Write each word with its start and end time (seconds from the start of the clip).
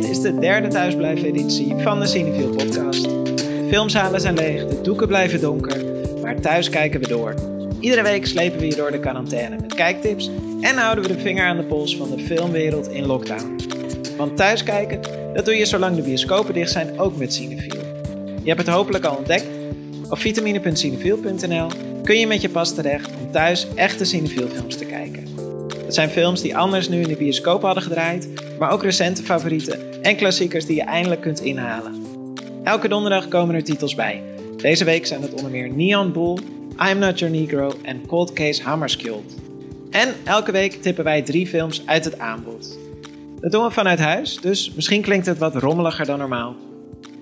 Dit 0.00 0.10
is 0.10 0.20
de 0.20 0.38
derde 0.38 0.68
thuisblijfeditie 0.68 1.74
van 1.76 2.00
de 2.00 2.06
Cinefield 2.06 2.56
podcast. 2.56 3.08
Filmzalen 3.68 4.20
zijn 4.20 4.34
leeg, 4.34 4.66
de 4.66 4.80
doeken 4.80 5.06
blijven 5.06 5.40
donker, 5.40 5.84
maar 6.22 6.40
thuis 6.40 6.68
kijken 6.68 7.00
we 7.00 7.08
door. 7.08 7.34
Iedere 7.80 8.02
week 8.02 8.26
slepen 8.26 8.58
we 8.58 8.66
je 8.66 8.74
door 8.74 8.90
de 8.90 9.00
quarantaine 9.00 9.56
met 9.60 9.74
kijktips 9.74 10.30
en 10.60 10.76
houden 10.76 11.04
we 11.04 11.14
de 11.14 11.20
vinger 11.20 11.46
aan 11.46 11.56
de 11.56 11.62
pols 11.62 11.96
van 11.96 12.10
de 12.10 12.18
filmwereld 12.18 12.88
in 12.88 13.06
lockdown. 13.06 13.56
Want 14.16 14.36
thuiskijken, 14.36 15.00
dat 15.34 15.44
doe 15.44 15.54
je 15.54 15.66
zolang 15.66 15.96
de 15.96 16.02
bioscopen 16.02 16.54
dicht 16.54 16.72
zijn 16.72 16.98
ook 16.98 17.16
met 17.16 17.34
Cinefield. 17.34 17.86
Je 18.42 18.48
hebt 18.48 18.66
het 18.66 18.74
hopelijk 18.74 19.04
al 19.04 19.16
ontdekt. 19.16 19.46
Op 20.10 20.18
vitamine.cinefield.nl 20.18 21.68
kun 22.02 22.18
je 22.18 22.26
met 22.26 22.40
je 22.40 22.48
pas 22.48 22.74
terecht 22.74 23.10
om 23.20 23.30
thuis 23.30 23.66
echte 23.74 24.04
Cinefield 24.04 24.52
films 24.52 24.76
te 24.76 24.84
kijken. 24.84 25.26
Het 25.84 25.94
zijn 25.94 26.08
films 26.08 26.40
die 26.40 26.56
anders 26.56 26.88
nu 26.88 27.00
in 27.00 27.08
de 27.08 27.16
bioscoop 27.16 27.62
hadden 27.62 27.82
gedraaid, 27.82 28.28
maar 28.58 28.70
ook 28.70 28.82
recente 28.82 29.22
favorieten 29.22 29.87
en 30.02 30.16
klassiekers 30.16 30.66
die 30.66 30.76
je 30.76 30.82
eindelijk 30.82 31.20
kunt 31.20 31.40
inhalen. 31.40 32.02
Elke 32.64 32.88
donderdag 32.88 33.28
komen 33.28 33.54
er 33.54 33.64
titels 33.64 33.94
bij. 33.94 34.22
Deze 34.56 34.84
week 34.84 35.06
zijn 35.06 35.22
het 35.22 35.34
onder 35.34 35.50
meer 35.50 35.70
Neon 35.70 36.12
Bull, 36.12 36.38
I'm 36.90 36.98
Not 36.98 37.18
Your 37.18 37.34
Negro 37.34 37.72
en 37.82 38.06
Cold 38.06 38.32
Case 38.32 38.62
Hammarskjöld. 38.62 39.34
En 39.90 40.14
elke 40.24 40.52
week 40.52 40.72
tippen 40.72 41.04
wij 41.04 41.22
drie 41.22 41.46
films 41.46 41.82
uit 41.86 42.04
het 42.04 42.18
aanbod. 42.18 42.78
Dat 43.40 43.52
doen 43.52 43.64
we 43.64 43.70
vanuit 43.70 43.98
huis, 43.98 44.40
dus 44.40 44.72
misschien 44.74 45.02
klinkt 45.02 45.26
het 45.26 45.38
wat 45.38 45.54
rommeliger 45.54 46.06
dan 46.06 46.18
normaal. 46.18 46.56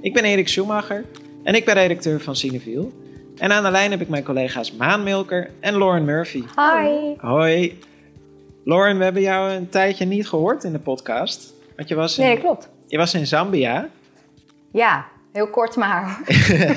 Ik 0.00 0.12
ben 0.12 0.24
Erik 0.24 0.48
Schumacher 0.48 1.04
en 1.42 1.54
ik 1.54 1.64
ben 1.64 1.74
redacteur 1.74 2.20
van 2.20 2.36
Cineviel. 2.36 2.92
En 3.36 3.52
aan 3.52 3.62
de 3.62 3.70
lijn 3.70 3.90
heb 3.90 4.00
ik 4.00 4.08
mijn 4.08 4.24
collega's 4.24 4.72
Maan 4.72 5.02
Milker 5.02 5.50
en 5.60 5.78
Lauren 5.78 6.04
Murphy. 6.04 6.42
Hi. 6.56 7.14
Hoi. 7.18 7.78
Lauren, 8.64 8.98
we 8.98 9.04
hebben 9.04 9.22
jou 9.22 9.50
een 9.52 9.68
tijdje 9.68 10.04
niet 10.04 10.28
gehoord 10.28 10.64
in 10.64 10.72
de 10.72 10.78
podcast. 10.78 11.54
Want 11.76 11.88
je 11.88 11.94
was 11.94 12.18
in, 12.18 12.24
Nee, 12.24 12.38
klopt. 12.38 12.70
je 12.86 12.96
was 12.96 13.14
in 13.14 13.26
Zambia. 13.26 13.88
Ja, 14.72 15.06
heel 15.32 15.50
kort 15.50 15.76
maar. 15.76 16.18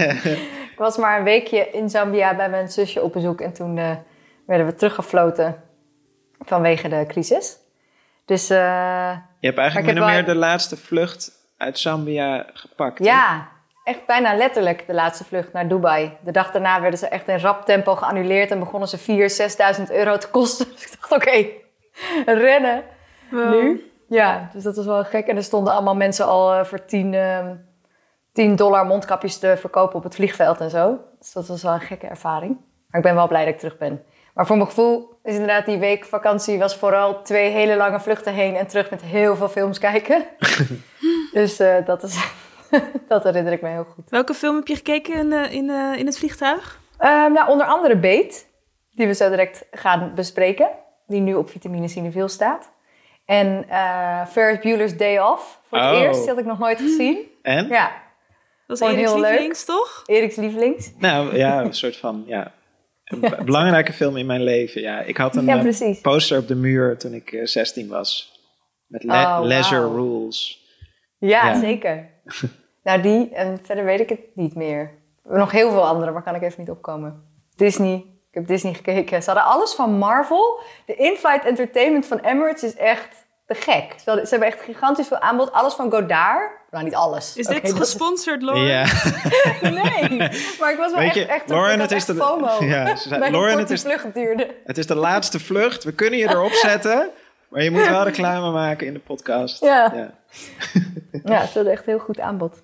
ik 0.72 0.75
was 0.78 0.97
maar 0.97 1.17
een 1.17 1.23
weekje 1.23 1.69
in 1.72 1.89
Zambia 1.89 2.36
bij 2.36 2.50
mijn 2.50 2.69
zusje 2.69 3.02
op 3.03 3.14
bezoek 3.14 3.41
en 3.41 3.53
toen 3.53 3.78
eh, 3.78 3.91
werden 4.45 4.66
we 4.66 4.75
teruggefloten 4.75 5.64
vanwege 6.39 6.88
de 6.89 7.06
crisis. 7.08 7.58
Dus 8.25 8.50
eh, 8.50 8.58
Je 9.39 9.47
hebt 9.47 9.58
eigenlijk 9.59 9.88
min 9.94 10.00
wel- 10.03 10.14
meer 10.14 10.25
de 10.25 10.36
laatste 10.36 10.78
vlucht 10.78 11.31
uit 11.58 11.80
Zambia 11.80 12.45
gepakt. 12.53 13.03
ja, 13.03 13.47
echt 13.84 14.06
bijna 14.06 14.36
letterlijk 14.36 14.88
de 14.88 14.94
laatste 14.94 15.23
vlucht 15.25 15.53
naar 15.53 15.67
Dubai. 15.67 16.17
De 16.23 16.31
dag 16.31 16.52
daarna 16.52 16.81
werden 16.81 17.00
ze 17.00 17.08
echt 17.08 17.28
in 17.28 17.39
rap 17.39 17.66
tempo 17.66 17.95
geannuleerd 17.95 18.52
en 18.52 18.59
begonnen 18.59 18.89
ze 18.89 18.97
4.000, 19.78 19.86
6.000 19.88 19.91
euro 19.95 20.17
te 20.17 20.30
kosten. 20.30 20.66
Dus 20.73 20.84
ik 20.84 20.91
dacht, 21.00 21.11
oké, 21.11 21.45
rennen 22.25 22.84
nu. 23.31 23.84
Ja, 24.10 24.50
dus 24.54 24.64
dat 24.64 24.76
was 24.76 24.86
wel 24.86 25.04
gek. 25.04 25.28
En 25.28 25.36
er 25.36 25.44
stonden 25.44 25.74
allemaal 25.74 25.96
mensen 25.96 26.26
al 26.26 26.54
eh, 26.54 26.64
voor 26.64 26.86
10, 26.86 27.14
ehm, 27.14 27.56
10 28.32 28.56
dollar 28.56 28.86
mondkapjes 28.86 29.40
te 29.40 29.58
verkopen 29.58 29.96
op 29.96 30.04
het 30.04 30.16
vliegveld 30.16 30.60
en 30.60 30.70
zo. 30.70 31.00
Dus 31.20 31.32
dat 31.32 31.48
was 31.48 31.64
wel 31.64 31.74
een 31.74 31.82
gekke 31.82 32.08
ervaring. 32.08 32.58
Maar 32.88 33.02
ik 33.02 33.08
ben 33.08 33.16
wel 33.16 33.28
blij 33.28 33.46
dat 33.46 33.54
ik 33.54 33.60
terug 33.60 33.78
ben. 33.78 34.04
Maar 34.34 34.46
voor 34.46 34.56
mijn 34.58 34.68
gevoel 34.68 35.20
is 35.24 35.34
inderdaad 35.34 35.66
die 35.66 35.78
week 35.78 36.06
vakantie 36.06 36.60
was 36.60 36.76
vooral 36.76 37.22
twee 37.22 37.50
hele 37.50 37.76
lange 37.76 38.00
vluchten 38.00 38.34
heen 38.34 38.56
en 38.56 38.68
terug 38.68 38.90
met 38.90 39.02
heel 39.02 39.36
veel 39.36 39.50
films 39.50 39.80
kijken. 39.80 40.26
dus 41.34 41.60
eh, 41.60 41.86
dat, 41.86 42.04
is, 42.04 42.32
dat 43.08 43.24
herinner 43.24 43.54
ik 43.54 43.62
me 43.62 43.70
heel 43.70 43.88
goed. 43.94 44.10
Welke 44.10 44.34
film 44.34 44.56
heb 44.56 44.68
je 44.68 44.76
gekeken 44.76 45.14
in, 45.14 45.34
eh, 45.34 45.52
in, 45.52 45.70
in 45.98 46.06
het 46.06 46.18
vliegtuig? 46.18 46.80
Ehm, 46.98 47.32
nou, 47.32 47.50
onder 47.50 47.66
andere 47.66 47.98
Beet, 47.98 48.48
die 48.92 49.08
we 49.08 49.14
zo 49.14 49.30
direct 49.30 49.66
gaan 49.72 50.12
bespreken. 50.16 50.70
Die 51.08 51.22
nu 51.22 51.34
op 51.34 51.50
Vitamine 51.50 51.88
Cineville 51.88 52.28
staat. 52.28 52.72
En 53.29 53.66
eh 53.69 54.25
Ferris 54.25 54.59
Bueller's 54.59 54.97
Day 54.97 55.19
Off. 55.19 55.59
Voor 55.67 55.78
het 55.78 55.95
Oh. 55.95 56.01
eerst, 56.01 56.19
die 56.19 56.29
had 56.29 56.38
ik 56.40 56.45
nog 56.45 56.59
nooit 56.59 56.78
gezien. 56.79 57.17
En? 57.41 57.67
Ja, 57.67 57.91
Dat 58.67 58.78
is 58.78 58.84
Gewoon 58.84 58.94
Erik's 59.00 59.12
heel 59.12 59.19
leuk. 59.22 59.29
lievelings, 59.29 59.66
toch? 59.66 60.03
Eriks 60.06 60.35
lievelings. 60.35 60.91
Nou 60.97 61.35
ja, 61.35 61.62
een 61.62 61.73
soort 61.73 61.97
van, 61.97 62.23
ja. 62.28 62.51
Een 63.03 63.34
belangrijke 63.45 63.94
film 63.94 64.18
in 64.18 64.25
mijn 64.25 64.44
leven, 64.44 64.81
ja. 64.81 65.00
Ik 65.01 65.18
had 65.18 65.35
een 65.35 65.45
Ja, 65.45 65.66
eh, 65.66 66.01
poster 66.01 66.38
op 66.39 66.47
de 66.47 66.56
muur 66.56 66.97
toen 66.97 67.13
ik 67.13 67.31
eh, 67.31 67.45
16 67.45 67.88
was. 67.88 68.39
Met 68.88 69.03
le- 69.03 69.13
Oh, 69.13 69.39
Leisure. 69.44 69.88
Rules. 69.94 70.68
Ja, 71.19 71.47
Ja. 71.47 71.59
zeker. 71.59 72.09
nou, 72.84 73.01
die 73.01 73.29
en 73.34 73.59
verder 73.63 73.85
weet 73.85 74.00
ik 74.00 74.09
het 74.09 74.19
niet 74.34 74.56
meer. 74.56 74.91
Nog 75.23 75.51
heel 75.51 75.69
veel 75.72 75.88
andere, 75.88 76.12
maar 76.12 76.23
kan 76.23 76.35
ik 76.35 76.41
even 76.41 76.59
niet 76.59 76.69
opkomen. 76.69 77.23
Disney. 77.56 78.06
Heb 78.39 78.47
Disney 78.47 78.73
gekeken. 78.73 79.23
Ze 79.23 79.31
hadden 79.31 79.51
alles 79.51 79.73
van 79.73 79.91
Marvel. 79.91 80.59
De 80.85 80.95
in-flight 80.95 81.45
entertainment 81.45 82.05
van 82.05 82.19
Emirates 82.19 82.63
is 82.63 82.75
echt 82.75 83.07
te 83.45 83.53
gek. 83.55 83.94
Ze, 83.97 84.01
hadden- 84.05 84.25
ze 84.27 84.29
hebben 84.35 84.47
echt 84.53 84.61
gigantisch 84.61 85.07
veel 85.07 85.19
aanbod. 85.19 85.51
Alles 85.51 85.73
van 85.73 85.91
Godard. 85.91 86.51
Nou, 86.72 86.83
niet 86.83 86.95
alles. 86.95 87.35
Is 87.35 87.47
dit 87.47 87.73
gesponsord, 87.73 88.41
Lauren? 88.41 88.63
Ja, 88.67 88.83
Nee, 89.61 90.17
maar 90.59 90.72
ik 90.72 90.77
was 90.77 90.91
wel 90.91 91.00
Weet 91.00 91.13
je, 91.13 91.19
echt, 91.25 91.29
echt 91.29 91.50
Lauren, 91.50 91.79
het 91.79 91.91
is 91.91 91.97
echt 91.97 92.07
de- 92.07 92.23
FOMO. 92.23 92.63
Ja, 92.66 92.95
ze 92.95 93.07
zei, 93.07 93.31
Lauren, 93.31 93.57
het 93.57 93.69
is- 93.69 93.81
vlucht 93.81 94.13
duurde. 94.13 94.56
het 94.66 94.77
is 94.77 94.88
de 94.88 94.95
laatste 94.95 95.39
vlucht. 95.39 95.83
We 95.83 95.94
kunnen 95.94 96.19
je 96.19 96.29
erop 96.29 96.51
zetten. 96.69 97.09
Maar 97.50 97.63
je 97.63 97.71
moet 97.71 97.88
wel 97.88 98.03
reclame 98.03 98.51
maken 98.51 98.88
in 98.88 98.94
de 98.94 99.00
podcast. 99.00 99.63
Ja. 99.63 99.91
ja. 99.95 100.11
Ja, 101.23 101.45
ze 101.45 101.53
hadden 101.53 101.71
echt 101.71 101.85
heel 101.85 102.00
goed 102.00 102.19
aanbod. 102.19 102.61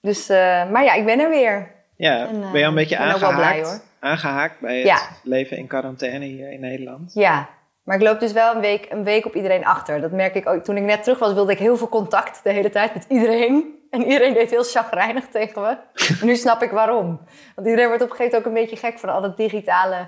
Dus, 0.00 0.28
eh, 0.28 0.70
maar 0.70 0.84
ja, 0.84 0.92
ik 0.94 1.04
ben 1.04 1.20
er 1.20 1.28
weer. 1.28 1.70
Ja, 2.02 2.26
En, 2.26 2.42
eh, 2.42 2.50
ben 2.50 2.60
je 2.60 2.66
een 2.66 2.74
beetje 2.74 2.96
ook 2.98 3.02
wel 3.02 3.30
aangehaakt, 3.30 3.60
blij, 3.60 3.80
aangehaakt 4.00 4.60
bij 4.60 4.76
het 4.78 4.86
Ja. 4.86 4.98
leven 5.22 5.56
in 5.56 5.66
quarantaine 5.66 6.24
hier 6.24 6.52
in 6.52 6.60
Nederland? 6.60 7.14
Ja, 7.14 7.48
maar 7.84 7.96
ik 7.96 8.02
loop 8.02 8.20
dus 8.20 8.32
wel 8.32 8.54
een 8.54 8.60
week, 8.60 8.86
een 8.90 9.04
week 9.04 9.26
op 9.26 9.34
iedereen 9.34 9.64
achter. 9.64 10.00
Dat 10.00 10.10
merk 10.10 10.34
ik 10.34 10.48
ook. 10.48 10.64
Toen 10.64 10.76
ik 10.76 10.82
net 10.82 11.02
terug 11.02 11.18
was, 11.18 11.32
wilde 11.32 11.52
ik 11.52 11.58
heel 11.58 11.76
veel 11.76 11.88
contact 11.88 12.40
de 12.44 12.50
hele 12.50 12.70
tijd 12.70 12.94
met 12.94 13.04
iedereen. 13.08 13.80
En 13.90 14.02
iedereen 14.02 14.34
deed 14.34 14.50
heel 14.50 14.62
chagrijnig 14.64 15.28
tegen 15.28 15.62
me. 15.62 15.76
En 16.20 16.26
nu 16.26 16.36
snap 16.36 16.62
ik 16.62 16.70
waarom. 16.70 17.20
Want 17.54 17.66
iedereen 17.66 17.88
wordt 17.88 18.02
op 18.02 18.10
een 18.10 18.16
gegeven 18.16 18.38
moment 18.38 18.46
ook 18.46 18.46
een 18.46 18.68
beetje 18.70 18.86
gek 18.86 18.98
van 18.98 19.08
al 19.08 19.20
dat 19.20 19.36
digitale 19.36 20.06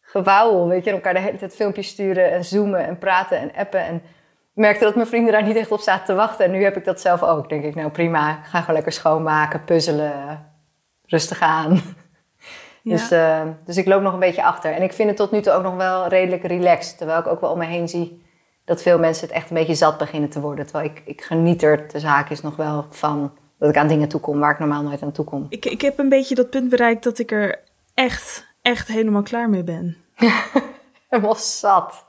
gewauwel. 0.00 0.68
Weet 0.68 0.84
je, 0.84 0.90
en 0.90 0.96
elkaar 0.96 1.14
de 1.14 1.20
hele 1.20 1.38
tijd 1.38 1.54
filmpjes 1.54 1.88
sturen 1.88 2.30
en 2.32 2.44
zoomen 2.44 2.86
en 2.86 2.98
praten 2.98 3.38
en 3.38 3.52
appen. 3.54 3.80
En 3.80 3.94
ik 3.94 4.02
merkte 4.54 4.84
dat 4.84 4.94
mijn 4.94 5.06
vrienden 5.06 5.32
daar 5.32 5.42
niet 5.42 5.56
echt 5.56 5.70
op 5.70 5.80
zaten 5.80 6.04
te 6.04 6.14
wachten. 6.14 6.44
En 6.44 6.50
nu 6.50 6.62
heb 6.64 6.76
ik 6.76 6.84
dat 6.84 7.00
zelf 7.00 7.22
ook. 7.22 7.48
Denk 7.48 7.64
ik, 7.64 7.74
nou 7.74 7.90
prima, 7.90 8.30
ik 8.30 8.44
ga 8.44 8.58
gewoon 8.58 8.74
lekker 8.74 8.92
schoonmaken, 8.92 9.64
puzzelen, 9.64 10.51
rustig 11.12 11.40
aan. 11.40 11.80
Ja. 12.82 12.96
Dus, 12.96 13.10
eh, 13.10 13.42
dus 13.64 13.76
ik 13.76 13.86
loop 13.86 14.02
nog 14.02 14.12
een 14.12 14.18
beetje 14.18 14.44
achter. 14.44 14.72
En 14.72 14.82
ik 14.82 14.92
vind 14.92 15.08
het 15.08 15.16
tot 15.16 15.30
nu 15.30 15.40
toe 15.40 15.52
ook 15.52 15.62
nog 15.62 15.76
wel 15.76 16.06
redelijk 16.08 16.44
relaxed. 16.44 16.98
Terwijl 16.98 17.18
ik 17.18 17.26
ook 17.26 17.40
wel 17.40 17.50
om 17.50 17.58
me 17.58 17.64
heen 17.64 17.88
zie 17.88 18.22
dat 18.64 18.82
veel 18.82 18.98
mensen 18.98 19.26
het 19.26 19.36
echt 19.36 19.50
een 19.50 19.56
beetje 19.56 19.74
zat 19.74 19.98
beginnen 19.98 20.30
te 20.30 20.40
worden. 20.40 20.64
Terwijl 20.66 20.90
ik, 20.90 21.02
ik 21.04 21.22
geniet 21.22 21.62
er 21.62 21.88
de 21.92 22.00
zaak 22.00 22.30
is 22.30 22.40
nog 22.40 22.56
wel 22.56 22.86
van 22.90 23.32
dat 23.58 23.68
ik 23.68 23.76
aan 23.76 23.88
dingen 23.88 24.08
toekom 24.08 24.38
waar 24.38 24.52
ik 24.52 24.58
normaal 24.58 24.82
nooit 24.82 25.02
aan 25.02 25.12
toekom. 25.12 25.46
Ik, 25.48 25.64
ik 25.64 25.80
heb 25.80 25.98
een 25.98 26.08
beetje 26.08 26.34
dat 26.34 26.50
punt 26.50 26.68
bereikt 26.68 27.04
dat 27.04 27.18
ik 27.18 27.30
er 27.30 27.60
echt, 27.94 28.46
echt 28.62 28.88
helemaal 28.88 29.22
klaar 29.22 29.48
mee 29.50 29.64
ben. 29.64 29.96
Helemaal 31.08 31.34
zat. 31.34 32.06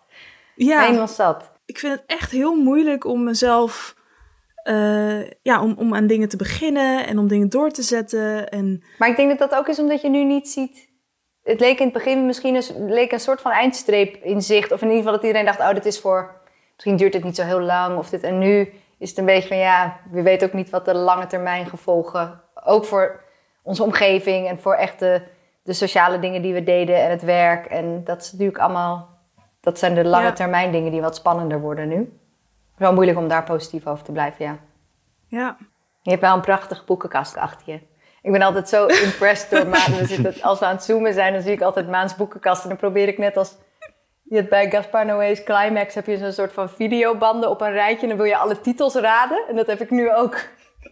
Ja, 0.56 0.82
Helemaal 0.82 1.08
zat. 1.08 1.52
ik 1.66 1.80
vind 1.80 1.94
het 1.94 2.04
echt 2.06 2.32
heel 2.32 2.56
moeilijk 2.56 3.06
om 3.06 3.24
mezelf... 3.24 3.96
eh, 4.64 5.30
ja, 5.42 5.62
om, 5.62 5.76
om 5.78 5.96
aan 5.96 6.08
dingen 6.08 6.30
te 6.30 6.38
beginnen 6.38 7.08
en 7.08 7.20
om 7.20 7.28
dingen 7.28 7.50
door 7.50 7.70
te 7.72 7.82
zetten. 7.82 8.50
En 8.50 8.84
Maar 8.98 9.10
ik 9.10 9.16
denk 9.16 9.30
dat 9.30 9.50
dat 9.50 9.60
ook 9.60 9.68
is 9.68 9.80
omdat 9.80 10.02
je 10.02 10.10
nu 10.10 10.24
niet 10.24 10.50
ziet... 10.50 10.92
Het 11.44 11.60
leek 11.60 11.80
in 11.80 11.86
het 11.86 11.94
begin 11.94 12.26
misschien 12.26 12.56
een, 12.56 12.94
leek 12.94 13.12
een 13.12 13.20
soort 13.20 13.42
van 13.42 13.52
eindstreep 13.52 14.16
in 14.16 14.42
zicht. 14.42 14.72
Of 14.72 14.82
in 14.82 14.88
ieder 14.88 15.04
geval 15.04 15.14
dat 15.14 15.24
iedereen 15.24 15.46
dacht, 15.46 15.60
oh, 15.60 15.74
dit 15.74 15.86
is 15.86 16.00
voor... 16.00 16.42
Misschien 16.74 16.96
duurt 16.96 17.14
het 17.14 17.24
niet 17.24 17.36
zo 17.36 17.44
heel 17.44 17.60
lang. 17.60 17.98
Of 17.98 18.10
dit, 18.10 18.24
en 18.24 18.38
nu 18.38 18.74
is 18.98 19.10
het 19.10 19.18
een 19.18 19.26
beetje 19.26 19.48
van, 19.48 19.58
ja, 19.58 20.00
we 20.12 20.22
weten 20.22 20.48
ook 20.48 20.54
niet 20.54 20.70
wat 20.70 20.86
de 20.86 20.96
lange 20.96 21.28
termijn 21.28 21.66
gevolgen... 21.66 22.42
Ook 22.66 22.86
voor 22.86 23.22
onze 23.64 23.84
omgeving 23.84 24.48
en 24.48 24.60
voor 24.60 24.74
echt 24.74 25.00
de, 25.00 25.22
de 25.64 25.74
sociale 25.74 26.20
dingen 26.20 26.42
die 26.42 26.54
we 26.54 26.64
deden 26.64 26.96
en 27.04 27.10
het 27.10 27.24
werk. 27.24 27.66
En 27.66 28.04
dat 28.04 28.22
is 28.22 28.32
natuurlijk 28.32 28.60
allemaal... 28.60 29.10
Dat 29.62 29.80
zijn 29.80 29.96
de 29.96 30.06
lange 30.06 30.26
Ja. 30.26 30.34
termijn 30.34 30.72
dingen 30.72 30.92
die 30.92 31.02
wat 31.02 31.16
spannender 31.16 31.60
worden 31.60 31.88
nu. 31.88 32.18
Het 32.74 32.82
is 32.82 32.88
wel 32.88 32.94
moeilijk 32.94 33.18
om 33.18 33.28
daar 33.28 33.44
positief 33.44 33.88
over 33.88 34.04
te 34.04 34.12
blijven, 34.12 34.46
ja. 34.46 34.60
ja, 35.28 35.58
Je 36.02 36.10
hebt 36.10 36.22
wel 36.22 36.34
een 36.34 36.42
prachtige 36.42 36.84
boekenkast 36.86 37.38
achter 37.38 37.74
je. 37.74 37.80
Ik 38.22 38.32
ben 38.32 38.42
altijd 38.42 38.70
zo 38.70 38.86
impressed 39.08 39.50
door 39.50 39.68
Maan. 39.68 39.98
We 39.98 40.06
zitten, 40.06 40.42
als 40.42 40.60
we 40.60 40.66
aan 40.66 40.76
het 40.76 40.84
zoomen 40.84 41.14
zijn, 41.14 41.34
dan 41.34 41.42
zie 41.42 41.52
ik 41.52 41.62
altijd 41.62 41.90
Maans 41.90 42.16
boekenkast. 42.16 42.64
En 42.64 42.70
dan 42.70 42.78
probeer 42.78 43.08
ik 43.08 43.18
net 43.18 43.38
als... 43.38 43.56
Je 44.24 44.36
hebt 44.36 44.50
bij 44.50 44.70
Gaspar 44.70 45.06
Noé's 45.06 45.44
Climax 45.44 45.96
heb 45.96 46.06
je 46.06 46.18
zo'n 46.18 46.32
soort 46.32 46.54
van 46.54 46.70
videobanden 46.70 47.50
op 47.50 47.62
een 47.62 47.72
rijtje. 47.72 48.02
En 48.02 48.08
dan 48.08 48.18
wil 48.18 48.26
je 48.26 48.38
alle 48.38 48.62
titels 48.62 48.96
raden. 48.96 49.44
En 49.50 49.56
dat 49.56 49.68
heb 49.68 49.82
ik 49.82 49.90
nu 49.90 50.14
ook. 50.14 50.38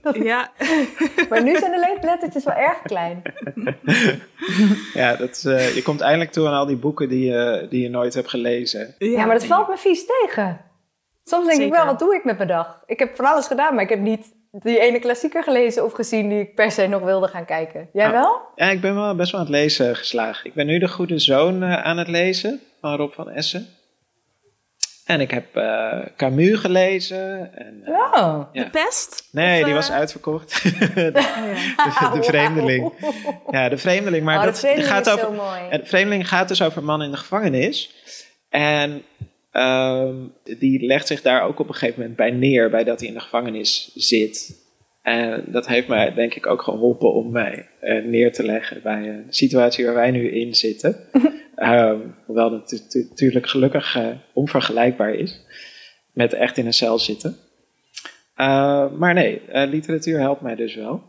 ja. 0.32 0.52
Maar 1.30 1.44
nu 1.44 1.58
zijn 1.58 1.72
de 1.72 1.98
lettertjes 2.02 2.44
wel 2.44 2.56
erg 2.56 2.82
klein. 2.82 3.22
Ja, 4.94 5.16
dat, 5.16 5.30
is, 5.30 5.46
eh, 5.46 5.76
je 5.76 5.82
komt 5.82 6.02
eindelijk 6.02 6.32
toe 6.32 6.48
aan 6.48 6.54
al 6.54 6.66
die 6.66 6.78
boeken 6.78 7.10
die, 7.10 7.32
je 7.32 7.68
die 7.70 7.82
je 7.82 7.90
nooit 7.90 8.14
hebt 8.14 8.30
gelezen. 8.30 8.96
Ja, 8.98 9.26
maar 9.26 9.36
dat 9.36 9.46
valt 9.46 9.68
me 9.68 9.78
vies 9.78 10.06
tegen. 10.06 10.71
Soms 11.24 11.48
denk 11.48 11.62
ik 11.62 11.72
wel, 11.72 11.86
wat 11.86 12.00
doe 12.00 12.16
ik 12.16 12.24
met 12.24 12.38
mijn 12.38 12.50
dag? 12.50 12.84
Ik 12.86 13.00
heb 13.00 13.16
van 13.16 13.26
alles 13.26 13.48
gedaan, 13.48 13.74
maar 13.74 13.84
ik 13.84 13.90
heb 13.90 14.00
niet 14.00 14.26
die 14.52 14.80
ene 14.80 15.00
klassieker 15.00 15.44
gelezen 15.44 15.84
of 15.84 15.94
gezien 15.94 16.30
die 16.30 16.40
ik 16.40 16.56
per 16.56 16.72
se 16.72 16.88
nog 16.88 17.02
wilde 17.02 17.28
gaan 17.28 17.46
kijken. 17.46 17.90
Jij 17.94 18.06
Ah. 18.06 18.12
wel? 18.12 18.42
Ja, 18.56 18.70
ik 18.70 18.82
ben 18.82 18.96
wel 18.96 19.16
best 19.16 19.32
wel 19.32 19.40
aan 19.42 19.46
het 19.46 19.56
lezen 19.56 19.96
geslagen. 19.96 20.46
Ik 20.46 20.54
ben 20.54 20.66
nu 20.66 20.80
De 20.80 20.88
Goede 20.88 21.20
Zoon 21.20 21.64
eh, 21.64 21.84
aan 21.84 21.98
het 21.98 22.08
lezen 22.08 22.60
van 22.82 22.96
Rob 22.96 23.12
van 23.14 23.30
Essen. 23.30 23.68
En 25.06 25.22
ik 25.22 25.32
heb 25.32 25.56
uh, 25.58 25.98
Camus 26.18 26.60
gelezen. 26.60 27.54
En, 27.58 27.84
uh, 27.86 27.98
oh. 28.14 28.40
De 28.54 28.70
pest? 28.70 29.28
Nee, 29.32 29.58
Of, 29.60 29.64
die 29.66 29.74
uh, 29.74 29.80
was 29.80 29.92
uitverkocht. 29.92 30.64
de, 30.64 31.12
de, 31.12 32.10
de 32.14 32.24
vreemdeling. 32.24 32.94
Ja, 33.50 33.70
de 33.70 33.78
vreemdeling. 33.78 34.24
Maar 34.26 34.38
oh, 34.38 34.44
dat 34.44 34.54
de 34.54 34.60
vreemdeling 34.60 34.94
gaat 34.94 35.06
is 35.08 35.14
over. 35.14 35.26
zo 35.26 35.32
mooi. 35.34 35.70
De 35.70 35.86
vreemdeling 35.86 36.28
gaat 36.28 36.48
dus 36.48 36.62
over 36.62 36.78
een 36.78 36.84
man 36.86 37.02
in 37.02 37.12
de 37.12 37.18
gevangenis. 37.18 37.96
En 38.50 39.04
ehm, 39.52 40.16
die 40.44 40.86
legt 40.86 41.08
zich 41.08 41.22
daar 41.22 41.44
ook 41.44 41.60
op 41.60 41.68
een 41.68 41.74
gegeven 41.74 42.00
moment 42.00 42.18
bij 42.18 42.32
neer, 42.32 42.70
bij 42.70 42.84
dat 42.84 43.00
hij 43.00 43.08
in 43.08 43.14
de 43.14 43.20
gevangenis 43.20 43.92
zit. 43.96 44.60
En 45.02 45.44
dat 45.48 45.68
heeft 45.68 45.88
mij 45.88 46.14
denk 46.14 46.34
ik 46.36 46.48
ook 46.48 46.62
geholpen 46.62 47.14
om 47.14 47.32
mij 47.32 47.68
eh, 47.80 48.04
neer 48.04 48.32
te 48.34 48.44
leggen 48.44 48.82
bij 48.84 49.08
een 49.10 49.26
situatie 49.30 49.86
waar 49.86 49.94
wij 49.94 50.12
nu 50.12 50.30
in 50.32 50.56
zitten. 50.56 50.96
Ehm, 51.56 52.00
hoewel 52.26 52.52
het 52.52 52.72
natu- 52.72 53.08
natuurlijk 53.10 53.48
gelukkig 53.48 53.96
eh, 53.96 54.08
onvergelijkbaar 54.34 55.14
is 55.14 55.42
met 56.14 56.34
echt 56.34 56.58
in 56.58 56.66
een 56.66 56.74
cel 56.74 57.00
zitten. 57.00 57.38
Eh, 58.36 58.92
maar 58.92 59.14
nee, 59.14 59.42
eh, 59.42 59.70
literatuur 59.70 60.20
helpt 60.20 60.42
mij 60.42 60.56
dus 60.56 60.76
wel. 60.76 61.04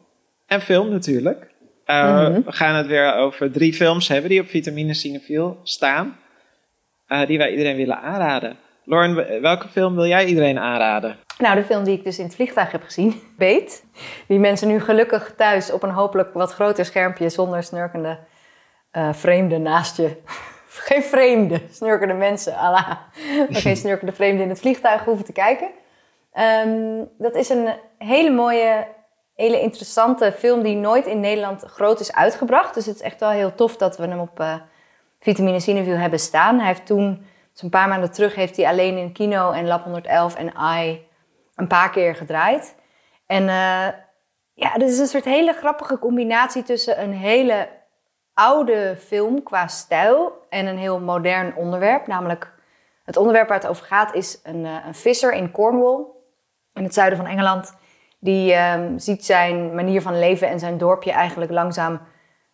En 0.46 0.60
film 0.60 0.90
natuurlijk. 0.90 1.50
Eh, 1.84 2.28
Mhm. 2.28 2.42
We 2.44 2.52
gaan 2.52 2.74
het 2.74 2.86
weer 2.86 3.14
over 3.14 3.50
drie 3.52 3.72
films 3.72 4.08
hebben 4.08 4.30
die 4.30 4.40
op 4.40 4.48
Vitamine 4.48 4.94
Cinefiel 4.94 5.60
staan. 5.62 6.16
Eh, 7.12 7.26
die 7.26 7.38
wij 7.38 7.50
iedereen 7.50 7.76
willen 7.76 8.00
aanraden. 8.00 8.56
Lauren, 8.84 9.42
welke 9.42 9.68
film 9.68 9.94
wil 9.94 10.06
jij 10.06 10.24
iedereen 10.24 10.58
aanraden? 10.58 11.16
Nou, 11.38 11.54
de 11.54 11.64
film 11.64 11.84
die 11.84 11.96
ik 11.98 12.04
dus 12.04 12.18
in 12.18 12.24
het 12.24 12.34
vliegtuig 12.34 12.72
heb 12.72 12.82
gezien, 12.82 13.22
Beet. 13.38 13.84
Die 14.26 14.38
mensen 14.38 14.68
nu 14.68 14.80
gelukkig 14.80 15.34
thuis 15.36 15.72
op 15.72 15.82
een 15.82 15.90
hopelijk 15.90 16.34
wat 16.34 16.52
groter 16.52 16.84
schermpje 16.84 17.28
zonder 17.28 17.62
snurkende 17.62 18.18
eh, 18.90 19.12
vreemden 19.12 19.62
naast 19.62 19.96
je. 19.96 20.16
Geen 20.66 21.02
vreemde, 21.02 21.60
snurkende 21.70 22.14
mensen. 22.14 22.52
Maar 22.52 23.08
geen 23.50 23.76
snurkende 23.84 24.12
vreemden 24.12 24.42
in 24.42 24.48
het 24.48 24.60
vliegtuig 24.60 25.04
hoeven 25.04 25.24
te 25.24 25.32
kijken. 25.32 25.68
Ehm, 26.32 27.04
dat 27.18 27.34
is 27.34 27.48
een 27.48 27.68
hele 27.98 28.30
mooie, 28.30 28.86
hele 29.34 29.60
interessante 29.60 30.32
film 30.38 30.62
die 30.62 30.76
nooit 30.76 31.06
in 31.06 31.20
Nederland 31.20 31.62
groot 31.62 32.00
is 32.00 32.12
uitgebracht. 32.12 32.74
Dus 32.74 32.86
het 32.86 32.94
is 32.94 33.02
echt 33.02 33.20
wel 33.20 33.30
heel 33.30 33.54
tof 33.54 33.76
dat 33.76 33.96
we 33.96 34.06
hem 34.06 34.20
op 34.20 34.40
eh 34.40 34.54
Vitamine 35.22 35.60
Cineview 35.60 35.96
hebben 35.96 36.18
staan. 36.18 36.58
Hij 36.58 36.66
heeft 36.66 36.86
toen, 36.86 37.26
dus 37.52 37.62
een 37.62 37.70
paar 37.70 37.88
maanden 37.88 38.12
terug, 38.12 38.34
heeft 38.34 38.56
hij 38.56 38.66
alleen 38.66 38.96
in 38.96 39.12
Kino 39.12 39.50
en 39.50 39.66
Lab 39.66 39.84
111 39.84 40.34
en 40.34 40.52
I 40.78 41.06
een 41.54 41.66
paar 41.66 41.90
keer 41.90 42.14
gedraaid. 42.14 42.76
En 43.26 43.48
eh, 43.48 43.88
ja, 44.54 44.74
dit 44.74 44.88
is 44.88 44.98
een 44.98 45.06
soort 45.06 45.24
hele 45.24 45.52
grappige 45.52 45.98
combinatie 45.98 46.62
tussen 46.62 47.02
een 47.02 47.12
hele 47.12 47.68
oude 48.34 48.96
film 48.98 49.42
qua 49.42 49.66
stijl 49.66 50.32
en 50.48 50.66
een 50.66 50.78
heel 50.78 51.00
modern 51.00 51.56
onderwerp. 51.56 52.06
Namelijk, 52.06 52.52
het 53.04 53.16
onderwerp 53.16 53.48
waar 53.48 53.58
het 53.58 53.68
over 53.68 53.84
gaat 53.84 54.14
is 54.14 54.40
een, 54.42 54.66
eh, 54.66 54.76
een 54.86 54.94
visser 54.94 55.32
in 55.32 55.50
Cornwall, 55.50 56.04
in 56.74 56.82
het 56.82 56.94
zuiden 56.94 57.18
van 57.18 57.26
Engeland. 57.26 57.76
Die 58.18 58.52
ehm, 58.52 58.98
ziet 58.98 59.24
zijn 59.24 59.74
manier 59.74 60.02
van 60.02 60.18
leven 60.18 60.48
en 60.48 60.58
zijn 60.58 60.78
dorpje 60.78 61.12
eigenlijk 61.12 61.50
langzaam 61.50 62.00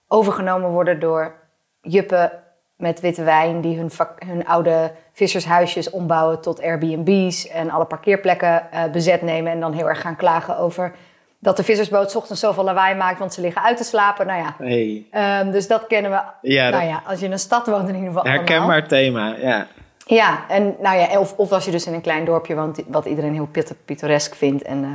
overgenomen 0.09 0.71
worden 0.71 1.01
door 1.01 1.35
juppen 1.81 2.47
met 2.79 3.01
witte 3.01 3.23
wijn 3.23 3.61
die 3.61 3.77
hun, 3.79 3.91
hun 4.27 4.47
oude 4.47 4.93
vissershuisjes 5.13 5.91
ombouwen 5.91 6.41
tot 6.41 6.63
Airbnb's 6.63 7.49
en 7.49 7.71
alle 7.71 7.85
parkeerplekken 7.85 8.73
eh, 8.73 8.85
bezet 8.93 9.23
nemen 9.23 9.53
en 9.53 9.61
dan 9.61 9.73
heel 9.73 9.89
erg 9.89 10.01
gaan 10.01 10.17
klagen 10.17 10.59
over 10.59 10.93
dat 11.39 11.57
de 11.57 11.63
vissersboot 11.65 12.11
's 12.11 12.15
ochtends 12.17 12.41
zoveel 12.41 12.65
lawaai 12.65 12.95
maakt, 12.95 13.19
want 13.19 13.35
ze 13.35 13.41
liggen 13.41 13.63
uit 13.63 13.77
te 13.77 13.85
slapen. 13.85 14.27
Nou 14.27 14.39
ja, 14.43 14.55
Hey. 14.59 15.07
ehm, 15.11 15.51
dus 15.51 15.67
dat 15.69 15.87
kennen 15.87 16.11
we. 16.11 16.21
Ja, 16.49 16.71
dat 16.71 16.81
nou 16.81 16.91
ja, 16.93 17.03
als 17.07 17.19
je 17.21 17.25
in 17.27 17.33
een 17.33 17.39
stad 17.39 17.67
woont 17.67 17.89
in 17.89 17.95
ieder 17.95 18.09
geval 18.09 18.25
herkenbaar 18.25 18.89
thema. 18.89 19.35
Ja. 19.41 19.67
Ja, 20.07 20.39
en 20.49 20.77
nou 20.81 20.99
ja, 20.99 21.19
of, 21.21 21.35
of 21.37 21.53
als 21.53 21.65
je 21.65 21.71
dus 21.71 21.87
in 21.87 21.95
een 21.95 22.01
klein 22.01 22.25
dorpje 22.25 22.55
woont, 22.55 22.83
wat 22.87 23.05
iedereen 23.07 23.33
heel 23.35 23.47
pit- 23.47 23.75
pittoresk 23.85 24.35
vindt. 24.35 24.63
En, 24.63 24.85
eh, 24.85 24.91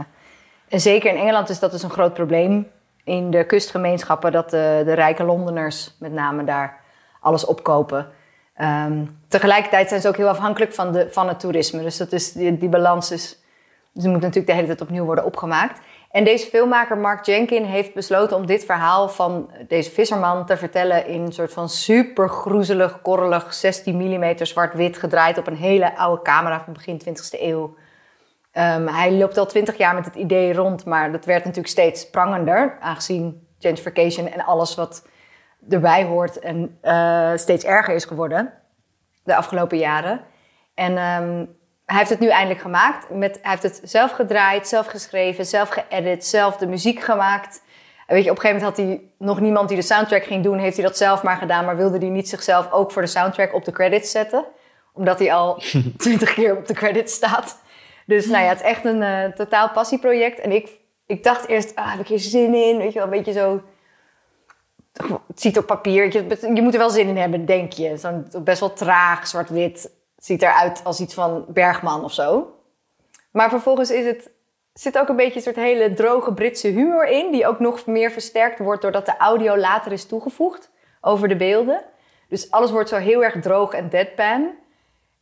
en 0.70 0.80
zeker 0.82 1.10
in 1.12 1.18
Engeland 1.22 1.50
is 1.50 1.60
dat 1.60 1.72
dus 1.72 1.84
een 1.84 1.90
groot 1.90 2.14
probleem 2.14 2.68
in 3.04 3.32
de 3.32 3.44
kustgemeenschappen, 3.46 4.32
dat 4.32 4.50
de, 4.50 4.82
de 4.86 4.94
rijke 4.94 5.24
Londeners 5.24 5.96
met 6.00 6.12
name 6.12 6.44
daar 6.44 6.82
alles 7.24 7.46
opkopen. 7.46 8.08
Ehm, 8.56 9.06
tegelijkertijd 9.28 9.90
zijn 9.90 10.02
ze 10.02 10.08
ook 10.08 10.18
heel 10.18 10.30
afhankelijk 10.30 10.74
van, 10.74 10.92
de, 10.92 11.08
van 11.12 11.28
het 11.28 11.40
toerisme. 11.40 11.82
Dus 11.82 11.98
dat 11.98 12.12
is, 12.12 12.32
die, 12.32 12.58
die 12.58 12.70
balans 12.70 13.12
is, 13.12 13.40
dus 13.94 14.04
moet 14.04 14.22
natuurlijk 14.22 14.48
de 14.48 14.54
hele 14.54 14.68
tijd 14.68 14.82
opnieuw 14.82 15.06
worden 15.06 15.26
opgemaakt. 15.26 15.80
En 16.12 16.24
deze 16.24 16.48
filmmaker 16.48 16.98
Mark 16.98 17.26
Jenkin 17.26 17.64
heeft 17.64 17.94
besloten 17.94 18.38
om 18.38 18.46
dit 18.46 18.66
verhaal 18.66 19.10
van 19.10 19.52
deze 19.68 19.92
visserman 19.92 20.46
te 20.46 20.58
vertellen 20.58 21.08
in 21.08 21.22
een 21.22 21.32
soort 21.32 21.54
van 21.54 21.70
super 21.70 22.30
groezelig, 22.30 23.02
korrelig, 23.02 23.54
16 23.54 23.98
mm 23.98 24.46
zwart-wit 24.46 24.98
gedraaid 24.98 25.38
op 25.38 25.48
een 25.48 25.56
hele 25.56 25.98
oude 25.98 26.22
camera 26.22 26.64
van 26.64 26.74
begin 26.74 27.02
20e 27.02 27.42
eeuw. 27.42 27.76
Ehm, 28.52 28.88
hij 28.88 29.12
loopt 29.12 29.38
al 29.38 29.46
20 29.46 29.78
jaar 29.78 29.96
met 29.96 30.06
het 30.06 30.16
idee 30.16 30.54
rond, 30.54 30.86
maar 30.86 31.12
dat 31.12 31.26
werd 31.26 31.40
natuurlijk 31.40 31.74
steeds 31.74 32.10
prangender, 32.10 32.78
aangezien 32.80 33.48
gentrification 33.60 34.28
en 34.28 34.46
alles 34.46 34.76
wat 34.76 35.08
erbij 35.70 36.04
hoort 36.04 36.40
en 36.40 36.78
eh, 36.82 37.32
steeds 37.36 37.64
erger 37.64 37.96
is 37.96 38.06
geworden 38.06 38.54
de 39.24 39.36
afgelopen 39.36 39.78
jaren. 39.78 40.22
En 40.74 40.98
ehm, 40.98 41.46
hij 41.86 41.98
heeft 41.98 42.10
het 42.10 42.20
nu 42.20 42.30
eindelijk 42.30 42.62
gemaakt. 42.62 43.10
Met, 43.10 43.40
hij 43.42 43.52
heeft 43.52 43.64
het 43.64 43.82
zelf 43.84 44.12
gedraaid, 44.12 44.68
zelf 44.68 44.86
geschreven, 44.86 45.46
zelf 45.46 45.70
geëdit, 45.70 46.26
zelf 46.26 46.58
de 46.58 46.68
muziek 46.68 47.00
gemaakt. 47.00 47.62
En 48.08 48.16
weet 48.16 48.24
je, 48.24 48.30
op 48.30 48.36
een 48.36 48.42
gegeven 48.42 48.64
moment 48.64 48.78
had 48.78 48.88
hij 48.88 49.02
nog 49.18 49.40
niemand 49.40 49.68
die 49.68 49.78
de 49.78 49.84
soundtrack 49.84 50.24
ging 50.24 50.44
doen. 50.44 50.58
Heeft 50.58 50.78
hij 50.78 50.86
dat 50.86 50.98
zelf 50.98 51.24
maar 51.24 51.38
gedaan, 51.38 51.66
maar 51.66 51.78
wilde 51.78 51.98
hij 51.98 52.10
niet 52.10 52.30
zichzelf 52.30 52.72
ook 52.72 52.92
voor 52.92 53.02
de 53.02 53.08
soundtrack 53.08 53.54
op 53.54 53.66
de 53.66 53.72
credits 53.72 54.12
zetten. 54.12 54.46
Omdat 54.94 55.20
hij 55.20 55.34
al 55.34 55.62
twintig 55.98 56.34
keer 56.34 56.58
op 56.58 56.68
de 56.68 56.74
credits 56.74 57.14
staat. 57.14 57.62
Dus 58.06 58.26
nou 58.26 58.44
ja, 58.44 58.50
het 58.50 58.60
is 58.60 58.66
echt 58.66 58.86
een 58.86 59.02
eh, 59.02 59.26
totaal 59.26 59.70
passieproject. 59.70 60.40
En 60.40 60.52
ik, 60.52 60.70
ik 61.06 61.24
dacht 61.24 61.48
eerst, 61.48 61.76
ah, 61.76 61.92
heb 61.92 62.00
ik 62.00 62.08
hier 62.08 62.20
zin 62.20 62.54
in? 62.54 62.78
Weet 62.78 62.94
je 62.94 63.00
wel, 63.00 63.04
een 63.04 63.18
beetje 63.18 63.32
zo... 63.32 63.62
Het 65.28 65.42
ziet 65.42 65.58
op 65.58 65.66
papier, 65.66 66.04
je, 66.14 66.52
je 66.54 66.62
moet 66.62 66.74
er 66.74 66.80
wel 66.80 66.90
zin 66.90 67.08
in 67.08 67.18
hebben, 67.18 67.46
denk 67.46 67.72
je. 67.74 67.98
Zo'n 67.98 68.28
best 68.44 68.60
wel 68.60 68.74
traag, 68.74 69.28
zwart-wit. 69.28 69.92
Ziet 70.18 70.42
eruit 70.42 70.82
als 70.84 71.00
iets 71.00 71.14
van 71.14 71.46
Bergman 71.48 72.04
of 72.04 72.14
zo. 72.14 72.56
Maar 73.32 73.50
vervolgens 73.50 73.92
is 73.92 74.06
het, 74.06 74.30
zit 74.74 74.98
ook 74.98 75.10
een 75.10 75.16
beetje 75.16 75.36
een 75.36 75.42
soort 75.42 75.56
hele 75.56 75.94
droge 75.94 76.34
Britse 76.34 76.68
humor 76.68 77.08
in. 77.08 77.32
Die 77.32 77.48
ook 77.48 77.60
nog 77.60 77.86
meer 77.86 78.12
versterkt 78.12 78.60
wordt 78.60 78.82
doordat 78.82 79.06
de 79.06 79.18
audio 79.18 79.58
later 79.58 79.92
is 79.92 80.06
toegevoegd 80.06 80.72
over 81.02 81.28
de 81.28 81.36
beelden. 81.36 81.84
Dus 82.30 82.52
alles 82.52 82.72
wordt 82.72 82.90
zo 82.90 82.98
heel 82.98 83.24
erg 83.24 83.42
droog 83.42 83.74
en 83.74 83.90
deadpan. 83.90 84.52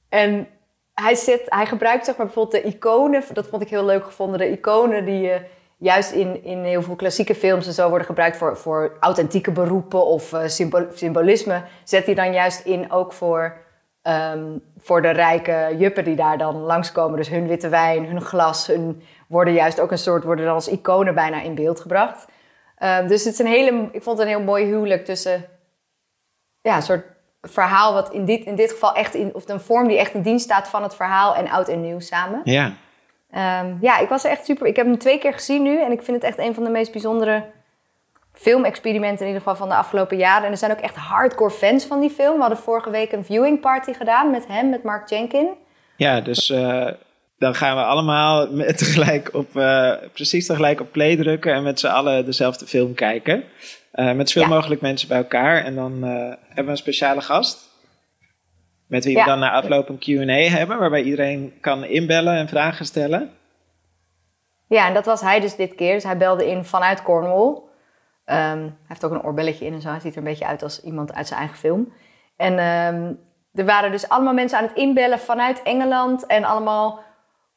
En 0.10 0.48
hij, 0.94 1.16
zet, 1.16 1.42
hij 1.46 1.66
gebruikt 1.66 2.06
zeg 2.06 2.18
maar 2.18 2.26
bijvoorbeeld 2.26 2.64
de 2.64 2.70
iconen. 2.70 3.24
Dat 3.34 3.48
vond 3.48 3.62
ik 3.62 3.70
heel 3.70 3.86
leuk 3.86 4.06
gevonden. 4.06 4.40
De 4.40 4.52
iconen 4.52 5.06
die 5.06 5.32
eh, 5.32 5.42
juist 5.82 6.12
in, 6.12 6.44
in 6.44 6.64
heel 6.64 6.82
veel 6.82 6.96
klassieke 6.96 7.36
films 7.36 7.68
en 7.68 7.74
zo 7.74 7.90
worden 7.90 8.08
gebruikt 8.08 8.38
voor, 8.38 8.58
voor 8.58 8.98
authentieke 9.00 9.52
beroepen 9.52 10.06
of 10.06 10.34
eh, 10.34 10.48
symbo- 10.48 10.88
symbolisme. 10.94 11.64
Zet 11.84 12.06
hij 12.06 12.16
dan 12.16 12.34
juist 12.34 12.66
in 12.66 12.92
ook 12.92 13.14
voor, 13.14 13.58
ehm, 14.02 14.58
voor 14.78 15.02
de 15.02 15.10
rijke 15.10 15.76
juppen 15.78 16.04
die 16.04 16.16
daar 16.16 16.38
dan 16.38 16.56
langskomen. 16.56 17.18
Dus 17.18 17.30
hun 17.30 17.48
witte 17.48 17.70
wijn, 17.70 18.06
hun 18.06 18.22
glas, 18.22 18.68
hun 18.68 19.04
worden 19.28 19.54
juist 19.54 19.80
ook 19.80 19.92
een 19.92 19.98
soort, 19.98 20.24
worden 20.24 20.46
dan 20.46 20.54
als 20.54 20.68
iconen 20.68 21.16
bijna 21.16 21.42
in 21.42 21.56
beeld 21.56 21.80
gebracht. 21.80 22.28
Ehm, 22.78 23.08
dus 23.08 23.24
het 23.24 23.34
is 23.34 23.40
een 23.40 23.46
hele, 23.46 23.90
ik 23.92 24.04
vond 24.04 24.18
het 24.18 24.28
een 24.28 24.34
heel 24.34 24.44
mooi 24.46 24.66
huwelijk 24.66 25.06
tussen 25.06 25.46
ja, 26.62 26.76
een 26.76 26.82
soort 26.82 27.06
verhaal 27.42 27.94
wat 27.94 28.12
in 28.12 28.26
dit, 28.26 28.46
in 28.46 28.56
dit 28.56 28.72
geval 28.72 28.94
echt 28.94 29.14
in, 29.14 29.36
of 29.36 29.50
een 29.50 29.60
vorm 29.60 29.88
die 29.88 29.98
echt 29.98 30.14
in 30.14 30.22
dienst 30.22 30.44
staat 30.46 30.68
van 30.68 30.84
het 30.84 30.96
verhaal 30.96 31.36
en 31.36 31.50
oud 31.50 31.68
en 31.68 31.82
nieuw 31.82 32.00
samen. 32.00 32.42
Ja. 32.44 32.74
Ehm, 33.32 33.74
ja, 33.82 34.00
ik 34.00 34.10
was 34.10 34.24
er 34.24 34.32
echt 34.32 34.46
super. 34.46 34.68
Ik 34.68 34.76
heb 34.76 34.86
hem 34.86 34.98
twee 34.98 35.18
keer 35.18 35.34
gezien 35.34 35.64
nu 35.64 35.82
en 35.82 35.92
ik 35.92 36.02
vind 36.02 36.18
het 36.18 36.26
echt 36.26 36.38
een 36.38 36.54
van 36.54 36.64
de 36.64 36.70
meest 36.70 36.92
bijzondere 36.92 37.44
filmexperimenten 38.34 39.20
in 39.20 39.26
ieder 39.28 39.42
geval 39.42 39.56
van 39.56 39.70
de 39.70 39.76
afgelopen 39.76 40.18
jaren. 40.18 40.46
En 40.46 40.52
er 40.52 40.58
zijn 40.58 40.72
ook 40.72 40.80
echt 40.80 40.96
hardcore 40.96 41.52
fans 41.52 41.86
van 41.86 42.00
die 42.00 42.10
film. 42.10 42.34
We 42.36 42.40
hadden 42.40 42.58
vorige 42.58 42.90
week 42.90 43.12
een 43.12 43.26
viewing 43.26 43.60
party 43.60 43.94
gedaan 43.94 44.32
met 44.32 44.48
hem, 44.48 44.70
met 44.70 44.84
Mark 44.84 45.10
Jenkin. 45.10 45.48
Ja, 45.96 46.22
dus 46.22 46.50
eh, 46.50 46.88
dan 47.38 47.56
gaan 47.56 47.76
we 47.76 47.84
allemaal 47.84 48.48
tegelijk 48.76 49.30
op, 49.34 49.56
eh, 49.56 49.92
precies 50.14 50.46
tegelijk 50.46 50.82
op 50.82 50.92
play 50.92 51.16
drukken 51.16 51.54
en 51.54 51.64
met 51.64 51.80
z'n 51.80 51.88
allen 51.88 52.26
dezelfde 52.26 52.66
film 52.68 52.94
kijken. 52.94 53.44
Eh, 53.92 54.12
met 54.12 54.30
zoveel 54.30 54.50
Ja. 54.50 54.56
mogelijk 54.56 54.82
mensen 54.82 55.08
bij 55.08 55.18
elkaar. 55.18 55.64
En 55.64 55.76
dan 55.76 56.04
hebben 56.04 56.66
we 56.66 56.72
een 56.72 56.78
speciale 56.78 57.22
gast. 57.22 57.70
Met 58.92 59.06
wie 59.06 59.16
Ja. 59.16 59.24
we 59.24 59.30
dan 59.30 59.40
na 59.40 59.52
afloop 59.52 59.90
een 59.90 60.00
QA 60.00 60.58
hebben, 60.58 60.80
waarbij 60.80 61.02
iedereen 61.02 61.54
kan 61.62 61.84
inbellen 61.84 62.36
en 62.36 62.48
vragen 62.48 62.86
stellen. 62.86 63.32
Ja, 64.68 64.88
en 64.88 64.94
dat 64.94 65.06
was 65.06 65.22
hij 65.22 65.40
dus 65.40 65.56
dit 65.56 65.76
keer. 65.76 65.94
Dus 65.94 66.04
hij 66.04 66.18
belde 66.18 66.50
in 66.50 66.66
vanuit 66.66 67.04
Cornwall. 67.04 67.62
Ehm, 68.26 68.60
hij 68.60 68.72
heeft 68.88 69.06
ook 69.06 69.12
een 69.12 69.24
oorbelletje 69.24 69.66
in 69.66 69.74
en 69.74 69.82
zo. 69.82 69.90
Hij 69.90 70.00
ziet 70.00 70.12
er 70.12 70.18
een 70.18 70.24
beetje 70.24 70.46
uit 70.46 70.64
als 70.64 70.84
iemand 70.84 71.14
uit 71.14 71.28
zijn 71.28 71.40
eigen 71.40 71.58
film. 71.58 71.94
En 72.38 72.60
ehm, 72.60 73.14
er 73.54 73.66
waren 73.66 73.92
dus 73.92 74.10
allemaal 74.10 74.34
mensen 74.34 74.58
aan 74.58 74.64
het 74.64 74.76
inbellen 74.76 75.20
vanuit 75.20 75.64
Engeland. 75.64 76.26
En 76.26 76.44
allemaal 76.44 77.00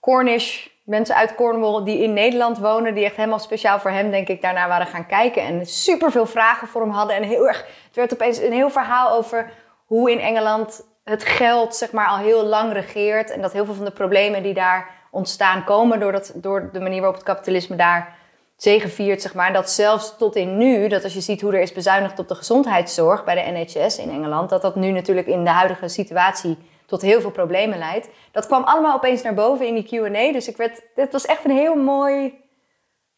Cornish 0.01 0.67
mensen 0.85 1.17
uit 1.17 1.35
Cornwall 1.35 1.85
die 1.85 2.03
in 2.03 2.13
Nederland 2.13 2.59
wonen. 2.59 2.95
Die 2.95 3.05
echt 3.05 3.17
helemaal 3.17 3.39
speciaal 3.39 3.79
voor 3.81 3.91
hem, 3.91 4.11
denk 4.11 4.29
ik, 4.29 4.43
daarna 4.43 4.69
waren 4.69 4.87
gaan 4.87 5.07
kijken. 5.07 5.43
En 5.43 5.67
super 5.67 6.11
veel 6.11 6.27
vragen 6.27 6.69
voor 6.69 6.81
hem 6.81 6.91
hadden. 6.91 7.17
En 7.17 7.23
heel 7.23 7.47
erg, 7.49 7.67
het 7.87 7.97
werd 7.97 8.13
opeens 8.13 8.39
een 8.43 8.53
heel 8.53 8.71
verhaal 8.71 9.11
over 9.11 9.53
hoe 9.85 10.11
in 10.11 10.19
Engeland 10.19 10.93
het 11.05 11.25
geld 11.25 11.77
zeg 11.77 11.93
maar 11.93 12.09
al 12.09 12.17
heel 12.17 12.45
lang 12.45 12.73
regeert. 12.73 13.31
En 13.31 13.41
dat 13.41 13.53
heel 13.53 13.65
veel 13.65 13.75
van 13.75 13.85
de 13.85 13.91
problemen 13.91 14.43
die 14.43 14.55
daar 14.55 14.91
ontstaan 15.11 15.65
komen 15.65 16.01
door, 16.01 16.13
dat, 16.13 16.33
door 16.35 16.71
de 16.73 16.81
manier 16.81 17.01
waarop 17.01 17.17
het 17.17 17.27
kapitalisme 17.27 17.77
daar 17.77 18.17
zegeviert, 18.57 19.23
zeg 19.23 19.35
maar. 19.35 19.53
Dat 19.53 19.71
zelfs 19.71 20.17
tot 20.17 20.37
in 20.37 20.57
nu, 20.57 20.89
dat 20.89 21.05
als 21.05 21.15
je 21.15 21.21
ziet 21.21 21.41
hoe 21.41 21.53
er 21.53 21.61
is 21.61 21.73
bezuinigd 21.73 22.19
op 22.19 22.29
de 22.29 22.35
gezondheidszorg 22.35 23.25
bij 23.25 23.35
de 23.35 23.51
NHS 23.51 23.99
in 23.99 24.11
Engeland, 24.11 24.51
dat 24.51 24.63
dat 24.63 24.77
nu 24.77 24.91
natuurlijk 24.91 25.27
in 25.27 25.45
de 25.45 25.51
huidige 25.51 25.89
situatie 25.89 26.59
tot 26.87 27.03
heel 27.03 27.21
veel 27.21 27.31
problemen 27.31 27.79
leidt. 27.79 28.09
Dat 28.33 28.47
kwam 28.47 28.63
allemaal 28.63 28.95
opeens 28.97 29.23
naar 29.23 29.35
boven 29.35 29.67
in 29.67 29.75
die 29.75 29.85
Q&A. 29.85 30.33
Dus 30.33 30.49
ik 30.49 30.57
werd, 30.57 30.83
dit 30.95 31.13
was 31.13 31.27
echt 31.27 31.45
een 31.45 31.57
heel 31.57 31.75
mooi, 31.75 32.35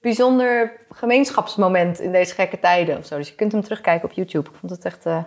bijzonder 0.01 0.73
gemeenschapsmoment 0.91 2.01
in 2.01 2.13
deze 2.13 2.35
gekke 2.35 2.59
tijden. 2.59 2.99
Of 2.99 3.07
zo. 3.07 3.17
Dus 3.17 3.29
je 3.29 3.35
kunt 3.35 3.53
hem 3.53 3.63
terugkijken 3.63 4.09
op 4.09 4.15
YouTube. 4.15 4.51
Ik 4.51 4.57
vond 4.57 4.73
het 4.73 4.85
echt 4.85 5.07
uh, 5.07 5.23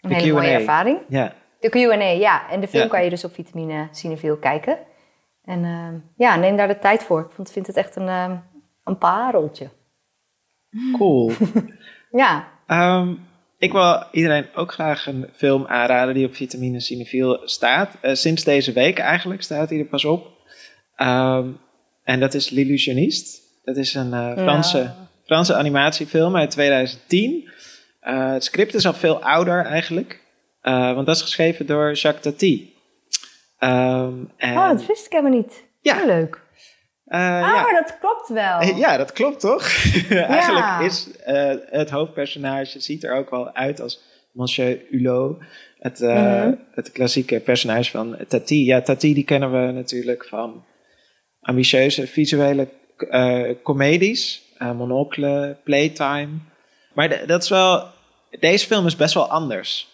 een 0.00 0.12
hele 0.12 0.32
mooie 0.32 0.50
ervaring. 0.50 0.98
Ja. 1.08 1.32
De 1.60 1.68
Q&A, 1.68 2.02
ja. 2.04 2.50
En 2.50 2.60
de 2.60 2.68
film 2.68 2.88
kan 2.88 3.04
je 3.04 3.10
dus 3.10 3.24
op 3.24 3.34
Vitamine 3.34 3.88
Cineville 3.90 4.38
kijken. 4.38 4.78
En 5.44 5.64
uh, 5.64 5.88
ja, 6.16 6.36
neem 6.36 6.56
daar 6.56 6.68
de 6.68 6.78
tijd 6.78 7.02
voor. 7.02 7.30
Ik 7.38 7.48
vind 7.48 7.66
het 7.66 7.76
echt 7.76 7.96
een, 7.96 8.06
uh, 8.06 8.32
een 8.84 8.98
pareltje. 8.98 9.68
Cool. 10.92 11.32
ja. 12.22 12.48
Um, 12.66 13.28
ik 13.58 13.72
wil 13.72 14.04
iedereen 14.12 14.46
ook 14.54 14.72
graag 14.72 15.06
een 15.06 15.28
film 15.32 15.66
aanraden 15.66 16.14
die 16.14 16.26
op 16.26 16.34
Vitamine 16.34 16.80
Cinefiel 16.80 17.40
staat. 17.44 17.96
Uh, 18.02 18.14
sinds 18.14 18.44
deze 18.44 18.72
week 18.72 18.98
eigenlijk 18.98 19.42
staat 19.42 19.70
hij 19.70 19.78
er 19.78 19.84
pas 19.84 20.04
op. 20.04 20.26
Um, 20.96 21.58
en 22.04 22.20
dat 22.20 22.34
is 22.34 22.50
L'Illusioniste. 22.50 23.40
Dat 23.64 23.76
is 23.76 23.94
een 23.94 24.12
uh, 24.12 24.32
Franse, 24.32 24.78
ja. 24.78 25.08
Franse 25.24 25.54
animatiefilm 25.54 26.36
uit 26.36 26.50
2010. 26.50 27.48
Uh, 28.02 28.32
het 28.32 28.44
script 28.44 28.74
is 28.74 28.86
al 28.86 28.92
veel 28.92 29.22
ouder 29.22 29.64
eigenlijk. 29.64 30.20
Want 30.62 31.06
dat 31.06 31.16
is 31.16 31.22
geschreven 31.22 31.66
door 31.66 31.92
Jacques 31.92 32.22
Tati. 32.22 32.74
Um, 33.58 34.30
en... 34.36 34.56
Oh, 34.56 34.68
dat 34.68 34.86
wist 34.86 35.06
ik 35.06 35.12
helemaal 35.12 35.38
niet. 35.38 35.64
Ja. 35.80 35.96
Heel 35.96 36.06
leuk. 36.06 36.40
Uh, 37.06 37.18
ah, 37.18 37.40
ja. 37.40 37.62
maar 37.62 37.82
dat 37.84 37.98
klopt 37.98 38.28
wel. 38.28 38.76
Ja, 38.76 38.96
dat 38.96 39.12
klopt 39.12 39.40
toch? 39.40 39.62
Eigenlijk 40.10 40.80
is 40.80 41.08
uh, 41.26 41.54
het 41.70 41.90
hoofdpersonage, 41.90 42.80
ziet 42.80 43.04
er 43.04 43.14
ook 43.14 43.30
wel 43.30 43.54
uit 43.54 43.80
als 43.80 44.02
Monsieur 44.32 44.80
Hulot. 44.90 45.42
Het, 45.78 46.00
uh, 46.00 46.08
mm 46.08 46.40
-hmm. 46.40 46.64
het 46.70 46.92
klassieke 46.92 47.40
personage 47.40 47.90
van 47.90 48.16
Tati. 48.28 48.64
Ja, 48.64 48.82
Tati 48.82 49.14
die 49.14 49.24
kennen 49.24 49.52
we 49.52 49.72
natuurlijk 49.72 50.26
van 50.28 50.64
ambitieuze 51.40 52.06
visuele 52.06 52.68
comedies. 53.62 54.42
Monocle, 54.58 55.56
Playtime. 55.64 56.28
Maar 56.94 57.26
dat 57.26 57.42
is 57.42 57.48
wel... 57.48 57.86
Deze 58.40 58.66
film 58.66 58.86
is 58.86 58.96
best 58.96 59.14
wel 59.14 59.30
anders. 59.30 59.88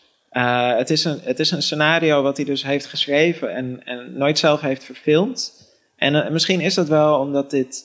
Het, 0.77 0.91
is 0.91 1.05
een, 1.05 1.21
het 1.23 1.39
is 1.39 1.51
een 1.51 1.63
scenario 1.63 2.23
wat 2.23 2.37
hij 2.37 2.47
dus 2.47 2.63
heeft 2.63 2.87
geschreven 2.87 3.55
en, 3.55 3.85
en 3.85 4.19
nooit 4.19 4.39
zelf 4.39 4.61
heeft 4.61 4.85
verfilmd. 4.85 5.65
En 5.97 6.15
uh, 6.15 6.29
misschien 6.29 6.61
is 6.61 6.75
dat 6.75 6.89
wel 6.89 7.19
omdat 7.19 7.51
dit 7.51 7.85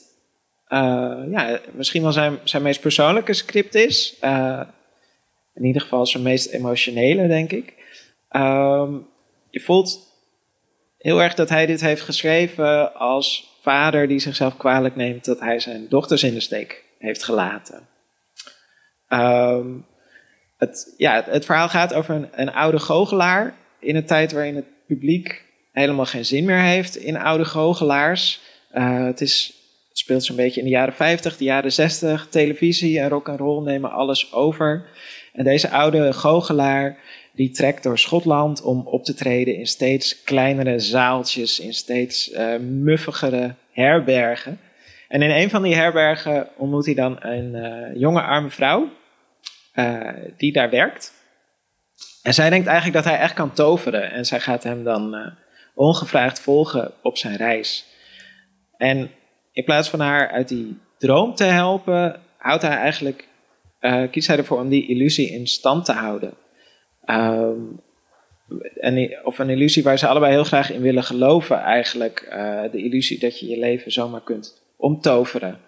uh, 0.68 1.22
ja, 1.30 1.60
misschien 1.72 2.02
wel 2.02 2.12
zijn, 2.12 2.38
zijn 2.44 2.62
meest 2.62 2.80
persoonlijke 2.80 3.32
script 3.32 3.74
is. 3.74 4.18
In 5.54 5.64
ieder 5.64 5.82
geval 5.82 6.06
zijn 6.06 6.22
meest 6.22 6.52
emotionele, 6.52 7.26
denk 7.26 7.52
ik. 7.52 7.74
Um, 8.30 9.06
je 9.50 9.60
voelt 9.60 10.00
heel 10.98 11.22
erg 11.22 11.34
dat 11.34 11.48
hij 11.48 11.66
dit 11.66 11.80
heeft 11.80 12.02
geschreven 12.02 12.94
als 12.94 13.56
vader 13.60 14.08
die 14.08 14.18
zichzelf 14.18 14.56
kwalijk 14.56 14.96
neemt 14.96 15.24
dat 15.24 15.40
hij 15.40 15.60
zijn 15.60 15.88
dochters 15.88 16.22
in 16.22 16.34
de 16.34 16.40
steek 16.40 16.84
heeft 16.98 17.24
gelaten. 17.24 17.88
Um, 19.08 19.86
het, 20.62 20.94
ja, 20.96 21.24
het, 21.28 21.44
verhaal 21.44 21.68
gaat 21.68 21.94
over 21.94 22.14
een, 22.14 22.28
een 22.32 22.52
oude 22.52 22.78
goochelaar 22.78 23.54
in 23.78 23.96
een 23.96 24.06
tijd 24.06 24.32
waarin 24.32 24.56
het 24.56 24.64
publiek 24.86 25.44
helemaal 25.72 26.06
geen 26.06 26.24
zin 26.24 26.44
meer 26.44 26.60
heeft 26.60 26.96
in 26.96 27.16
oude 27.16 27.44
goochelaars. 27.44 28.40
Uh, 28.74 29.04
het, 29.04 29.20
is, 29.20 29.54
speelt 29.92 30.24
zo'n 30.24 30.36
beetje 30.36 30.60
in 30.60 30.66
de 30.66 30.72
jaren 30.72 30.94
50, 30.94 31.36
de 31.36 31.44
jaren 31.44 31.72
60. 31.72 32.26
Televisie 32.30 33.00
en 33.00 33.08
rock 33.08 33.28
and 33.28 33.38
roll 33.38 33.64
nemen 33.64 33.90
alles 33.90 34.32
over. 34.32 34.86
En 35.32 35.44
deze 35.44 35.70
oude 35.70 36.12
goochelaar 36.12 36.98
die 37.32 37.50
trekt 37.50 37.82
door 37.82 37.98
Schotland 37.98 38.62
om 38.62 38.86
op 38.86 39.04
te 39.04 39.14
treden 39.14 39.56
in 39.56 39.66
steeds 39.66 40.22
kleinere 40.22 40.78
zaaltjes, 40.78 41.60
in 41.60 41.74
steeds 41.74 42.32
uh, 42.32 42.58
muffigere 42.58 43.54
herbergen. 43.70 44.60
En 45.08 45.22
in 45.22 45.30
een 45.30 45.50
van 45.50 45.62
die 45.62 45.74
herbergen 45.74 46.48
ontmoet 46.56 46.84
hij 46.84 46.94
dan 46.94 47.16
een 47.20 47.54
uh, 47.54 48.00
jonge 48.00 48.22
arme 48.22 48.50
vrouw 48.50 48.90
uh, 49.74 50.08
die 50.36 50.52
daar 50.52 50.70
werkt. 50.70 51.12
En 52.22 52.34
zij 52.34 52.50
denkt 52.50 52.66
eigenlijk 52.66 53.04
dat 53.04 53.12
hij 53.12 53.22
echt 53.22 53.34
kan 53.34 53.52
toveren. 53.52 54.10
En 54.10 54.24
zij 54.24 54.40
gaat 54.40 54.62
hem 54.62 54.84
dan 54.84 55.32
ongevraagd 55.74 56.40
volgen 56.40 56.92
op 57.02 57.16
zijn 57.16 57.36
reis. 57.36 57.86
En 58.76 59.10
in 59.52 59.64
plaats 59.64 59.88
van 59.88 60.00
haar 60.00 60.30
uit 60.30 60.48
die 60.48 60.78
droom 60.98 61.34
te 61.34 61.44
helpen, 61.44 62.20
houdt 62.36 62.62
hij 62.62 62.76
eigenlijk, 62.76 63.28
uh, 63.80 64.10
kiest 64.10 64.26
hij 64.26 64.36
ervoor 64.36 64.60
om 64.60 64.68
die 64.68 64.88
illusie 64.88 65.30
in 65.30 65.46
stand 65.46 65.84
te 65.84 65.92
houden. 65.92 66.34
Um, 67.06 67.80
en, 68.74 69.24
of 69.24 69.38
een 69.38 69.50
illusie 69.50 69.82
waar 69.82 69.98
ze 69.98 70.06
allebei 70.06 70.32
heel 70.32 70.44
graag 70.44 70.70
in 70.70 70.80
willen 70.80 71.04
geloven, 71.04 71.58
eigenlijk. 71.58 72.26
De 72.72 72.82
illusie 72.82 73.18
dat 73.18 73.38
je 73.40 73.46
je 73.46 73.58
leven 73.58 73.92
zomaar 73.92 74.22
kunt 74.22 74.62
omtoveren. 74.76 75.60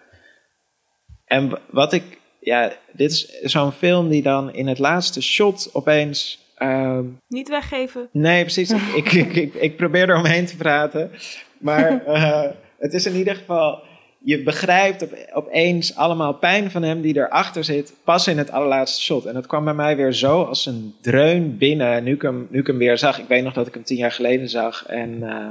En 1.25 1.59
wat 1.69 1.93
ik, 1.93 2.19
ja, 2.45 2.71
dit 2.91 3.11
is 3.11 3.41
zo'n 3.41 3.71
film 3.71 4.09
die 4.09 4.21
dan 4.21 4.53
in 4.53 4.67
het 4.67 4.79
laatste 4.79 5.21
shot 5.21 5.69
opeens 5.73 6.43
Um, 6.59 7.17
Niet 7.27 7.49
weggeven. 7.49 8.09
Nee, 8.11 8.41
precies. 8.41 8.71
ik, 8.95 9.11
ik, 9.11 9.35
ik, 9.35 9.53
ik, 9.53 9.75
probeer 9.75 10.09
er 10.09 10.17
omheen 10.17 10.45
te 10.45 10.57
praten. 10.57 11.11
Maar 11.57 12.03
uh, 12.07 12.43
het 12.85 12.93
is 12.93 13.05
in 13.05 13.15
ieder 13.15 13.35
geval. 13.35 13.79
Je 14.19 14.43
begrijpt 14.43 15.01
op, 15.01 15.17
opeens 15.33 15.95
allemaal 15.95 16.33
pijn 16.33 16.71
van 16.71 16.83
hem 16.83 17.01
die 17.01 17.17
erachter 17.17 17.63
zit. 17.63 17.93
Pas 18.03 18.27
in 18.27 18.37
het 18.37 18.51
allerlaatste 18.51 19.01
shot. 19.01 19.25
En 19.25 19.33
dat 19.33 19.47
kwam 19.47 19.63
bij 19.63 19.73
mij 19.73 19.95
weer 19.95 20.13
zo 20.13 20.43
als 20.43 20.65
een 20.65 20.95
dreun 21.01 21.57
binnen. 21.57 22.03
Nu 22.03 22.13
ik 22.13 22.21
hem, 22.21 22.47
nu 22.49 22.59
ik 22.59 22.67
hem 22.67 22.77
weer 22.77 22.97
zag. 22.97 23.19
Ik 23.19 23.27
weet 23.27 23.43
nog 23.43 23.53
dat 23.53 23.67
ik 23.67 23.73
hem 23.73 23.83
tien 23.83 23.97
jaar 23.97 24.11
geleden 24.11 24.49
zag. 24.49 24.85
En 24.85 25.09
uh, 25.23 25.49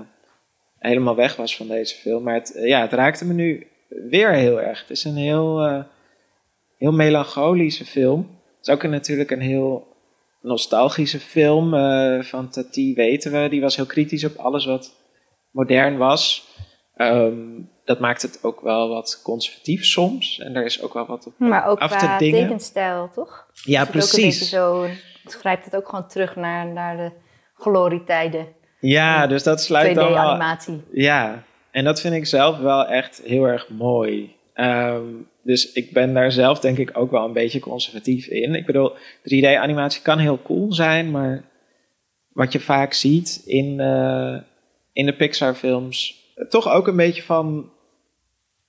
helemaal 0.79 1.17
weg 1.17 1.37
was 1.37 1.57
van 1.57 1.69
deze 1.69 1.95
film. 1.95 2.23
Maar 2.23 2.35
het, 2.35 2.61
ja, 2.63 2.81
het 2.81 2.93
raakte 2.93 3.25
me 3.25 3.33
nu 3.33 3.67
weer 3.89 4.33
heel 4.33 4.63
erg. 4.63 4.81
Het 4.81 4.91
is 4.91 5.05
een 5.05 5.17
heel, 5.17 5.69
uh, 5.69 5.81
heel 6.79 6.93
melancholische 6.93 7.85
film. 7.85 8.21
Het 8.57 8.69
is 8.69 8.75
ook 8.75 8.83
een, 8.83 8.91
natuurlijk 8.91 9.31
een 9.31 9.41
heel 9.41 9.87
nostalgische 10.41 11.21
film 11.21 11.75
uh, 11.75 12.23
van 12.23 12.49
Tati, 12.49 12.95
weten 12.95 13.33
we. 13.33 13.49
Die 13.49 13.61
was 13.61 13.77
heel 13.77 13.87
kritisch 13.87 14.25
op 14.25 14.37
alles 14.37 14.65
wat 14.65 14.93
modern 15.51 15.97
was. 15.97 16.53
Um, 16.97 17.71
dat 17.85 18.01
maakt 18.01 18.23
het 18.23 18.39
ook 18.43 18.61
wel 18.61 18.89
wat 18.89 19.21
conservatief 19.23 19.85
soms. 19.85 20.39
En 20.39 20.53
daar 20.53 20.65
is 20.65 20.83
ook 20.83 20.95
wel 20.95 21.07
wat 21.07 21.27
op 21.27 21.33
maar 21.37 21.67
ook 21.67 21.79
af 21.79 21.97
qua 21.97 22.17
te 22.17 22.25
dingen. 22.25 22.41
tekenstijl, 22.41 23.11
toch? 23.15 23.47
Ja, 23.65 23.85
precies. 23.85 24.49
Zo, 24.49 24.83
het 25.23 25.35
grijpt 25.35 25.65
het 25.65 25.77
ook 25.77 25.89
gewoon 25.89 26.09
terug 26.09 26.37
naar, 26.37 26.67
naar 26.67 26.97
de 26.97 27.13
glorietijden. 27.55 28.47
Ja, 28.81 29.27
dus 29.27 29.43
dat 29.43 29.61
sluit 29.63 29.95
dan 29.95 30.13
wel... 30.13 30.17
2D-animatie. 30.17 30.85
Ja, 30.93 31.45
en 31.71 31.85
dat 31.85 32.01
vind 32.01 32.15
ik 32.15 32.27
zelf 32.27 32.59
wel 32.59 32.87
echt 32.87 33.23
heel 33.25 33.45
erg 33.45 33.69
mooi. 33.69 34.37
Um, 34.55 35.29
dus 35.43 35.73
ik 35.73 35.93
ben 35.93 36.15
daar 36.15 36.33
zelf 36.33 36.61
denk 36.61 36.79
ik 36.79 36.91
ook 36.93 37.11
wel 37.11 37.25
een 37.25 37.33
beetje 37.33 37.61
conservatief 37.61 38.27
in. 38.27 38.55
Ik 38.55 38.67
bedoel, 38.67 38.93
3D-animatie 39.23 40.03
kan 40.03 40.19
heel 40.19 40.43
cool 40.43 40.73
zijn, 40.73 41.11
maar 41.11 41.45
wat 42.33 42.53
je 42.53 42.61
vaak 42.61 42.93
ziet 42.93 43.43
in, 43.45 43.79
uh, 43.79 44.37
in 44.93 45.07
de 45.07 45.17
Pixar-films, 45.17 46.23
toch 46.49 46.69
ook 46.69 46.87
een 46.87 46.97
beetje 46.97 47.23
van 47.23 47.71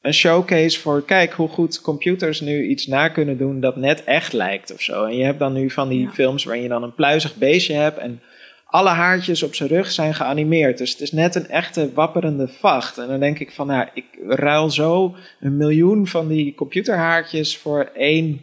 een 0.02 0.14
showcase 0.14 0.80
voor, 0.80 1.06
kijk 1.06 1.32
hoe 1.32 1.48
goed 1.48 1.82
computers 1.82 2.42
nu 2.42 2.68
iets 2.68 2.88
na 2.88 3.08
kunnen 3.08 3.38
doen 3.38 3.60
dat 3.60 3.76
net 3.76 4.04
echt 4.04 4.34
lijkt 4.34 4.74
of 4.74 4.82
zo. 4.82 5.04
En 5.04 5.18
je 5.18 5.24
hebt 5.24 5.40
dan 5.40 5.54
nu 5.54 5.70
van 5.70 5.90
die 5.90 6.02
ja. 6.02 6.10
films 6.10 6.44
waarin 6.44 6.64
je 6.64 6.70
dan 6.70 6.84
een 6.84 6.96
pluizig 6.96 7.36
beestje 7.36 7.74
hebt 7.74 7.98
en 7.98 8.22
alle 8.66 8.90
haartjes 8.90 9.44
op 9.44 9.56
zijn 9.56 9.70
rug 9.70 9.92
zijn 9.92 10.14
geanimeerd. 10.14 10.78
Dus 10.78 10.92
het 10.92 11.02
is 11.02 11.12
net 11.12 11.36
een 11.36 11.48
echte 11.48 11.94
wapperende 11.94 12.48
vacht. 12.48 12.98
En 12.98 13.08
dan 13.08 13.20
denk 13.20 13.40
ik 13.40 13.52
van, 13.52 13.68
nou, 13.68 13.88
ik 13.94 14.06
ruil 14.28 14.70
zo 14.70 15.16
een 15.40 15.58
miljoen 15.58 16.08
van 16.08 16.28
die 16.28 16.56
computerhaartjes 16.56 17.58
voor 17.58 17.90
één 17.94 18.42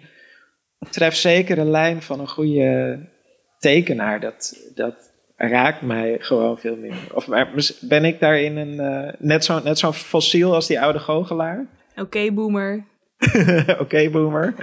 trefzekere 0.90 1.64
lijn 1.64 2.02
van 2.02 2.20
een 2.20 2.28
goede 2.28 2.98
tekenaar. 3.58 4.20
Dat, 4.20 4.70
dat 4.74 4.94
raakt 5.36 5.82
mij 5.82 6.16
gewoon 6.20 6.58
veel 6.58 6.76
minder. 6.76 7.14
Of 7.14 7.28
ben 7.80 8.04
ik 8.04 8.20
daarin 8.20 8.56
een, 8.56 9.04
uh, 9.04 9.12
net 9.18 9.44
zo'n 9.44 9.60
net 9.64 9.78
zo 9.78 9.92
fossiel 9.92 10.54
als 10.54 10.66
die 10.66 10.80
oude 10.80 10.98
goochelaar? 10.98 11.66
Oké, 11.90 12.00
okay, 12.00 12.34
boomer. 12.34 12.84
Oké, 13.70 13.80
okay, 13.80 14.10
boomer. 14.10 14.54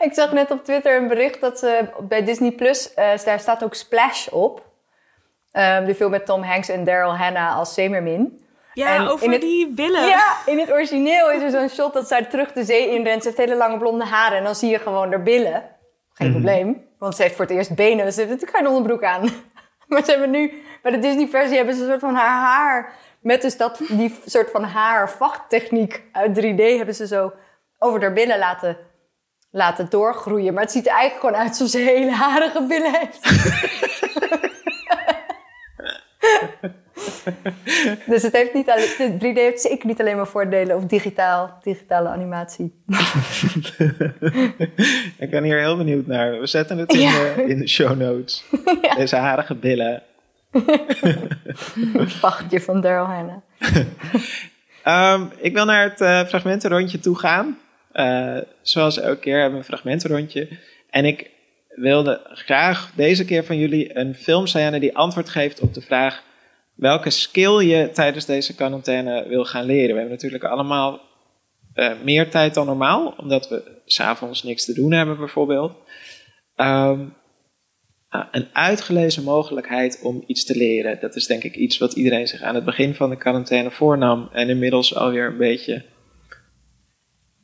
Ik 0.00 0.12
zag 0.12 0.32
net 0.32 0.50
op 0.50 0.64
Twitter 0.64 0.96
een 0.96 1.08
bericht 1.08 1.40
dat 1.40 1.58
ze 1.58 1.84
bij 2.08 2.24
Disney 2.24 2.52
Plus, 2.52 2.92
uh, 2.96 3.18
daar 3.24 3.40
staat 3.40 3.64
ook 3.64 3.74
Splash 3.74 4.28
op. 4.28 4.68
Um, 5.52 5.84
de 5.84 5.94
film 5.94 6.10
met 6.10 6.26
Tom 6.26 6.42
Hanks 6.42 6.68
en 6.68 6.84
Daryl 6.84 7.16
Hannah 7.16 7.56
als 7.56 7.74
Semermin. 7.74 8.44
Ja, 8.74 8.94
en 8.94 9.08
over 9.08 9.30
het, 9.30 9.40
die 9.40 9.68
billen. 9.68 10.06
Ja, 10.06 10.36
in 10.46 10.58
het 10.58 10.72
origineel 10.72 11.30
is 11.30 11.42
er 11.42 11.50
zo'n 11.50 11.68
shot 11.68 11.92
dat 11.92 12.08
zij 12.08 12.24
terug 12.24 12.52
de 12.52 12.64
zee 12.64 12.90
inrent. 12.90 13.22
Ze 13.22 13.28
heeft 13.28 13.40
hele 13.40 13.56
lange 13.56 13.78
blonde 13.78 14.04
haren 14.04 14.38
en 14.38 14.44
dan 14.44 14.54
zie 14.54 14.70
je 14.70 14.78
gewoon 14.78 15.10
haar 15.10 15.22
billen. 15.22 15.62
Geen 16.12 16.26
mm 16.28 16.32
-hmm. 16.34 16.42
probleem, 16.42 16.86
want 16.98 17.16
ze 17.16 17.22
heeft 17.22 17.34
voor 17.34 17.44
het 17.44 17.54
eerst 17.54 17.74
benen. 17.74 18.04
Dus 18.04 18.14
ze 18.14 18.20
heeft 18.20 18.32
natuurlijk 18.32 18.58
geen 18.58 18.68
onderbroek 18.68 19.04
aan. 19.04 19.28
Maar 19.88 20.04
ze 20.04 20.10
hebben 20.10 20.30
nu, 20.30 20.62
bij 20.82 20.92
de 20.92 20.98
Disney-versie 20.98 21.56
hebben 21.56 21.74
ze 21.74 21.80
een 21.80 21.88
soort 21.88 22.00
van 22.00 22.14
haar 22.14 22.40
haar... 22.40 22.92
Met 23.20 23.42
dus 23.42 23.56
dat, 23.56 23.80
die 23.88 24.14
soort 24.26 24.50
van 24.50 24.64
haarvachttechniek 24.64 26.02
uit 26.12 26.40
3D 26.40 26.76
hebben 26.76 26.94
ze 26.94 27.06
zo 27.06 27.32
over 27.82 28.00
haar 28.00 28.12
billen 28.12 28.38
laten, 28.38 28.76
laten 29.50 29.86
doorgroeien. 29.90 30.54
Maar 30.54 30.62
het 30.62 30.72
ziet 30.72 30.86
er 30.86 30.92
eigenlijk 30.92 31.20
gewoon 31.20 31.40
uit 31.40 31.48
alsof 31.50 31.68
ze 31.68 31.78
hele 31.78 32.10
harige 32.12 32.66
billen 32.66 32.94
heeft. 32.94 33.20
dus 38.06 38.22
het 38.22 38.32
heeft 38.32 38.54
niet 38.54 38.70
alleen, 38.70 39.18
3D 39.18 39.36
heeft 39.38 39.60
zeker 39.60 39.86
niet 39.86 40.00
alleen 40.00 40.16
maar 40.16 40.26
voordelen 40.26 40.76
of 40.76 40.84
digitaal, 40.84 41.58
digitale 41.62 42.08
animatie. 42.08 42.82
Ik 45.18 45.30
ben 45.30 45.44
hier 45.44 45.58
heel 45.58 45.76
benieuwd 45.76 46.06
naar. 46.06 46.40
We 46.40 46.46
zetten 46.46 46.78
het 46.78 46.92
in, 46.92 47.00
Ja. 47.00 47.10
de, 47.34 47.44
in 47.46 47.58
de 47.58 47.68
show 47.68 47.98
notes. 47.98 48.44
Deze 48.96 49.16
harige 49.16 49.54
billen. 49.54 50.02
Vachtje 52.06 52.60
van 52.60 52.80
Daryl 52.80 53.04
Hannah. 53.04 53.36
Ehm, 54.84 55.24
ik 55.36 55.54
wil 55.54 55.64
naar 55.64 55.82
het 55.82 56.00
eh, 56.00 56.24
fragmentenrondje 56.24 56.98
toe 56.98 57.18
gaan. 57.18 57.58
Eh, 57.92 58.38
zoals 58.62 58.98
elke 58.98 59.20
keer 59.20 59.34
hebben 59.34 59.52
we 59.52 59.58
een 59.58 59.64
fragmentenrondje. 59.64 60.48
En 60.90 61.04
ik 61.04 61.30
wilde 61.68 62.20
graag 62.24 62.92
deze 62.94 63.24
keer 63.24 63.44
van 63.44 63.58
jullie 63.58 63.96
een 63.96 64.14
filmscène 64.14 64.80
die 64.80 64.96
antwoord 64.96 65.28
geeft 65.28 65.60
op 65.60 65.74
de 65.74 65.80
vraag 65.80 66.22
welke 66.74 67.10
skill 67.10 67.60
je 67.60 67.90
tijdens 67.90 68.24
deze 68.24 68.54
quarantaine 68.54 69.28
wil 69.28 69.44
gaan 69.44 69.64
leren. 69.64 69.88
We 69.88 70.00
hebben 70.00 70.10
natuurlijk 70.10 70.44
allemaal 70.44 71.00
eh, 71.74 71.92
meer 72.04 72.30
tijd 72.30 72.54
dan 72.54 72.66
normaal, 72.66 73.14
omdat 73.16 73.48
we 73.48 73.80
s'avonds 73.84 74.42
niks 74.42 74.64
te 74.64 74.74
doen 74.74 74.92
hebben 74.92 75.16
bijvoorbeeld. 75.16 75.72
Ehm, 76.56 77.04
ah, 78.08 78.26
een 78.30 78.48
uitgelezen 78.52 79.24
mogelijkheid 79.24 80.00
om 80.02 80.24
iets 80.26 80.44
te 80.44 80.56
leren. 80.56 81.00
Dat 81.00 81.16
is 81.16 81.26
denk 81.26 81.44
ik 81.44 81.54
iets 81.54 81.78
wat 81.78 81.92
iedereen 81.92 82.28
zich 82.28 82.42
aan 82.42 82.54
het 82.54 82.64
begin 82.64 82.94
van 82.94 83.10
de 83.10 83.16
quarantaine 83.16 83.70
voornam. 83.70 84.28
En 84.32 84.48
inmiddels 84.48 84.94
alweer 84.94 85.26
een 85.26 85.36
beetje 85.36 85.84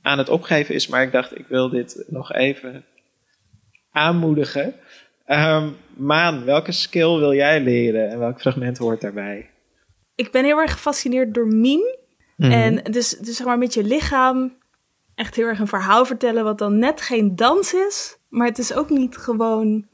aan 0.06 0.18
het 0.18 0.28
opgeven 0.28 0.75
is. 0.75 0.86
Maar 0.86 1.02
ik 1.02 1.12
dacht, 1.12 1.38
ik 1.38 1.46
wil 1.48 1.68
dit 1.70 2.04
nog 2.06 2.32
even 2.32 2.84
aanmoedigen. 3.90 4.75
Ehm, 5.25 5.70
Maan, 5.96 6.44
welke 6.44 6.72
skill 6.72 7.18
wil 7.18 7.34
jij 7.34 7.60
leren 7.60 8.10
en 8.10 8.18
welk 8.18 8.40
fragment 8.40 8.78
hoort 8.78 9.00
daarbij? 9.00 9.50
Ik 10.14 10.30
ben 10.30 10.44
heel 10.44 10.58
erg 10.58 10.72
gefascineerd 10.72 11.34
door 11.34 11.46
meme. 11.46 11.98
En 12.36 12.82
dus, 12.92 13.08
dus 13.10 13.36
zeg 13.36 13.46
maar 13.46 13.58
met 13.58 13.75
je 13.75 13.82
lichaam 13.84 14.56
echt 15.14 15.34
heel 15.34 15.46
erg 15.46 15.58
een 15.58 15.66
verhaal 15.66 16.04
vertellen... 16.04 16.44
wat 16.44 16.58
dan 16.58 16.78
net 16.78 17.00
geen 17.00 17.36
dans 17.36 17.75
is, 17.75 18.16
maar 18.28 18.46
het 18.46 18.58
is 18.58 18.72
ook 18.75 18.90
niet 18.90 19.16
gewoon 19.16 19.86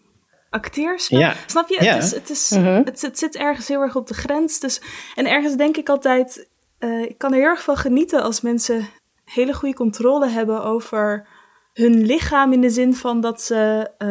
acteerspel. 0.51 1.19
Ja. 1.19 1.35
Snap 1.47 1.69
je? 1.69 1.79
Ja. 1.85 1.95
Het, 1.95 2.03
is, 2.03 2.11
het, 2.15 2.31
is, 2.31 2.51
Mhm. 2.51 2.83
het, 2.85 3.01
het 3.03 3.19
zit 3.19 3.37
ergens 3.37 3.69
heel 3.69 3.81
erg 3.81 3.97
op 3.97 4.07
de 4.07 4.15
grens. 4.15 4.61
Dus, 4.61 4.81
en 5.15 5.27
ergens 5.27 5.57
denk 5.57 5.77
ik 5.77 5.89
altijd... 5.89 6.49
eh, 6.79 7.03
ik 7.03 7.19
kan 7.19 7.33
er 7.33 7.39
heel 7.39 7.47
erg 7.49 7.63
van 7.63 7.77
genieten 7.77 8.23
als 8.23 8.41
mensen 8.41 8.89
hele 9.33 9.55
goede 9.55 9.75
controle 9.75 10.29
hebben 10.29 10.65
over 10.65 11.27
hun 11.73 12.03
lichaam 12.03 12.53
in 12.53 12.61
de 12.61 12.71
zin 12.71 12.95
van 12.95 13.21
dat 13.21 13.43
ze 13.43 13.91
eh, 13.99 14.09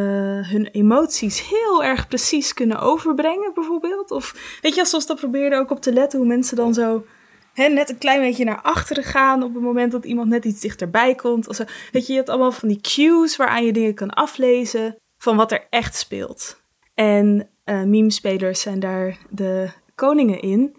hun 0.51 0.67
emoties 0.71 1.49
heel 1.49 1.83
erg 1.83 2.07
precies 2.07 2.53
kunnen 2.53 2.79
overbrengen, 2.79 3.53
bijvoorbeeld. 3.53 4.11
Of 4.11 4.57
weet 4.61 4.75
je, 4.75 4.85
zoals 4.85 5.07
dat 5.07 5.19
probeerde 5.19 5.55
ook 5.55 5.71
op 5.71 5.81
te 5.81 5.93
letten, 5.93 6.19
hoe 6.19 6.27
mensen 6.27 6.55
dan 6.55 6.73
zo 6.73 7.05
hè, 7.53 7.67
net 7.67 7.89
een 7.89 7.97
klein 7.97 8.21
beetje 8.21 8.43
naar 8.43 8.61
achteren 8.61 9.03
gaan 9.03 9.43
op 9.43 9.53
het 9.53 9.63
moment 9.63 9.91
dat 9.91 10.05
iemand 10.05 10.29
net 10.29 10.45
iets 10.45 10.61
dichterbij 10.61 11.15
komt. 11.15 11.55
Zo. 11.55 11.63
Weet 11.91 12.05
je, 12.05 12.11
je 12.11 12.17
hebt 12.17 12.29
allemaal 12.29 12.51
van 12.51 12.67
die 12.67 12.81
cues 12.81 13.35
waaraan 13.35 13.65
je 13.65 13.73
dingen 13.73 13.93
kan 13.93 14.09
aflezen 14.09 14.95
van 15.17 15.35
wat 15.35 15.51
er 15.51 15.67
echt 15.69 15.95
speelt. 15.95 16.61
En 16.93 17.49
eh 17.63 17.83
meme-spelers 17.83 18.61
zijn 18.61 18.79
daar 18.79 19.17
de 19.29 19.69
koningen 19.95 20.41
in. 20.41 20.75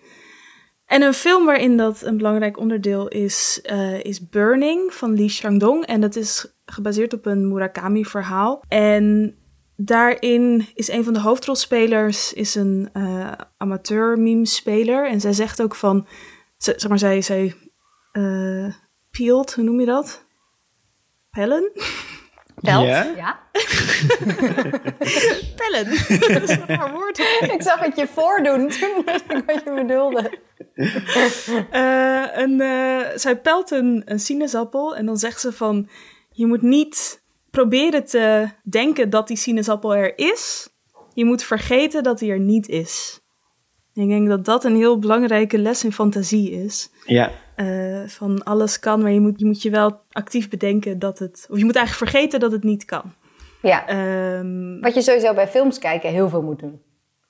En 0.92 1.02
een 1.02 1.14
film 1.14 1.44
waarin 1.46 1.76
dat 1.76 2.02
een 2.02 2.16
belangrijk 2.16 2.59
onderdeel 2.59 3.09
is, 3.09 3.61
eh, 3.62 4.05
is 4.05 4.28
Burning 4.28 4.94
van 4.94 5.16
Lee 5.16 5.28
Chang-dong. 5.28 5.87
En 5.87 6.00
dat 6.00 6.16
is 6.16 6.61
gebaseerd 6.64 7.12
op 7.12 7.26
een 7.26 7.48
Murakami-verhaal. 7.48 8.62
En 8.68 9.35
daarin 9.76 10.66
is 10.74 10.88
een 10.88 11.05
van 11.05 11.12
de 11.12 11.20
hoofdrolspelers 11.20 12.33
is 12.33 12.55
een 12.55 12.88
eh, 12.92 13.33
amateur 13.57 14.18
meme-speler. 14.18 15.09
En 15.09 15.20
zij 15.20 15.33
zegt 15.33 15.62
ook 15.62 15.74
van, 15.74 16.07
ze- 16.57 16.74
zeg 16.76 16.88
maar, 16.88 16.98
zij, 16.98 17.22
zij 17.22 17.55
eh 18.12 18.74
peelt, 19.11 19.55
hoe 19.55 19.64
noem 19.64 19.81
je 19.81 19.87
dat? 19.87 20.26
Pellen? 21.31 21.70
Telt? 22.62 22.87
Ja? 22.87 23.12
ja? 23.16 23.40
Pellen! 25.57 25.88
dat 26.33 26.42
is 26.42 26.51
een 26.51 26.66
raar 26.66 26.92
woord. 26.92 27.18
Ik 27.57 27.62
zag 27.62 27.81
het 27.81 27.96
je 27.96 28.07
voordoen, 28.07 28.68
toen 28.68 29.03
wist 29.05 29.25
ik 29.33 29.42
wat 29.46 29.62
je 29.64 29.72
bedoelde. 29.75 30.38
Eh, 31.70 32.25
een, 32.33 32.61
eh, 32.61 33.07
zij 33.14 33.37
pelt 33.37 33.70
een, 33.70 34.03
een 34.05 34.20
sinaasappel 34.20 34.96
en 34.96 35.07
dan 35.07 35.16
zegt 35.16 35.40
ze 35.40 35.53
van... 35.53 35.88
Je 36.31 36.46
moet 36.46 36.62
niet 36.62 37.22
proberen 37.51 38.05
te 38.05 38.48
denken 38.62 39.11
dat 39.11 39.29
die 39.29 39.37
sinaasappel 39.37 39.94
er 39.94 40.18
is. 40.18 40.68
Je 41.14 41.25
moet 41.25 41.42
vergeten 41.42 42.03
dat 42.03 42.18
die 42.18 42.31
er 42.31 42.40
niet 42.40 42.68
is. 42.68 43.20
Ik 43.94 44.09
denk 44.09 44.29
dat 44.29 44.44
dat 44.44 44.64
een 44.64 44.77
heel 44.77 44.98
belangrijke 44.98 45.59
les 45.59 45.85
in 45.85 45.92
fantasie 45.92 46.51
is. 46.51 46.90
Ja, 47.05 47.31
Eh, 47.54 48.02
van 48.06 48.44
alles 48.44 48.78
kan, 48.78 49.02
maar 49.02 49.10
je 49.10 49.20
moet, 49.20 49.40
je 49.40 49.46
moet 49.46 49.62
je 49.62 49.70
wel 49.70 50.00
actief 50.10 50.48
bedenken 50.48 50.98
dat 50.98 51.18
het... 51.18 51.46
Of 51.50 51.58
je 51.58 51.64
moet 51.64 51.76
eigenlijk 51.76 52.10
vergeten 52.10 52.40
dat 52.40 52.52
het 52.52 52.62
niet 52.64 52.84
kan. 52.84 53.02
Ja, 53.62 53.86
Ehm, 53.86 54.80
wat 54.80 54.94
je 54.94 55.02
sowieso 55.02 55.34
bij 55.34 55.48
films 55.48 55.78
kijken 55.78 56.10
heel 56.10 56.28
veel 56.28 56.42
moet 56.42 56.58
doen. 56.60 56.80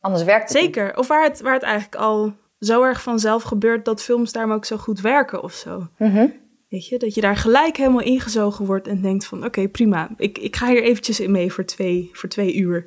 Anders 0.01 0.25
werkt 0.25 0.49
het 0.53 0.63
niet. 0.63 0.75
zeker. 0.75 0.97
Of 0.97 1.07
waar 1.07 1.25
het, 1.25 1.41
waar 1.41 1.55
het 1.55 1.63
eigenlijk 1.63 1.95
al 1.95 2.33
zo 2.59 2.83
erg 2.83 3.03
vanzelf 3.03 3.43
gebeurt... 3.43 3.85
dat 3.85 4.03
films 4.03 4.33
daarom 4.33 4.53
ook 4.53 4.65
zo 4.65 4.77
goed 4.77 5.01
werken 5.01 5.43
of 5.43 5.53
zo. 5.53 5.87
Mhm. 5.99 6.27
Weet 6.69 6.87
je, 6.87 6.99
dat 6.99 7.15
je 7.15 7.21
daar 7.21 7.37
gelijk 7.37 7.77
helemaal 7.77 8.01
ingezogen 8.03 8.67
wordt 8.67 8.89
en 8.89 9.01
denkt 9.01 9.27
van... 9.27 9.45
oké, 9.45 9.69
prima, 9.69 10.11
ik, 10.17 10.39
ik 10.39 10.57
ga 10.57 10.69
hier 10.69 10.83
eventjes 10.83 11.21
in 11.21 11.31
mee 11.31 11.53
voor 11.53 11.65
twee, 11.65 12.11
voor 12.13 12.29
twee 12.29 12.55
uur. 12.57 12.85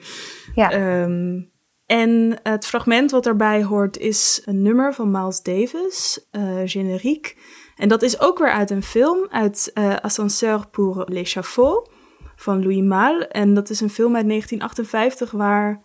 Ja. 0.56 0.71
Ehm, 0.71 1.41
en 1.86 2.39
het 2.43 2.65
fragment 2.65 3.12
wat 3.12 3.24
daarbij 3.24 3.63
hoort 3.63 3.98
is 3.98 4.41
een 4.45 4.62
nummer 4.62 4.93
van 4.93 5.12
Miles 5.12 5.41
Davis, 5.41 6.28
eh 6.32 6.62
generiek. 6.65 7.38
En 7.76 7.88
dat 7.88 8.02
is 8.02 8.19
ook 8.19 8.38
weer 8.38 8.52
uit 8.52 8.69
een 8.69 8.84
film, 8.84 9.28
uit 9.30 9.71
eh 9.74 9.95
Ascenseur 9.95 10.67
pour 10.67 11.04
l'échafaud 11.12 11.89
van 12.36 12.62
Louis 12.62 12.82
Malle. 12.82 13.28
En 13.28 13.54
dat 13.54 13.69
is 13.69 13.82
een 13.82 13.89
film 13.89 14.15
uit 14.15 14.28
1958 14.28 15.32
waar 15.32 15.82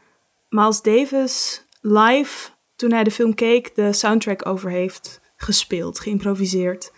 Miles 0.49 0.83
Davis 0.83 1.67
live, 1.81 2.51
toen 2.77 2.93
hij 2.93 3.05
de 3.05 3.11
film 3.11 3.35
keek, 3.35 3.75
de 3.75 3.93
soundtrack 3.93 4.47
over 4.47 4.71
heeft 4.71 5.21
gespeeld, 5.37 6.01
geïmproviseerd. 6.01 6.93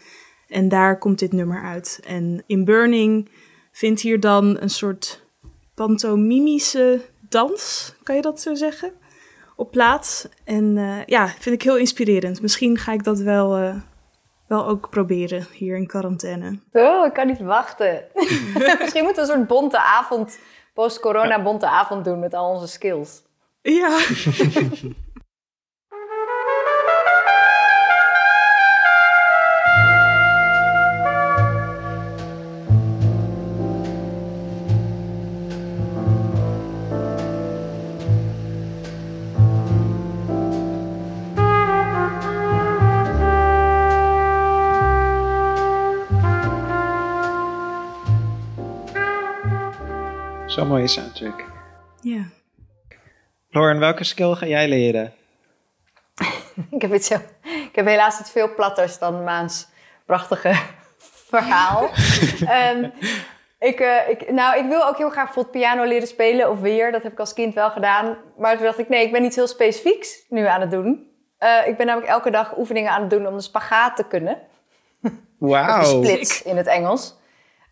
En 0.49 0.69
daar 0.69 0.99
komt 0.99 1.19
dit 1.19 1.33
nummer 1.33 1.63
uit. 1.63 2.01
En 2.07 2.43
in 2.47 2.65
Burning 2.65 3.29
vindt 3.73 4.01
hier 4.01 4.21
dan 4.21 4.57
een 4.61 4.71
soort 4.71 5.27
pantomimische 5.75 7.01
dans, 7.33 7.95
kan 8.03 8.17
je 8.17 8.23
dat 8.23 8.41
zo 8.41 8.55
zeggen, 8.55 8.93
op 9.57 9.71
plaats. 9.71 10.29
En 10.45 10.77
eh, 10.79 11.05
ja, 11.07 11.27
vind 11.27 11.55
ik 11.55 11.63
heel 11.63 11.77
inspirerend. 11.77 12.43
Misschien 12.43 12.79
ga 12.79 12.93
ik 12.93 13.05
dat 13.05 13.19
wel, 13.19 13.57
eh, 13.57 13.75
wel 14.49 14.67
ook 14.67 14.91
proberen 14.91 15.47
hier 15.53 15.77
in 15.77 15.87
quarantaine. 15.87 16.59
Oh, 16.73 17.07
ik 17.07 17.13
kan 17.13 17.27
niet 17.27 17.41
wachten. 17.41 18.05
Misschien 18.81 19.05
moeten 19.05 19.27
we 19.27 19.31
een 19.31 19.37
soort 19.37 19.47
bonte 19.47 19.81
avond, 19.81 20.39
post-corona 20.75 21.43
bonte 21.43 21.69
avond 21.69 22.05
doen 22.05 22.19
met 22.19 22.35
al 22.35 22.51
onze 22.51 22.69
skills. 22.69 23.23
Ja. 23.63 23.99
zo'n 50.53 50.69
mooie 50.69 50.89
soundtrack. 50.89 51.45
ja. 52.01 52.25
Lauren, 53.51 53.79
welke 53.79 54.05
skill 54.05 54.35
ga 54.35 54.47
jij 54.47 54.69
leren? 54.69 55.13
Ik 56.71 56.83
heb, 56.83 56.91
het 56.91 57.05
zo, 57.05 57.15
ik 57.43 57.71
heb 57.73 57.87
helaas 57.87 58.21
iets 58.21 58.31
veel 58.31 58.55
platters 58.55 58.99
dan 58.99 59.25
Maans 59.25 59.69
prachtige 60.07 60.55
verhaal. 61.31 61.91
Ehm, 62.47 62.89
ik, 63.59 63.81
eh, 63.81 64.09
ik, 64.09 64.31
nou, 64.31 64.59
ik 64.59 64.69
wil 64.69 64.87
ook 64.87 64.97
heel 64.97 65.11
graag 65.11 65.25
bijvoorbeeld 65.25 65.55
piano 65.55 65.85
leren 65.85 66.09
spelen 66.09 66.51
of 66.51 66.61
weer. 66.61 66.93
Dat 66.93 67.03
heb 67.03 67.13
ik 67.13 67.19
als 67.19 67.33
kind 67.33 67.55
wel 67.55 67.71
gedaan. 67.71 68.17
Maar 68.39 68.57
toen 68.57 68.65
dacht 68.65 68.79
ik, 68.79 68.89
nee, 68.89 69.05
ik 69.05 69.13
ben 69.13 69.25
iets 69.25 69.37
heel 69.37 69.47
specifieks 69.47 70.25
nu 70.29 70.47
aan 70.47 70.61
het 70.61 70.71
doen. 70.71 71.11
Eh, 71.39 71.67
ik 71.67 71.77
ben 71.77 71.87
namelijk 71.87 72.13
elke 72.13 72.31
dag 72.31 72.59
oefeningen 72.59 72.93
aan 72.93 73.01
het 73.01 73.11
doen 73.11 73.27
om 73.27 73.37
de 73.37 73.43
spagaat 73.43 73.97
te 73.97 74.05
kunnen. 74.05 74.39
Wauw. 75.39 75.81
de 75.81 75.87
splits 75.87 76.43
in 76.43 76.57
het 76.57 76.67
Engels. 76.67 77.15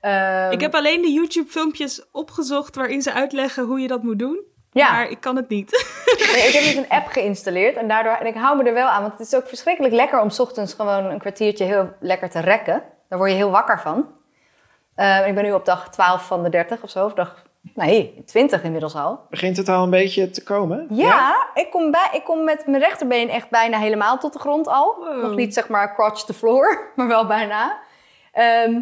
Ehm, 0.00 0.50
Ik 0.50 0.60
heb 0.60 0.74
alleen 0.74 1.02
de 1.02 1.10
YouTube-filmpjes 1.12 2.04
opgezocht 2.12 2.76
waarin 2.76 3.02
ze 3.02 3.12
uitleggen 3.12 3.64
hoe 3.64 3.80
je 3.80 3.88
dat 3.88 4.02
moet 4.02 4.18
doen. 4.18 4.40
Ja. 4.72 4.90
Maar 4.92 5.10
ik 5.10 5.20
kan 5.20 5.36
het 5.36 5.48
niet. 5.48 5.70
Nee, 6.32 6.46
ik 6.48 6.52
heb 6.54 6.62
dus 6.62 6.74
een 6.74 6.88
app 6.88 7.06
geïnstalleerd 7.06 7.76
en 7.76 7.88
daardoor 7.88 8.12
en 8.12 8.26
ik 8.26 8.34
hou 8.34 8.56
me 8.56 8.64
er 8.64 8.74
wel 8.74 8.88
aan, 8.88 9.00
want 9.02 9.12
het 9.18 9.26
is 9.26 9.34
ook 9.34 9.48
verschrikkelijk 9.48 9.94
lekker 9.94 10.20
om 10.20 10.30
's 10.30 10.38
ochtends 10.38 10.74
gewoon 10.74 11.04
een 11.04 11.18
kwartiertje 11.18 11.64
heel 11.64 11.92
lekker 12.00 12.30
te 12.30 12.40
rekken. 12.40 12.82
Daar 13.08 13.18
word 13.18 13.30
je 13.30 13.36
heel 13.36 13.50
wakker 13.50 13.80
van. 13.80 14.06
Eh, 14.94 15.26
ik 15.26 15.34
ben 15.34 15.44
nu 15.44 15.52
op 15.52 15.64
dag 15.64 15.88
12 15.90 16.26
van 16.26 16.42
de 16.42 16.48
30 16.48 16.82
of 16.82 16.90
zo, 16.90 17.04
of 17.04 17.12
dag 17.14 17.42
nee, 17.74 18.22
20 18.26 18.62
inmiddels 18.62 18.94
al. 18.94 19.20
Begint 19.30 19.56
het 19.56 19.68
al 19.68 19.82
een 19.82 19.90
beetje 19.90 20.30
te 20.30 20.42
komen? 20.42 20.86
Ja, 20.90 21.46
Ik, 21.54 21.70
kom 21.70 21.90
bij, 21.90 22.08
ik 22.12 22.24
kom 22.24 22.44
met 22.44 22.66
mijn 22.66 22.82
rechterbeen 22.82 23.28
echt 23.28 23.50
bijna 23.50 23.78
helemaal 23.78 24.18
tot 24.18 24.32
de 24.32 24.38
grond 24.38 24.68
al. 24.68 24.96
Wow. 24.98 25.22
Nog 25.22 25.34
niet 25.34 25.54
zeg 25.54 25.68
maar 25.68 25.94
crotch 25.94 26.24
the 26.24 26.34
floor, 26.34 26.82
maar 26.96 27.06
wel 27.06 27.26
bijna. 27.26 27.78
Ehm, 28.32 28.80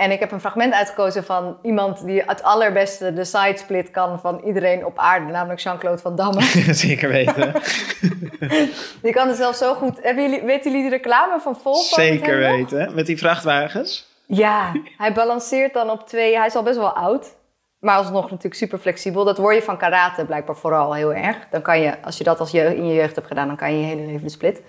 en 0.00 0.10
ik 0.10 0.20
heb 0.20 0.32
een 0.32 0.40
fragment 0.40 0.72
uitgekozen 0.72 1.24
van 1.24 1.58
iemand 1.62 2.04
die 2.04 2.22
het 2.26 2.42
allerbeste 2.42 3.12
de 3.12 3.24
sidesplit 3.24 3.90
kan 3.90 4.20
van 4.20 4.40
iedereen 4.44 4.84
op 4.84 4.98
aarde, 4.98 5.32
namelijk 5.32 5.60
Jean-Claude 5.60 6.02
Van 6.02 6.16
Damme. 6.16 6.42
Zeker 6.74 7.08
weten. 7.08 7.52
Die 9.02 9.12
kan 9.12 9.28
het 9.28 9.36
zelfs 9.36 9.58
zo 9.58 9.74
goed. 9.74 10.02
Hebben 10.02 10.30
jullie, 10.30 10.42
weten 10.42 10.70
jullie 10.70 10.90
de 10.90 10.96
reclame 10.96 11.40
van 11.40 11.56
Volvo? 11.56 11.96
met 11.96 12.06
Zeker 12.06 12.38
nog? 12.38 12.56
weten. 12.56 12.94
Met 12.94 13.06
die 13.06 13.18
vrachtwagens. 13.18 14.08
Ja, 14.26 14.72
hij 14.96 15.12
balanceert 15.12 15.74
dan 15.74 15.90
op 15.90 16.06
twee. 16.08 16.36
Hij 16.36 16.46
is 16.46 16.54
al 16.54 16.62
best 16.62 16.78
wel 16.78 16.96
oud. 16.96 17.38
Maar 17.78 17.96
alsnog 17.96 18.22
natuurlijk 18.22 18.54
super 18.54 18.78
flexibel. 18.78 19.24
Dat 19.24 19.38
word 19.38 19.54
je 19.54 19.62
van 19.62 19.76
karate 19.76 20.24
blijkbaar 20.24 20.56
vooral 20.56 20.94
heel 20.94 21.14
erg. 21.14 21.36
Dan 21.50 21.62
kan 21.62 21.80
je, 21.80 22.02
als 22.02 22.18
je 22.18 22.24
dat 22.24 22.40
als 22.40 22.50
je 22.50 22.76
in 22.76 22.86
je 22.86 22.94
jeugd 22.94 23.14
hebt 23.14 23.26
gedaan, 23.26 23.46
dan 23.46 23.56
kan 23.56 23.72
je 23.72 23.80
je 23.80 23.86
hele 23.86 24.06
leven 24.06 24.24
de 24.24 24.30
split. 24.30 24.62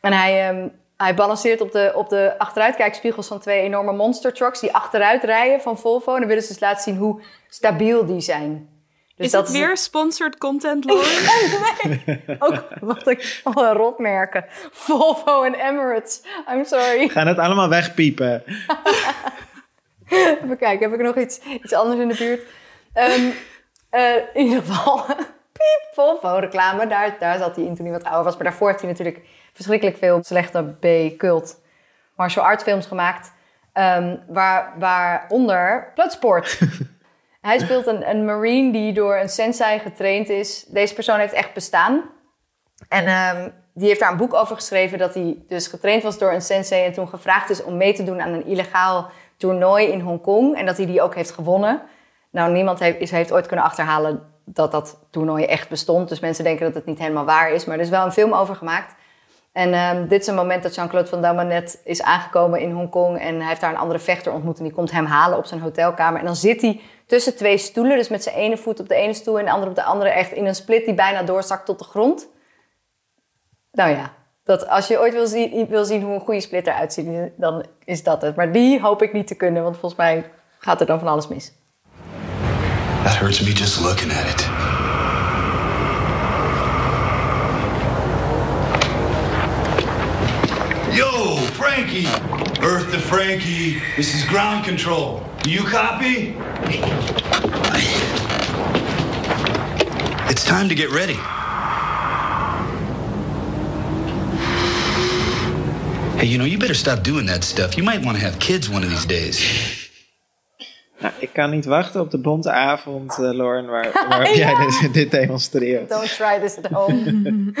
En 0.00 0.12
hij, 0.12 0.48
ehm, 0.48 0.68
hij 1.04 1.14
balanceert 1.14 1.60
op 1.60 1.72
de, 1.72 1.92
op 1.94 2.08
de 2.08 2.34
achteruitkijkspiegels 2.38 3.26
van 3.26 3.40
twee 3.40 3.60
enorme 3.60 3.92
monster 3.92 4.32
trucks 4.32 4.60
die 4.60 4.74
achteruit 4.74 5.24
rijden 5.24 5.60
van 5.60 5.78
Volvo. 5.78 6.12
En 6.12 6.18
dan 6.18 6.28
willen 6.28 6.42
ze 6.42 6.48
dus 6.52 6.60
laten 6.60 6.82
zien 6.82 6.96
hoe 6.96 7.20
stabiel 7.48 8.06
die 8.06 8.20
zijn. 8.20 8.68
Dus 9.16 9.26
is 9.26 9.32
het 9.32 9.50
weer 9.50 9.76
sponsored 9.76 10.38
content, 10.38 10.84
Lauren? 10.84 11.06
ook 12.46 12.64
wat 12.80 13.06
ik 13.08 13.40
al 13.42 13.64
een 13.64 13.72
rotmerken. 13.72 14.44
Volvo 14.70 15.42
en 15.42 15.54
Emirates. 15.54 16.22
I'm 16.50 16.64
sorry. 16.64 17.08
Gaan 17.08 17.26
het 17.26 17.38
allemaal 17.38 17.68
wegpiepen. 17.68 18.42
Even 20.08 20.58
kijken, 20.58 20.90
heb 20.90 21.00
ik 21.00 21.06
nog 21.06 21.16
iets, 21.16 21.40
iets 21.62 21.72
anders 21.72 22.00
in 22.00 22.08
de 22.08 22.14
buurt? 22.14 22.42
Ehm, 22.92 23.30
eh, 23.90 24.14
in 24.32 24.44
ieder 24.44 24.62
geval, 24.62 25.04
piep, 25.56 25.88
Volvo 25.92 26.36
reclame. 26.36 26.86
Daar, 26.86 27.16
daar 27.18 27.38
zat 27.38 27.56
hij 27.56 27.64
in 27.64 27.74
toen 27.74 27.84
hij 27.84 27.94
wat 27.94 28.04
ouder 28.04 28.24
was. 28.24 28.34
Maar 28.34 28.44
daarvoor 28.44 28.68
heeft 28.68 28.80
hij 28.80 28.90
natuurlijk 28.90 29.20
verschrikkelijk 29.54 29.96
veel 29.96 30.22
slechte 30.22 30.62
B-cult 30.62 31.62
martial 32.16 32.44
arts 32.44 32.62
films 32.62 32.86
gemaakt. 32.86 33.32
ehm, 33.72 34.16
waar, 34.28 34.74
waaronder 34.78 35.92
Bloodsport. 35.94 36.58
hij 37.40 37.58
speelt 37.58 37.86
een, 37.86 38.08
een 38.08 38.24
marine 38.24 38.72
die 38.72 38.92
door 38.92 39.16
een 39.16 39.28
sensei 39.28 39.78
getraind 39.78 40.28
is. 40.28 40.64
Deze 40.68 40.94
persoon 40.94 41.18
heeft 41.18 41.32
echt 41.32 41.54
bestaan. 41.54 42.02
En 42.88 43.06
ehm, 43.06 43.48
die 43.74 43.88
heeft 43.88 44.00
daar 44.00 44.10
een 44.10 44.16
boek 44.16 44.34
over 44.34 44.56
geschreven 44.56 44.98
dat 44.98 45.14
hij 45.14 45.36
dus 45.48 45.66
getraind 45.66 46.02
was 46.02 46.18
door 46.18 46.32
een 46.32 46.42
sensei 46.42 46.84
en 46.84 46.92
toen 46.92 47.08
gevraagd 47.08 47.50
is 47.50 47.62
om 47.62 47.76
mee 47.76 47.94
te 47.94 48.04
doen 48.04 48.20
aan 48.20 48.32
een 48.32 48.46
illegaal 48.46 49.10
toernooi 49.36 49.86
in 49.86 50.00
Hongkong 50.00 50.56
en 50.56 50.66
dat 50.66 50.76
hij 50.76 50.86
die 50.86 51.02
ook 51.02 51.14
heeft 51.14 51.30
gewonnen. 51.30 51.82
Nou, 52.30 52.52
niemand 52.52 52.78
heeft, 52.78 52.98
is, 52.98 53.10
heeft 53.10 53.32
ooit 53.32 53.46
kunnen 53.46 53.64
achterhalen 53.64 54.22
dat 54.44 54.72
dat 54.72 54.98
toernooi 55.10 55.44
echt 55.44 55.68
bestond. 55.68 56.08
Dus 56.08 56.20
mensen 56.20 56.44
denken 56.44 56.66
dat 56.66 56.74
het 56.74 56.86
niet 56.86 56.98
helemaal 56.98 57.24
waar 57.24 57.50
is, 57.50 57.64
maar 57.64 57.76
er 57.76 57.82
is 57.82 57.88
wel 57.88 58.04
een 58.04 58.12
film 58.12 58.32
over 58.32 58.56
gemaakt. 58.56 58.94
En 59.54 59.72
ehm, 59.72 60.08
dit 60.08 60.20
is 60.20 60.26
een 60.26 60.34
moment 60.34 60.62
dat 60.62 60.74
Jean-Claude 60.74 61.08
Van 61.08 61.22
Damme 61.22 61.44
net 61.44 61.80
is 61.84 62.02
aangekomen 62.02 62.60
in 62.60 62.70
Hongkong 62.70 63.18
en 63.18 63.38
hij 63.38 63.48
heeft 63.48 63.60
daar 63.60 63.70
een 63.70 63.78
andere 63.78 63.98
vechter 63.98 64.32
ontmoet 64.32 64.58
en 64.58 64.64
die 64.64 64.72
komt 64.72 64.90
hem 64.90 65.04
halen 65.04 65.38
op 65.38 65.46
zijn 65.46 65.60
hotelkamer. 65.60 66.18
En 66.20 66.26
dan 66.26 66.36
zit 66.36 66.60
hij 66.60 66.80
tussen 67.06 67.36
twee 67.36 67.58
stoelen, 67.58 67.96
dus 67.96 68.08
met 68.08 68.22
zijn 68.22 68.34
ene 68.34 68.56
voet 68.56 68.80
op 68.80 68.88
de 68.88 68.94
ene 68.94 69.14
stoel 69.14 69.38
en 69.38 69.44
de 69.44 69.50
andere 69.50 69.70
op 69.70 69.76
de 69.76 69.82
andere, 69.82 70.10
echt 70.10 70.32
in 70.32 70.46
een 70.46 70.54
split 70.54 70.84
die 70.84 70.94
bijna 70.94 71.22
doorzakt 71.22 71.66
tot 71.66 71.78
de 71.78 71.84
grond. 71.84 72.28
Nou 73.72 73.90
ja, 73.90 74.12
dat 74.44 74.68
als 74.68 74.86
je 74.86 75.00
ooit 75.00 75.12
wil 75.12 75.26
zien, 75.26 75.66
wil 75.68 75.84
zien 75.84 76.02
hoe 76.02 76.14
een 76.14 76.20
goede 76.20 76.40
split 76.40 76.66
eruit 76.66 76.92
ziet, 76.92 77.08
dan 77.36 77.64
is 77.84 78.02
dat 78.02 78.22
het. 78.22 78.36
Maar 78.36 78.52
die 78.52 78.80
hoop 78.80 79.02
ik 79.02 79.12
niet 79.12 79.26
te 79.26 79.34
kunnen, 79.34 79.62
want 79.62 79.76
volgens 79.76 80.00
mij 80.00 80.30
gaat 80.58 80.80
er 80.80 80.86
dan 80.86 80.98
van 80.98 81.08
alles 81.08 81.28
mis. 81.28 81.52
That 83.04 83.16
hurts 83.16 83.40
me 83.40 83.52
just 83.52 83.80
looking 83.80 84.12
at 84.12 84.24
it. 84.24 84.63
Frankie! 91.54 92.06
Earth 92.62 92.90
to 92.90 92.98
Frankie. 92.98 93.80
This 93.96 94.14
is 94.14 94.24
ground 94.24 94.64
control. 94.64 95.24
Do 95.42 95.50
you 95.50 95.62
copy? 95.62 96.36
It's 100.28 100.44
time 100.44 100.68
to 100.68 100.74
get 100.74 100.90
ready. 100.90 101.14
Hey, 106.18 106.26
you 106.26 106.38
know, 106.38 106.44
you 106.44 106.58
better 106.58 106.74
stop 106.74 107.02
doing 107.04 107.26
that 107.26 107.44
stuff. 107.44 107.76
You 107.76 107.84
might 107.84 108.04
want 108.04 108.18
to 108.18 108.24
have 108.24 108.38
kids 108.40 108.68
one 108.68 108.82
of 108.82 108.90
these 108.90 109.06
days. 109.06 109.83
Nou, 111.04 111.16
ik 111.18 111.32
kan 111.32 111.50
niet 111.50 111.64
wachten 111.64 112.00
op 112.00 112.10
de 112.10 112.18
bonte 112.18 112.50
avond, 112.50 113.18
eh 113.18 113.32
Lauren, 113.32 113.66
waar, 113.66 113.90
waarop 114.08 114.34
jij 114.34 114.54
dit, 114.54 114.94
dit 114.94 115.10
demonstreert. 115.10 115.88
Don't 115.88 116.14
try 116.16 116.38
this 116.40 116.56
at 116.56 116.66
home. 116.66 117.52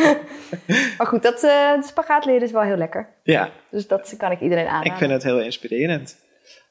maar 0.98 1.06
goed, 1.06 1.22
dat 1.22 1.42
eh 1.42 1.82
spagaat 1.82 2.24
leren 2.24 2.42
is 2.42 2.52
wel 2.52 2.62
heel 2.62 2.76
lekker. 2.76 3.08
Ja, 3.22 3.50
Dus 3.70 3.86
dat 3.86 4.14
kan 4.18 4.30
ik 4.30 4.40
iedereen 4.40 4.66
aanraden. 4.66 4.92
ik 4.92 4.98
vind 4.98 5.10
het 5.10 5.22
heel 5.22 5.40
inspirerend. 5.40 6.16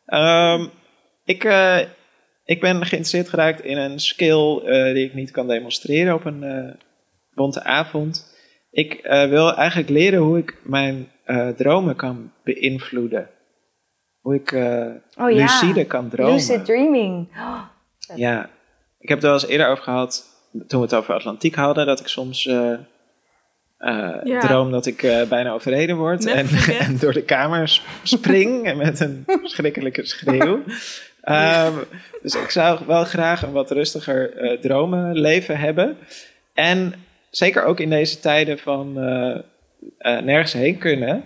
Ehm, 0.06 0.66
ik, 1.26 1.44
eh, 1.44 1.80
ik 2.46 2.62
ben 2.62 2.76
geïnteresseerd 2.76 3.30
geraakt 3.30 3.62
in 3.62 3.78
een 3.78 4.00
skill 4.00 4.58
eh, 4.58 4.94
die 4.94 5.06
ik 5.06 5.14
niet 5.14 5.32
kan 5.32 5.48
demonstreren 5.48 6.14
op 6.14 6.26
een 6.26 6.44
eh, 6.44 6.74
bonte 7.34 7.64
avond. 7.64 8.36
Ik 8.72 8.94
eh, 8.94 9.30
wil 9.30 9.56
eigenlijk 9.56 9.90
leren 9.90 10.20
hoe 10.20 10.38
ik 10.38 10.58
mijn 10.64 11.12
eh, 11.24 11.48
dromen 11.48 11.96
kan 11.96 12.32
beïnvloeden. 12.44 13.30
Hoe 14.24 14.36
ik 14.36 14.52
eh, 14.52 14.86
Oh 15.18 15.32
ja. 15.32 15.42
lucide 15.42 15.86
kan 15.86 16.10
dromen. 16.10 16.34
Lucid 16.34 16.66
dreaming. 16.66 17.28
Ja, 18.16 18.50
ik 19.00 19.10
heb 19.10 19.18
het 19.18 19.24
er 19.28 19.32
wel 19.34 19.42
eens 19.42 19.50
eerder 19.50 19.68
over 19.68 19.84
gehad, 19.84 20.26
toen 20.68 20.80
we 20.80 20.86
het 20.86 20.94
over 20.96 21.14
Atlantiek 21.14 21.56
hadden, 21.56 21.86
dat 21.86 22.00
ik 22.00 22.08
soms 22.08 22.46
eh, 22.48 22.72
eh, 23.78 24.16
Ja. 24.24 24.40
droom 24.40 24.72
dat 24.72 24.86
ik 24.86 25.26
bijna 25.30 25.52
overreden 25.52 25.98
word 25.98 26.26
en, 26.38 26.48
door 27.00 27.14
de 27.14 27.22
kamer 27.24 27.68
sp- 27.70 27.88
spring 28.04 28.66
en 28.66 28.78
met 28.88 29.00
een 29.00 29.24
verschrikkelijke 29.26 30.06
schreeuw. 30.06 30.60
Ehm, 31.22 31.74
dus 32.22 32.36
ik 32.36 32.50
zou 32.50 32.80
wel 32.88 33.04
graag 33.04 33.42
een 33.44 33.52
wat 33.52 33.72
rustiger 33.72 34.58
dromenleven 34.62 35.58
hebben. 35.58 35.98
En 36.54 36.94
zeker 37.30 37.64
ook 37.66 37.80
in 37.80 37.90
deze 37.90 38.20
tijden 38.20 38.60
van 38.60 38.94
nergens 40.00 40.54
heen 40.54 40.78
kunnen. 40.78 41.24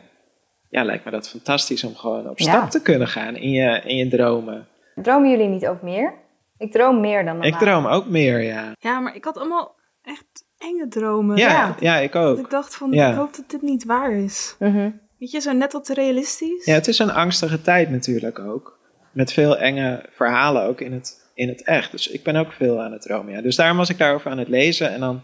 Ja, 0.69 0.83
lijkt 0.83 1.05
me 1.05 1.11
dat 1.11 1.29
fantastisch 1.29 1.83
om 1.83 1.95
gewoon 1.95 2.29
op 2.29 2.39
Ja. 2.39 2.45
stap 2.51 2.69
te 2.69 2.81
kunnen 2.81 3.07
gaan 3.07 3.35
in 3.35 3.49
je, 3.51 3.81
in 3.85 3.95
je 3.95 4.07
dromen. 4.07 4.67
Dromen 4.95 5.29
jullie 5.29 5.47
niet 5.47 5.67
ook 5.67 5.81
meer? 5.81 6.13
Ik 6.57 6.71
droom 6.71 6.99
meer 6.99 7.15
dan 7.25 7.37
normaal. 7.37 7.47
Ik 7.47 7.57
droom 7.57 7.85
ook 7.85 8.07
meer, 8.07 8.41
ja. 8.41 8.71
Ja, 8.79 8.99
maar 8.99 9.15
ik 9.15 9.23
had 9.25 9.37
allemaal 9.37 9.75
echt 10.03 10.25
enge 10.57 10.87
dromen. 10.87 11.37
Ja, 11.37 11.49
Ja. 11.49 11.75
ja, 11.79 11.95
ik 11.97 12.11
Dat 12.11 12.25
ook. 12.25 12.37
ik 12.39 12.49
dacht 12.49 12.75
van, 12.75 12.91
Ja. 12.91 13.09
ik 13.09 13.15
hoop 13.15 13.35
dat 13.35 13.49
dit 13.49 13.61
niet 13.61 13.85
waar 13.85 14.11
is. 14.11 14.55
Mhm. 14.59 14.89
Weet 15.19 15.31
je, 15.31 15.39
zo 15.39 15.51
net 15.51 15.73
wat 15.73 15.85
te 15.85 15.93
realistisch. 15.93 16.65
Ja, 16.65 16.73
het 16.73 16.87
is 16.87 16.99
een 16.99 17.11
angstige 17.11 17.61
tijd 17.61 17.89
natuurlijk 17.89 18.39
ook. 18.39 18.77
Met 19.11 19.33
veel 19.33 19.57
enge 19.57 20.05
verhalen 20.11 20.63
ook 20.63 20.81
in 20.81 20.93
het, 20.93 21.29
in 21.33 21.47
het 21.47 21.63
echt. 21.63 21.91
Dus 21.91 22.07
ik 22.07 22.23
ben 22.23 22.35
ook 22.35 22.51
veel 22.51 22.81
aan 22.81 22.91
het 22.91 23.01
dromen. 23.01 23.33
Ja. 23.33 23.41
Dus 23.41 23.55
daarom 23.55 23.77
was 23.77 23.89
ik 23.89 23.97
daarover 23.97 24.31
aan 24.31 24.37
het 24.37 24.47
lezen. 24.47 24.93
En 24.93 24.99
dan 24.99 25.21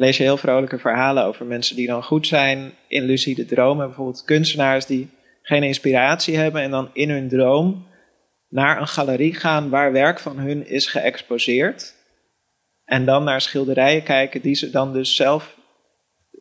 lees 0.00 0.16
je 0.16 0.22
heel 0.22 0.36
vrolijke 0.36 0.78
verhalen 0.78 1.24
over 1.24 1.46
mensen 1.46 1.76
die 1.76 1.86
dan 1.86 2.02
goed 2.02 2.26
zijn 2.26 2.72
in 2.88 3.02
lucide 3.02 3.44
dromen. 3.44 3.86
Bijvoorbeeld 3.86 4.24
kunstenaars 4.24 4.86
die 4.86 5.10
geen 5.42 5.62
inspiratie 5.62 6.36
hebben 6.36 6.62
en 6.62 6.70
dan 6.70 6.90
in 6.92 7.10
hun 7.10 7.28
droom 7.28 7.86
naar 8.48 8.80
een 8.80 8.86
galerie 8.86 9.34
gaan 9.34 9.70
waar 9.70 9.92
werk 9.92 10.18
van 10.18 10.38
hun 10.38 10.66
is 10.66 10.86
geëxposeerd. 10.86 11.94
En 12.84 13.04
dan 13.04 13.24
naar 13.24 13.40
schilderijen 13.40 14.02
kijken 14.02 14.40
die 14.40 14.54
ze 14.54 14.70
dan 14.70 14.92
dus 14.92 15.16
zelf 15.16 15.56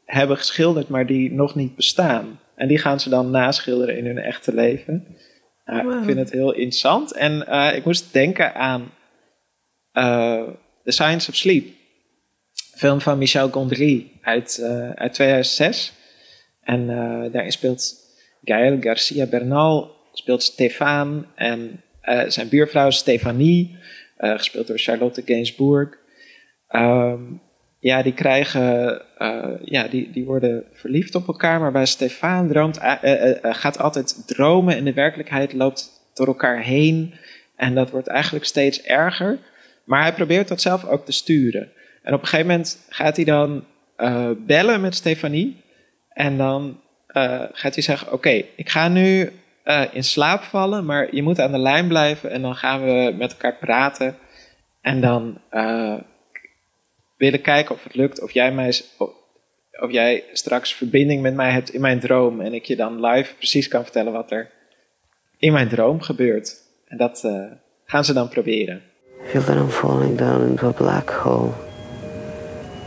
hebben 0.05 0.37
geschilderd, 0.37 0.89
maar 0.89 1.05
die 1.05 1.31
nog 1.31 1.55
niet 1.55 1.75
bestaan. 1.75 2.39
En 2.55 2.67
die 2.67 2.77
gaan 2.77 2.99
ze 2.99 3.09
dan 3.09 3.31
naschilderen 3.31 3.97
in 3.97 4.05
hun 4.05 4.17
echte 4.17 4.53
leven. 4.53 5.17
Nou, 5.65 5.83
Wow. 5.83 5.97
Ik 5.97 6.03
vind 6.03 6.17
het 6.17 6.31
heel 6.31 6.53
interessant. 6.53 7.13
En 7.13 7.47
eh, 7.47 7.75
ik 7.75 7.85
moest 7.85 8.13
denken 8.13 8.55
aan 8.55 8.91
eh, 9.91 10.47
The 10.83 10.91
Science 10.91 11.29
of 11.29 11.35
Sleep. 11.35 11.78
Film 12.79 13.01
van 13.01 13.17
Michel 13.17 13.49
Gondry 13.49 14.11
uit, 14.21 14.57
eh, 14.57 14.89
uit 14.89 15.13
2006. 15.13 15.93
En 16.61 16.89
eh, 16.89 17.31
daarin 17.31 17.51
speelt 17.51 17.95
Gael 18.43 18.77
Garcia 18.79 19.25
Bernal, 19.25 19.95
speelt 20.13 20.43
Stefan 20.43 21.25
en 21.35 21.81
eh, 22.01 22.27
zijn 22.27 22.49
buurvrouw 22.49 22.89
Stefanie, 22.89 23.77
gespeeld 24.17 24.67
door 24.67 24.77
Charlotte 24.77 25.21
Gainsbourg. 25.25 25.97
Ehm, 26.67 27.21
ja, 27.79 28.01
die 28.01 28.13
krijgen, 28.13 29.01
ja, 29.63 29.87
die, 29.87 30.11
die 30.11 30.25
worden 30.25 30.63
verliefd 30.73 31.15
op 31.15 31.27
elkaar, 31.27 31.59
maar 31.59 31.71
bij 31.71 31.85
Stefan 31.85 32.47
droomt, 32.47 32.77
gaat 33.41 33.79
altijd 33.79 34.27
dromen 34.27 34.75
en 34.75 34.83
de 34.83 34.93
werkelijkheid 34.93 35.53
loopt 35.53 35.89
door 36.13 36.27
elkaar 36.27 36.61
heen. 36.61 37.13
En 37.55 37.75
dat 37.75 37.89
wordt 37.89 38.07
eigenlijk 38.07 38.45
steeds 38.45 38.81
erger. 38.81 39.37
Maar 39.83 40.01
hij 40.01 40.13
probeert 40.13 40.47
dat 40.47 40.61
zelf 40.61 40.85
ook 40.85 41.05
te 41.05 41.11
sturen. 41.11 41.71
En 42.09 42.15
op 42.15 42.21
een 42.21 42.27
gegeven 42.27 42.51
moment 42.51 42.85
gaat 42.89 43.15
hij 43.15 43.25
dan 43.25 43.63
eh, 43.95 44.29
bellen 44.37 44.81
met 44.81 44.95
Stefanie. 44.95 45.61
En 46.09 46.37
dan 46.37 46.79
eh, 47.07 47.43
gaat 47.51 47.73
hij 47.73 47.83
zeggen: 47.83 48.11
Oké, 48.11 48.43
ik 48.55 48.69
ga 48.69 48.87
nu 48.87 49.31
eh, 49.63 49.83
in 49.91 50.03
slaap 50.03 50.41
vallen, 50.41 50.85
maar 50.85 51.15
je 51.15 51.23
moet 51.23 51.39
aan 51.39 51.51
de 51.51 51.57
lijn 51.59 51.87
blijven. 51.87 52.31
En 52.31 52.41
dan 52.41 52.55
gaan 52.55 52.83
we 52.83 53.15
met 53.17 53.31
elkaar 53.31 53.55
praten. 53.55 54.17
En 54.81 55.01
dan 55.01 55.41
willen 57.17 57.41
kijken 57.41 57.75
of 57.75 57.83
het 57.83 57.95
lukt, 57.95 58.21
of 58.21 58.31
jij, 58.31 58.51
mij, 58.51 58.81
of, 59.79 59.91
jij 59.91 60.23
straks 60.33 60.73
verbinding 60.73 61.21
met 61.21 61.33
mij 61.33 61.51
hebt 61.51 61.73
in 61.73 61.81
mijn 61.81 61.99
droom. 61.99 62.41
En 62.41 62.53
ik 62.53 62.65
je 62.65 62.75
dan 62.75 63.05
live 63.05 63.35
precies 63.35 63.67
kan 63.67 63.83
vertellen 63.83 64.11
wat 64.11 64.31
er 64.31 64.49
in 65.37 65.53
mijn 65.53 65.67
droom 65.67 66.01
gebeurt. 66.01 66.55
En 66.87 66.97
dat 66.97 67.27
gaan 67.85 68.05
ze 68.05 68.13
dan 68.13 68.29
proberen. 68.29 68.81
feel 69.25 69.43
that 69.43 69.57
I'm 69.57 69.69
falling 69.69 70.17
down 70.17 70.47
into 70.47 70.67
a 70.67 70.73
black 70.73 71.09
hole. 71.09 71.68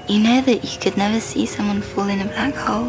You 0.08 0.18
know 0.18 0.40
that 0.40 0.64
you 0.64 0.80
could 0.80 0.96
never 0.96 1.20
see 1.20 1.46
someone 1.46 1.80
fall 1.80 2.08
in 2.08 2.20
a 2.20 2.24
black 2.24 2.54
hole? 2.54 2.86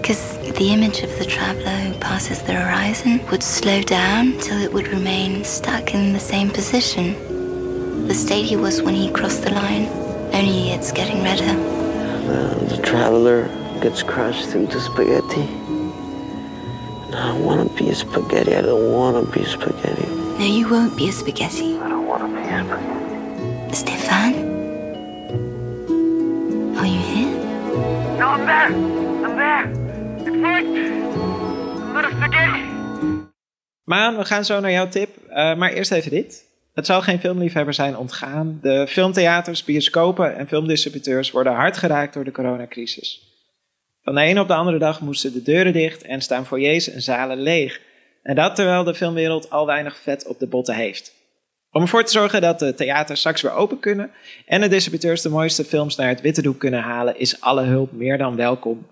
Because 0.00 0.38
the 0.56 0.70
image 0.72 1.00
of 1.02 1.18
the 1.18 1.24
traveller 1.24 1.70
who 1.70 1.98
passes 1.98 2.40
the 2.42 2.52
horizon 2.52 3.20
would 3.28 3.42
slow 3.42 3.82
down 3.82 4.38
till 4.38 4.62
it 4.62 4.72
would 4.72 4.86
remain 4.86 5.42
stuck 5.42 5.94
in 5.94 6.12
the 6.12 6.20
same 6.20 6.48
position. 6.48 8.06
The 8.06 8.14
state 8.14 8.44
he 8.44 8.56
was 8.56 8.80
when 8.82 8.94
he 8.94 9.10
crossed 9.10 9.42
the 9.42 9.50
line, 9.50 9.86
only 10.32 10.70
it's 10.70 10.92
getting 10.92 11.24
redder. 11.24 11.58
Uh, 12.30 12.54
the 12.66 12.80
traveler 12.82 13.48
gets 13.82 14.04
crushed 14.04 14.54
into 14.54 14.80
spaghetti. 14.80 15.42
And 15.42 17.14
I 17.16 17.32
don't 17.32 17.44
want 17.44 17.68
to 17.68 17.76
be 17.76 17.90
a 17.90 17.94
spaghetti. 17.96 18.54
I 18.54 18.62
don't 18.62 18.92
want 18.92 19.26
to 19.26 19.32
be 19.32 19.44
a 19.44 19.48
spaghetti. 19.48 20.06
No, 20.38 20.44
you 20.44 20.68
won't 20.70 20.96
be 20.96 21.08
a 21.08 21.12
spaghetti. 21.12 21.78
I 21.78 21.88
don't 21.88 22.06
want 22.06 22.22
to 22.22 22.28
be 22.28 22.42
a 22.42 22.64
spaghetti. 22.64 23.74
Stefan? 23.74 24.57
I'm 28.28 28.44
there. 28.44 28.68
I'm 29.24 29.36
there. 29.36 29.70
It's. 32.30 32.78
Maan, 33.84 34.16
we 34.16 34.24
gaan 34.24 34.44
zo 34.44 34.60
naar 34.60 34.70
jouw 34.70 34.88
tip. 34.88 35.08
Uh, 35.28 35.54
maar 35.54 35.72
eerst 35.72 35.92
even 35.92 36.10
dit. 36.10 36.44
Het 36.74 36.86
zal 36.86 37.02
geen 37.02 37.20
filmliefhebber 37.20 37.74
zijn 37.74 37.96
ontgaan. 37.96 38.58
De 38.62 38.86
filmtheaters, 38.88 39.64
bioscopen 39.64 40.36
en 40.36 40.48
filmdistributeurs 40.48 41.30
worden 41.30 41.52
hard 41.52 41.76
geraakt 41.76 42.14
door 42.14 42.24
de 42.24 42.30
coronacrisis. 42.30 43.22
Van 44.02 44.14
de 44.14 44.20
ene 44.20 44.40
op 44.40 44.48
de 44.48 44.54
andere 44.54 44.78
dag 44.78 45.00
moesten 45.00 45.32
de 45.32 45.42
deuren 45.42 45.72
dicht 45.72 46.02
en 46.02 46.20
staan 46.20 46.46
foyers 46.46 46.90
en 46.90 47.02
zalen 47.02 47.40
leeg. 47.40 47.80
En 48.22 48.34
dat 48.34 48.54
terwijl 48.54 48.84
de 48.84 48.94
filmwereld 48.94 49.50
al 49.50 49.66
weinig 49.66 49.96
vet 49.96 50.26
op 50.26 50.38
de 50.38 50.46
botten 50.46 50.74
heeft. 50.74 51.14
Om 51.78 51.84
ervoor 51.84 52.04
te 52.04 52.12
zorgen 52.12 52.40
dat 52.40 52.58
de 52.58 52.74
theaters 52.74 53.18
straks 53.18 53.42
weer 53.42 53.52
open 53.52 53.78
kunnen 53.78 54.10
en 54.46 54.60
de 54.60 54.68
distributeurs 54.68 55.22
de 55.22 55.28
mooiste 55.28 55.64
films 55.64 55.96
naar 55.96 56.08
het 56.08 56.20
witte 56.20 56.42
doek 56.42 56.58
kunnen 56.58 56.80
halen, 56.80 57.18
is 57.18 57.40
alle 57.40 57.62
hulp 57.62 57.92
meer 57.92 58.18
dan 58.18 58.36
welkom. 58.36 58.86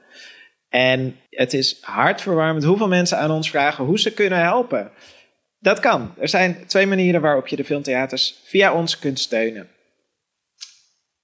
En 0.68 1.16
het 1.30 1.54
is 1.54 1.78
hartverwarmend 1.80 2.64
hoeveel 2.64 2.88
mensen 2.88 3.18
aan 3.18 3.30
ons 3.30 3.50
vragen 3.50 3.84
hoe 3.84 3.98
ze 3.98 4.12
kunnen 4.12 4.38
helpen. 4.38 4.90
Dat 5.58 5.80
kan. 5.80 6.14
Er 6.18 6.28
zijn 6.28 6.66
twee 6.66 6.86
manieren 6.86 7.20
waarop 7.20 7.46
je 7.46 7.56
de 7.56 7.64
filmtheaters 7.64 8.40
via 8.44 8.72
ons 8.72 8.98
kunt 8.98 9.18
steunen. 9.18 9.68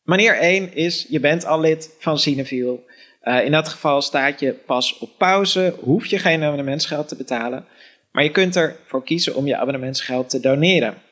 Manier 0.02 0.38
1 0.38 0.74
is, 0.74 1.06
je 1.08 1.20
bent 1.20 1.44
al 1.44 1.60
lid 1.60 1.94
van 1.98 2.18
Cineviel. 2.18 2.84
Uh, 3.22 3.44
in 3.44 3.52
dat 3.52 3.68
geval 3.68 4.02
staat 4.02 4.40
je 4.40 4.52
pas 4.52 4.98
op 4.98 5.18
pauze, 5.18 5.76
hoef 5.80 6.06
je 6.06 6.18
geen 6.18 6.42
abonnementsgeld 6.42 7.08
te 7.08 7.16
betalen. 7.16 7.66
Maar 8.12 8.24
je 8.24 8.30
kunt 8.30 8.56
ervoor 8.56 9.04
kiezen 9.04 9.34
om 9.34 9.46
je 9.46 9.56
abonnementsgeld 9.56 10.30
te 10.30 10.40
doneren. 10.40 11.10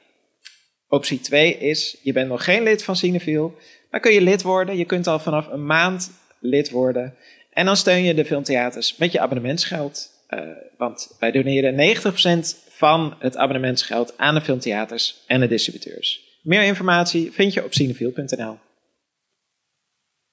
Optie 0.93 1.21
2 1.21 1.59
is, 1.59 1.97
je 2.03 2.13
bent 2.13 2.29
nog 2.29 2.45
geen 2.45 2.63
lid 2.63 2.85
van 2.85 2.97
Cineviel, 2.97 3.57
maar 3.91 4.01
kun 4.01 4.13
je 4.13 4.21
lid 4.21 4.43
worden. 4.43 4.77
Je 4.77 4.85
kunt 4.85 5.07
al 5.07 5.19
vanaf 5.19 5.47
een 5.47 5.67
maand 5.67 6.11
lid 6.41 6.71
worden. 6.71 7.15
En 7.53 7.65
dan 7.65 7.77
steun 7.77 8.03
je 8.03 8.15
de 8.15 8.25
filmtheaters 8.25 8.97
met 8.97 9.13
je 9.13 9.21
abonnementsgeld. 9.21 10.11
Uh, 10.31 10.41
want 10.79 11.17
wij 11.19 11.31
doneren 11.31 11.97
90% 11.97 12.69
van 12.69 13.15
het 13.19 13.37
abonnementsgeld 13.37 14.19
aan 14.19 14.35
de 14.35 14.41
filmtheaters 14.41 15.25
en 15.27 15.41
de 15.41 15.49
distributeurs. 15.49 16.39
Meer 16.43 16.63
informatie 16.63 17.33
vind 17.33 17.53
je 17.53 17.65
op 17.65 17.75
cineviel.nl. 17.75 18.59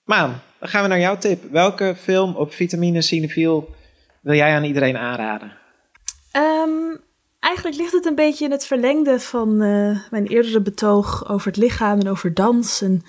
Maan, 0.03 0.41
dan 0.59 0.69
gaan 0.69 0.81
we 0.81 0.87
naar 0.87 0.99
jouw 0.99 1.17
tip. 1.17 1.43
Welke 1.51 1.95
film 1.95 2.35
op 2.35 2.53
vitamine 2.53 3.01
Cineviel 3.01 3.75
wil 4.21 4.35
jij 4.35 4.53
aan 4.53 4.63
iedereen 4.63 4.97
aanraden? 4.97 5.57
Um, 6.37 7.01
eigenlijk 7.39 7.77
ligt 7.77 7.91
het 7.91 8.05
een 8.05 8.15
beetje 8.15 8.45
in 8.45 8.51
het 8.51 8.65
verlengde 8.65 9.19
van 9.19 9.61
uh, 9.61 9.99
mijn 10.09 10.27
eerdere 10.27 10.61
betoog 10.61 11.29
over 11.29 11.47
het 11.47 11.57
lichaam 11.57 11.99
en 11.99 12.07
over 12.07 12.33
dans. 12.33 12.81
En, 12.81 13.01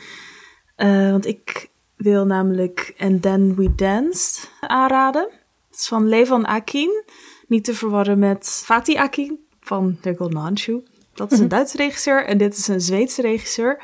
uh, 0.77 1.11
want 1.11 1.27
ik 1.27 1.71
wil 1.97 2.27
namelijk 2.27 2.95
And 2.99 3.23
Then 3.23 3.55
We 3.55 3.75
Danced 3.75 4.51
aanraden. 4.61 5.29
Het 5.71 5.79
is 5.79 5.89
van 5.89 6.09
Levan 6.09 6.47
Akin. 6.47 7.05
Niet 7.47 7.65
te 7.65 7.75
verwarren 7.75 8.19
met 8.19 8.63
Fatih 8.65 9.01
Akin 9.01 9.39
van 9.61 9.99
The 10.01 10.15
Golden 10.17 10.39
Handshoe. 10.39 10.83
Dat 11.15 11.33
is 11.33 11.39
een 11.39 11.49
Duitse 11.49 11.77
regisseur 11.77 12.25
en 12.25 12.39
dit 12.39 12.57
is 12.57 12.69
een 12.69 12.81
Zweedse 12.81 13.23
regisseur. 13.23 13.83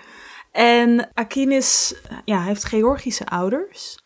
En 0.52 1.11
Akin 1.14 1.52
is, 1.52 1.94
ja, 2.24 2.38
hij 2.38 2.46
heeft 2.46 2.64
Georgische 2.64 3.26
ouders. 3.26 3.98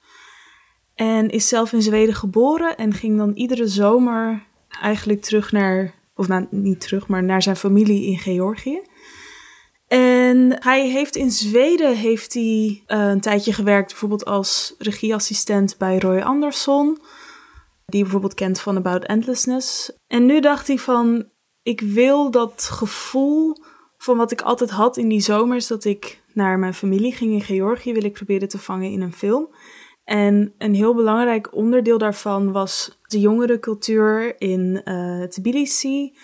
En 0.94 1.28
is 1.28 1.48
zelf 1.48 1.72
in 1.72 1.82
Zweden 1.82 2.14
geboren 2.14 2.76
en 2.76 2.92
ging 2.92 3.18
dan 3.18 3.32
iedere 3.32 3.66
zomer 3.66 4.46
eigenlijk 4.68 5.22
terug 5.22 5.52
naar, 5.52 5.94
of 6.18 6.28
nou, 6.28 6.46
niet 6.50 6.80
terug, 6.80 7.08
maar 7.08 7.24
naar 7.24 7.42
zijn 7.42 7.56
familie 7.56 8.06
in 8.06 8.18
Georgië. 8.18 8.80
En 9.86 10.56
hij 10.62 10.88
heeft 10.88 11.16
in 11.16 11.30
Zweden 11.30 11.96
heeft 11.96 12.34
hij, 12.34 12.42
uh, 12.42 13.08
een 13.08 13.20
tijdje 13.20 13.52
gewerkt, 13.52 13.88
bijvoorbeeld 13.88 14.24
als 14.24 14.74
regieassistent 14.78 15.78
bij 15.78 15.98
Roy 15.98 16.20
Andersson, 16.20 16.98
die 17.86 17.96
je 17.96 18.02
bijvoorbeeld 18.02 18.34
kent 18.34 18.60
van 18.60 18.76
About 18.76 19.04
Endlessness. 19.04 19.92
En 20.06 20.26
nu 20.26 20.40
dacht 20.40 20.66
hij 20.66 20.78
van, 20.78 21.30
ik 21.62 21.80
wil 21.80 22.30
dat 22.30 22.68
gevoel 22.72 23.56
van 23.96 24.16
wat 24.16 24.30
ik 24.30 24.40
altijd 24.40 24.70
had 24.70 24.96
in 24.96 25.08
die 25.08 25.20
zomers, 25.20 25.66
dat 25.66 25.84
ik 25.84 26.22
naar 26.32 26.58
mijn 26.58 26.74
familie 26.74 27.12
ging 27.12 27.32
in 27.32 27.42
Georgië, 27.42 27.92
wil 27.92 28.04
ik 28.04 28.12
proberen 28.12 28.48
te 28.48 28.58
vangen 28.58 28.90
in 28.90 29.00
een 29.00 29.12
film. 29.12 29.54
En 30.08 30.54
een 30.58 30.74
heel 30.74 30.94
belangrijk 30.94 31.54
onderdeel 31.54 31.98
daarvan 31.98 32.52
was 32.52 32.98
de 33.02 33.20
jongerencultuur 33.20 34.40
in 34.40 34.80
uh, 34.84 35.22
Tbilisi. 35.22 36.16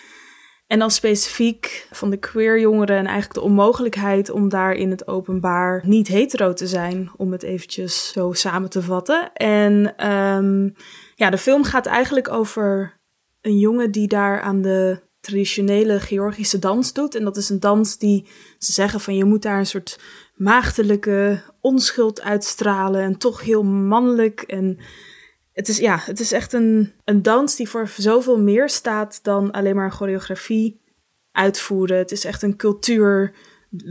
En 0.67 0.79
dan 0.79 0.91
specifiek 0.91 1.87
van 1.91 2.09
de 2.09 2.17
queer 2.17 2.59
jongeren 2.59 2.97
en 2.97 3.05
eigenlijk 3.05 3.33
de 3.33 3.41
onmogelijkheid 3.41 4.29
om 4.29 4.49
daar 4.49 4.73
in 4.73 4.89
het 4.89 5.07
openbaar 5.07 5.81
niet 5.85 6.07
hetero 6.07 6.53
te 6.53 6.67
zijn, 6.67 7.11
om 7.17 7.31
het 7.31 7.43
eventjes 7.43 8.11
zo 8.11 8.31
samen 8.33 8.69
te 8.69 8.81
vatten. 8.81 9.33
En 9.33 10.07
um, 10.11 10.73
ja, 11.15 11.29
de 11.29 11.37
film 11.37 11.63
gaat 11.63 11.85
eigenlijk 11.85 12.31
over 12.31 12.99
een 13.41 13.59
jongen 13.59 13.91
die 13.91 14.07
daar 14.07 14.41
aan 14.41 14.61
de 14.61 15.01
traditionele 15.19 15.99
Georgische 15.99 16.59
dans 16.59 16.93
doet. 16.93 17.15
En 17.15 17.23
dat 17.23 17.37
is 17.37 17.49
een 17.49 17.59
dans 17.59 17.97
die 17.97 18.27
ze 18.57 18.71
zeggen 18.71 18.99
van 18.99 19.15
je 19.15 19.25
moet 19.25 19.41
daar 19.41 19.59
een 19.59 19.65
soort 19.65 19.99
maagdelijke 20.35 21.41
onschuld 21.65 22.21
uitstralen 22.21 23.01
en 23.01 23.17
toch 23.17 23.41
heel 23.41 23.63
mannelijk. 23.63 24.41
En 24.41 24.77
het 25.53 25.67
is, 25.67 25.77
ja, 25.77 25.99
het 26.01 26.19
is 26.19 26.31
echt 26.31 26.53
een, 26.53 26.93
een 27.03 27.21
dans 27.21 27.55
die 27.55 27.69
voor 27.69 27.87
zoveel 27.97 28.39
meer 28.39 28.69
staat 28.69 29.19
dan 29.23 29.51
alleen 29.51 29.75
maar 29.75 29.91
choreografie 29.91 30.81
uitvoeren. 31.31 31.97
Het 31.97 32.11
is 32.11 32.25
echt 32.25 32.41
een 32.41 32.55
cultuur 32.55 33.35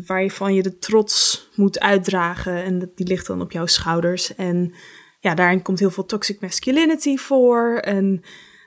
waarvan 0.07 0.55
je 0.55 0.63
de 0.63 0.79
trots 0.79 1.49
moet 1.55 1.81
uitdragen 1.81 2.65
en 2.65 2.93
die 2.95 3.07
ligt 3.07 3.27
dan 3.27 3.41
op 3.41 3.53
jouw 3.53 3.67
schouders. 3.67 4.35
En 4.35 4.75
ja, 5.21 5.35
daarin 5.35 5.63
komt 5.63 5.79
heel 5.79 5.91
veel 5.91 6.07
toxic 6.07 6.41
masculinity 6.41 7.17
voor 7.17 7.79
en 7.79 8.23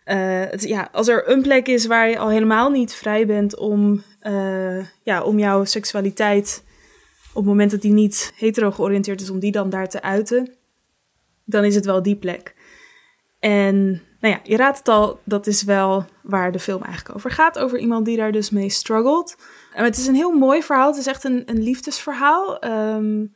uh, 0.06 0.16
het, 0.50 0.64
ja, 0.64 0.90
als 0.92 1.08
er 1.08 1.30
een 1.30 1.42
plek 1.42 1.68
is 1.68 1.86
waar 1.86 2.10
je 2.10 2.20
al 2.20 2.30
helemaal 2.30 2.70
niet 2.70 2.94
vrij 2.94 3.26
bent 3.26 3.58
om, 3.58 4.04
uh, 4.24 4.86
ja, 5.04 5.24
om 5.24 5.40
jouw 5.40 5.64
seksualiteit 5.64 6.64
op 7.38 7.44
het 7.44 7.52
moment 7.52 7.72
dat 7.72 7.82
die 7.82 7.92
niet 7.92 8.34
hetero 8.36 8.72
georiënteerd 8.72 9.22
is, 9.22 9.30
om 9.30 9.40
die 9.40 9.52
dan 9.52 9.70
daar 9.70 9.90
te 9.90 10.02
uiten, 10.02 10.54
dan 11.46 11.64
is 11.64 11.76
het 11.76 11.86
wel 11.86 12.02
die 12.02 12.16
plek. 12.16 12.56
En 13.40 14.02
nou 14.20 14.34
ja, 14.34 14.40
je 14.44 14.58
raadt 14.58 14.78
het 14.78 14.88
al, 14.88 15.20
dat 15.24 15.48
is 15.48 15.64
wel 15.64 16.06
waar 16.24 16.52
de 16.52 16.60
film 16.60 16.84
eigenlijk 16.84 17.16
over 17.16 17.32
gaat. 17.32 17.60
Over 17.60 17.80
iemand 17.80 18.06
die 18.06 18.18
daar 18.18 18.32
dus 18.32 18.50
mee 18.50 18.70
struggelt. 18.70 19.36
En 19.74 19.84
het 19.84 19.98
is 19.98 20.08
een 20.08 20.16
heel 20.16 20.32
mooi 20.32 20.64
verhaal. 20.64 20.88
Het 20.88 20.98
is 20.98 21.08
echt 21.08 21.24
een, 21.24 21.44
een 21.46 21.64
liefdesverhaal. 21.64 22.64
Um, 22.66 23.36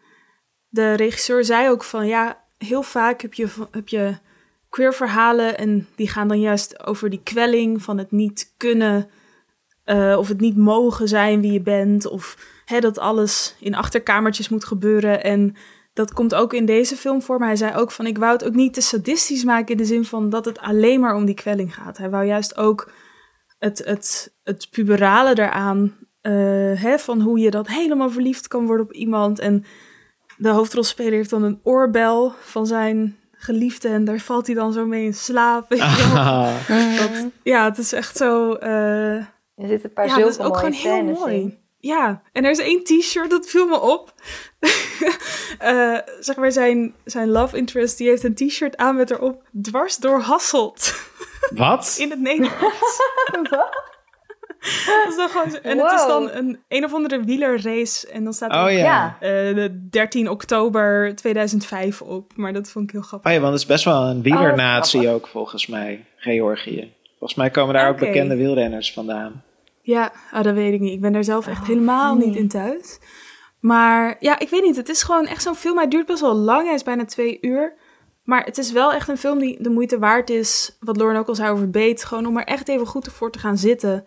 de 0.70 0.94
regisseur 0.94 1.46
zei 1.46 1.70
ook 1.70 1.84
van 1.84 2.08
ja, 2.08 2.44
heel 2.58 2.84
vaak 2.84 3.22
heb 3.22 3.34
je, 3.34 3.48
heb 3.72 3.88
je 3.88 4.18
queer 4.70 4.94
verhalen 4.94 5.58
en 5.58 5.88
die 5.96 6.10
gaan 6.10 6.28
dan 6.28 6.40
juist 6.40 6.86
over 6.86 7.10
die 7.10 7.22
kwelling 7.24 7.82
van 7.82 7.98
het 7.98 8.12
niet 8.12 8.54
kunnen 8.58 9.10
uh, 9.86 10.16
of 10.18 10.28
het 10.28 10.40
niet 10.40 10.58
mogen 10.58 11.08
zijn 11.08 11.42
wie 11.42 11.52
je 11.52 11.62
bent 11.62 12.08
of 12.08 12.38
hè, 12.72 12.80
dat 12.80 13.00
alles 13.00 13.56
in 13.60 13.76
achterkamertjes 13.76 14.50
moet 14.50 14.66
gebeuren 14.66 15.24
en 15.24 15.56
dat 15.94 16.14
komt 16.14 16.36
ook 16.36 16.54
in 16.54 16.66
deze 16.66 16.96
film 16.96 17.22
voor. 17.22 17.38
Maar 17.40 17.48
hij 17.48 17.58
zei 17.58 17.76
ook 17.76 17.92
van 17.92 18.06
ik 18.06 18.18
wou 18.18 18.32
het 18.32 18.44
ook 18.46 18.54
niet 18.54 18.74
te 18.74 18.82
sadistisch 18.82 19.44
maken 19.44 19.72
in 19.72 19.78
de 19.78 19.86
zin 19.86 20.06
van 20.06 20.30
dat 20.30 20.46
het 20.46 20.60
alleen 20.60 21.00
maar 21.00 21.16
om 21.16 21.26
die 21.26 21.36
kwelling 21.36 21.76
gaat. 21.76 21.98
Hij 21.98 22.10
wou 22.10 22.26
juist 22.26 22.58
ook 22.58 22.92
het, 23.60 23.82
het, 23.86 24.36
het 24.44 24.68
puberale 24.72 25.36
daaraan, 25.36 25.82
uh, 26.22 26.32
hè, 26.82 27.00
van 27.00 27.22
hoe 27.22 27.40
je 27.40 27.52
dat 27.52 27.68
helemaal 27.68 28.10
verliefd 28.10 28.48
kan 28.48 28.66
worden 28.66 28.86
op 28.86 28.94
iemand 28.94 29.40
en 29.40 29.64
de 30.38 30.50
hoofdrolspeler 30.50 31.12
heeft 31.12 31.30
dan 31.30 31.44
een 31.44 31.60
oorbel 31.64 32.34
van 32.42 32.68
zijn 32.68 33.18
geliefde 33.32 33.88
en 33.88 34.06
daar 34.06 34.20
valt 34.20 34.46
hij 34.46 34.56
dan 34.56 34.74
zo 34.74 34.86
mee 34.86 35.06
in 35.06 35.14
slaap. 35.14 35.74
Ah. 35.74 36.54
Dat, 37.00 37.26
ja, 37.44 37.64
het 37.66 37.78
is 37.78 37.94
echt 37.94 38.18
zo. 38.18 38.54
eh, 38.54 39.16
Er 39.16 39.28
zitten 39.68 39.84
een 39.90 39.94
paar 39.94 40.08
ja, 40.08 40.18
dat 40.18 40.30
is 40.30 40.40
ook 40.40 40.58
gewoon 40.58 40.72
heel 40.72 41.04
mooi. 41.04 41.36
in. 41.36 41.60
Ja, 41.82 42.22
en 42.32 42.44
er 42.46 42.52
is 42.52 42.60
één 42.60 42.84
t-shirt, 42.84 43.30
dat 43.30 43.48
viel 43.48 43.68
me 43.68 43.80
op. 43.80 44.14
Eh, 45.60 45.98
zeg 46.20 46.36
maar, 46.36 46.52
zijn, 46.52 46.94
zijn 47.06 47.30
love 47.30 47.58
interest, 47.58 47.98
die 47.98 48.08
heeft 48.08 48.24
een 48.24 48.36
t-shirt 48.36 48.78
aan 48.78 48.96
met 48.96 49.12
erop 49.12 49.44
dwars 49.62 49.98
door 49.98 50.20
Hasselt. 50.22 50.94
Wat? 51.56 51.96
In 52.00 52.10
het 52.10 52.20
Nederlands. 52.20 53.00
Dat 54.86 55.08
is 55.10 55.16
dan 55.16 55.30
gewoon 55.30 55.52
zo- 55.52 55.58
en 55.62 55.78
het 55.80 55.92
is 55.92 56.06
dan 56.06 56.30
een 56.32 56.60
een 56.68 56.84
of 56.86 56.94
andere 56.94 57.24
wielerrace. 57.24 58.08
En 58.08 58.24
dan 58.24 58.34
staat 58.34 58.52
er 58.56 58.64
Oh 58.64 58.72
ja. 58.72 58.78
Ja. 58.78 59.18
eh, 59.20 59.56
de 59.56 59.88
13 59.90 60.30
oktober 60.30 61.16
2005 61.16 62.02
op. 62.02 62.32
Maar 62.36 62.54
dat 62.54 62.70
vond 62.70 62.86
ik 62.86 62.92
heel 62.92 63.02
grappig. 63.02 63.30
Oh 63.30 63.36
ja, 63.36 63.42
want 63.42 63.54
het 63.54 63.62
is 63.62 63.68
best 63.68 63.84
wel 63.86 64.02
een 64.04 64.22
wielernatie 64.22 65.00
grappig. 65.02 65.22
ook 65.24 65.28
volgens 65.28 65.68
mij, 65.68 66.06
Georgië. 66.18 66.94
Volgens 67.18 67.40
mij 67.40 67.50
komen 67.50 67.74
daar 67.74 67.90
ook 67.90 67.98
bekende 67.98 68.36
wielrenners 68.36 68.94
vandaan. 68.94 69.44
Ja, 69.92 70.12
ah, 70.32 70.44
dat 70.44 70.54
weet 70.54 70.74
ik 70.74 70.80
niet. 70.80 70.94
Ik 70.94 71.02
ben 71.02 71.14
daar 71.14 71.24
zelf 71.24 71.48
echt 71.48 71.68
helemaal 71.68 72.16
niet 72.16 72.36
in 72.36 72.48
thuis. 72.48 73.00
Maar 73.60 74.16
ja, 74.20 74.40
ik 74.40 74.50
weet 74.50 74.64
niet. 74.64 74.76
Het 74.76 74.90
is 74.90 75.04
gewoon 75.04 75.26
echt 75.26 75.42
zo'n 75.44 75.56
film. 75.56 75.78
Hij 75.78 75.88
duurt 75.88 76.06
best 76.06 76.22
wel 76.22 76.34
lang. 76.34 76.66
Hij 76.66 76.74
is 76.76 76.84
bijna 76.84 77.06
twee 77.06 77.38
uur. 77.42 77.74
Maar 78.24 78.44
het 78.44 78.58
is 78.58 78.72
wel 78.72 78.94
echt 78.94 79.08
een 79.08 79.18
film 79.18 79.40
die 79.40 79.64
de 79.64 79.70
moeite 79.70 80.00
waard 80.00 80.30
is. 80.30 80.78
Wat 80.80 80.98
Lauren 80.98 81.20
ook 81.20 81.28
al 81.28 81.36
zei 81.36 81.52
over 81.52 81.70
Beet. 81.70 82.06
Gewoon 82.06 82.26
om 82.26 82.38
er 82.38 82.44
echt 82.46 82.68
even 82.68 82.88
goed 82.88 83.08
voor 83.08 83.32
te 83.32 83.40
gaan 83.40 83.58
zitten. 83.58 84.06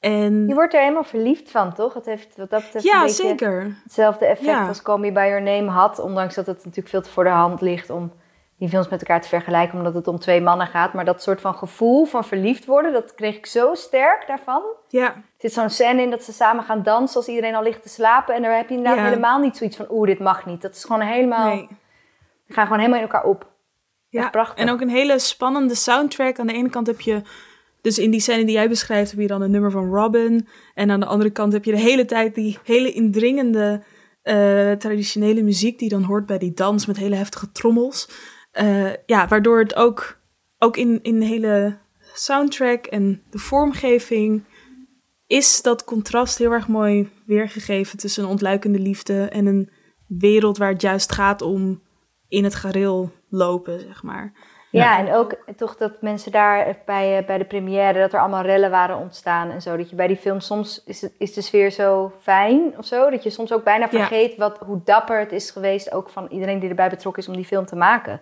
En 0.00 0.46
Je 0.48 0.54
wordt 0.54 0.74
er 0.74 0.80
helemaal 0.80 1.04
verliefd 1.04 1.50
van, 1.50 1.74
toch? 1.74 1.94
Het 1.94 2.06
heeft 2.06 2.36
wat 2.36 2.50
dat 2.50 2.62
betreft 2.62 2.84
ja, 2.84 3.08
zeker. 3.08 3.76
hetzelfde 3.84 4.26
effect 4.26 4.46
Ja. 4.46 4.68
als 4.68 4.82
Call 4.82 4.98
Me 4.98 5.12
By 5.12 5.20
Your 5.20 5.42
Name 5.42 5.68
had. 5.68 5.98
Ondanks 5.98 6.34
dat 6.34 6.46
het 6.46 6.56
natuurlijk 6.56 6.88
veel 6.88 7.02
te 7.02 7.10
voor 7.10 7.24
de 7.24 7.30
hand 7.30 7.60
ligt 7.60 7.90
om 7.90 8.12
die 8.60 8.68
films 8.68 8.88
met 8.88 9.00
elkaar 9.00 9.20
te 9.20 9.28
vergelijken. 9.28 9.78
Omdat 9.78 9.94
het 9.94 10.08
om 10.08 10.18
twee 10.18 10.40
mannen 10.40 10.66
gaat. 10.66 10.92
Maar 10.92 11.04
dat 11.04 11.22
soort 11.22 11.40
van 11.40 11.54
gevoel 11.54 12.04
van 12.04 12.24
verliefd 12.24 12.64
worden, 12.66 12.92
dat 12.92 13.14
kreeg 13.14 13.36
ik 13.36 13.46
zo 13.46 13.74
sterk 13.74 14.24
daarvan. 14.26 14.62
Ja, 14.88 15.06
Er 15.14 15.22
zit 15.38 15.52
zo'n 15.52 15.70
scène 15.70 16.02
in 16.02 16.10
dat 16.10 16.22
ze 16.22 16.32
samen 16.32 16.64
gaan 16.64 16.82
dansen 16.82 17.16
als 17.16 17.28
iedereen 17.28 17.54
al 17.54 17.62
ligt 17.62 17.82
te 17.82 17.88
slapen. 17.88 18.34
En 18.34 18.42
daar 18.42 18.56
heb 18.56 18.68
je 18.68 18.74
inderdaad 18.74 18.98
Ja. 18.98 19.04
helemaal 19.08 19.38
niet 19.40 19.56
zoiets 19.56 19.76
van, 19.76 19.86
oeh, 19.90 20.06
dit 20.06 20.18
mag 20.18 20.46
niet. 20.46 20.62
Dat 20.62 20.74
is 20.74 20.84
gewoon 20.84 21.00
helemaal, 21.02 21.48
nee. 21.54 21.66
die 22.46 22.54
gaan 22.54 22.64
gewoon 22.64 22.78
helemaal 22.78 23.00
in 23.02 23.08
elkaar 23.10 23.24
op. 23.24 23.48
Ja, 24.08 24.20
Echt 24.22 24.30
prachtig. 24.30 24.64
en 24.64 24.70
ook 24.70 24.80
een 24.80 24.88
hele 24.88 25.18
spannende 25.18 25.74
soundtrack. 25.74 26.38
Aan 26.38 26.46
de 26.46 26.52
ene 26.52 26.68
kant 26.70 26.86
heb 26.86 27.00
je, 27.00 27.22
dus 27.80 27.98
in 27.98 28.10
die 28.10 28.20
scène 28.20 28.44
die 28.44 28.54
jij 28.54 28.68
beschrijft, 28.68 29.10
heb 29.10 29.20
je 29.20 29.26
dan 29.26 29.42
een 29.42 29.50
nummer 29.50 29.70
van 29.70 29.94
Robin. 29.94 30.48
En 30.74 30.90
aan 30.90 31.00
de 31.00 31.06
andere 31.06 31.30
kant 31.30 31.52
heb 31.52 31.64
je 31.64 31.70
de 31.72 31.78
hele 31.78 32.04
tijd 32.04 32.34
die 32.34 32.58
hele 32.64 32.92
indringende 32.92 33.82
eh, 34.22 34.72
traditionele 34.72 35.42
muziek 35.42 35.78
die 35.78 35.88
dan 35.88 36.02
hoort 36.02 36.26
bij 36.26 36.38
die 36.38 36.52
dans 36.52 36.86
met 36.86 36.96
hele 36.96 37.14
heftige 37.14 37.52
trommels. 37.52 38.08
Eh, 38.50 38.92
ja, 39.06 39.28
waardoor 39.28 39.58
het 39.58 39.74
ook, 39.74 40.18
ook 40.58 40.76
in, 40.76 40.98
in 41.02 41.20
de 41.20 41.26
hele 41.26 41.78
soundtrack 42.14 42.86
en 42.86 43.22
de 43.30 43.38
vormgeving 43.38 44.44
is 45.26 45.62
dat 45.62 45.84
contrast 45.84 46.38
heel 46.38 46.52
erg 46.52 46.68
mooi 46.68 47.10
weergegeven 47.26 47.98
tussen 47.98 48.22
een 48.24 48.28
ontluikende 48.30 48.78
liefde 48.78 49.28
en 49.28 49.46
een 49.46 49.70
wereld 50.06 50.58
waar 50.58 50.72
het 50.72 50.82
juist 50.82 51.12
gaat 51.12 51.42
om 51.42 51.82
in 52.28 52.44
het 52.44 52.54
gareel 52.54 53.10
lopen, 53.28 53.80
zeg 53.80 54.02
maar. 54.02 54.32
Ja, 54.70 54.98
en 54.98 55.14
ook 55.14 55.36
toch 55.56 55.76
dat 55.76 56.02
mensen 56.02 56.32
daar 56.32 56.76
bij, 56.86 57.18
eh, 57.18 57.26
bij 57.26 57.38
de 57.38 57.44
première, 57.44 57.98
dat 58.00 58.12
er 58.12 58.20
allemaal 58.20 58.42
rellen 58.42 58.70
waren 58.70 58.96
ontstaan 58.96 59.50
en 59.50 59.62
zo. 59.62 59.76
Dat 59.76 59.90
je 59.90 59.96
bij 59.96 60.06
die 60.06 60.16
film 60.16 60.40
soms 60.40 60.82
is, 60.84 61.00
het, 61.00 61.14
is 61.18 61.32
de 61.32 61.42
sfeer 61.42 61.70
zo 61.70 62.12
fijn 62.20 62.78
of 62.78 62.84
zo, 62.84 63.10
dat 63.10 63.22
je 63.22 63.30
soms 63.30 63.52
ook 63.52 63.64
bijna 63.64 63.88
Ja. 63.90 63.98
vergeet 63.98 64.36
wat, 64.36 64.58
hoe 64.58 64.80
dapper 64.84 65.18
het 65.18 65.32
is 65.32 65.50
geweest, 65.50 65.92
ook 65.92 66.10
van 66.10 66.26
iedereen 66.30 66.58
die 66.58 66.68
erbij 66.68 66.88
betrokken 66.88 67.22
is 67.22 67.28
om 67.28 67.34
die 67.36 67.44
film 67.44 67.66
te 67.66 67.76
maken 67.76 68.20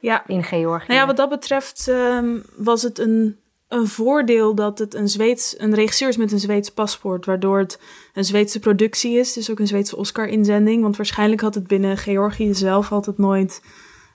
Ja, 0.00 0.26
in 0.26 0.44
Georgië. 0.44 0.86
nou 0.86 1.00
ja, 1.00 1.06
wat 1.06 1.16
dat 1.16 1.28
betreft 1.28 1.88
ehm, 1.88 2.38
was 2.56 2.82
het 2.82 2.98
een, 2.98 3.36
een 3.68 3.86
voordeel 3.86 4.54
dat 4.54 4.78
het 4.78 4.94
een 4.94 5.08
Zweeds, 5.08 5.54
een 5.58 5.74
regisseur 5.74 6.08
is 6.08 6.16
met 6.16 6.32
een 6.32 6.38
Zweeds 6.38 6.70
paspoort, 6.70 7.26
waardoor 7.26 7.58
het 7.58 7.80
een 8.14 8.24
Zweedse 8.24 8.60
productie 8.60 9.18
is, 9.18 9.32
dus 9.32 9.50
ook 9.50 9.58
een 9.58 9.66
Zweedse 9.66 9.96
Oscar-inzending. 9.96 10.82
Want 10.82 10.96
waarschijnlijk 10.96 11.40
had 11.40 11.54
het 11.54 11.66
binnen 11.66 11.96
Georgië 11.96 12.54
zelf 12.54 12.92
altijd 12.92 13.18
nooit 13.18 13.62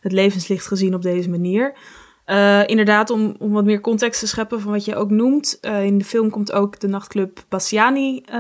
het 0.02 0.12
levenslicht 0.12 0.67
gezien 0.67 0.94
op 0.94 1.02
deze 1.02 1.30
manier. 1.30 1.74
Eh, 2.26 2.67
inderdaad, 2.67 3.10
om, 3.10 3.36
om 3.39 3.52
wat 3.52 3.65
meer 3.65 3.80
context 3.80 4.20
te 4.20 4.28
scheppen 4.28 4.62
van 4.62 4.72
wat 4.72 4.86
je 4.86 4.96
ook 4.96 5.10
noemt. 5.10 5.58
eh, 5.62 5.86
in 5.86 5.98
de 5.98 6.06
film 6.06 6.30
komt 6.30 6.52
ook 6.52 6.80
de 6.80 6.88
nachtclub 6.88 7.44
Bassiani 7.50 8.22
eh, 8.26 8.36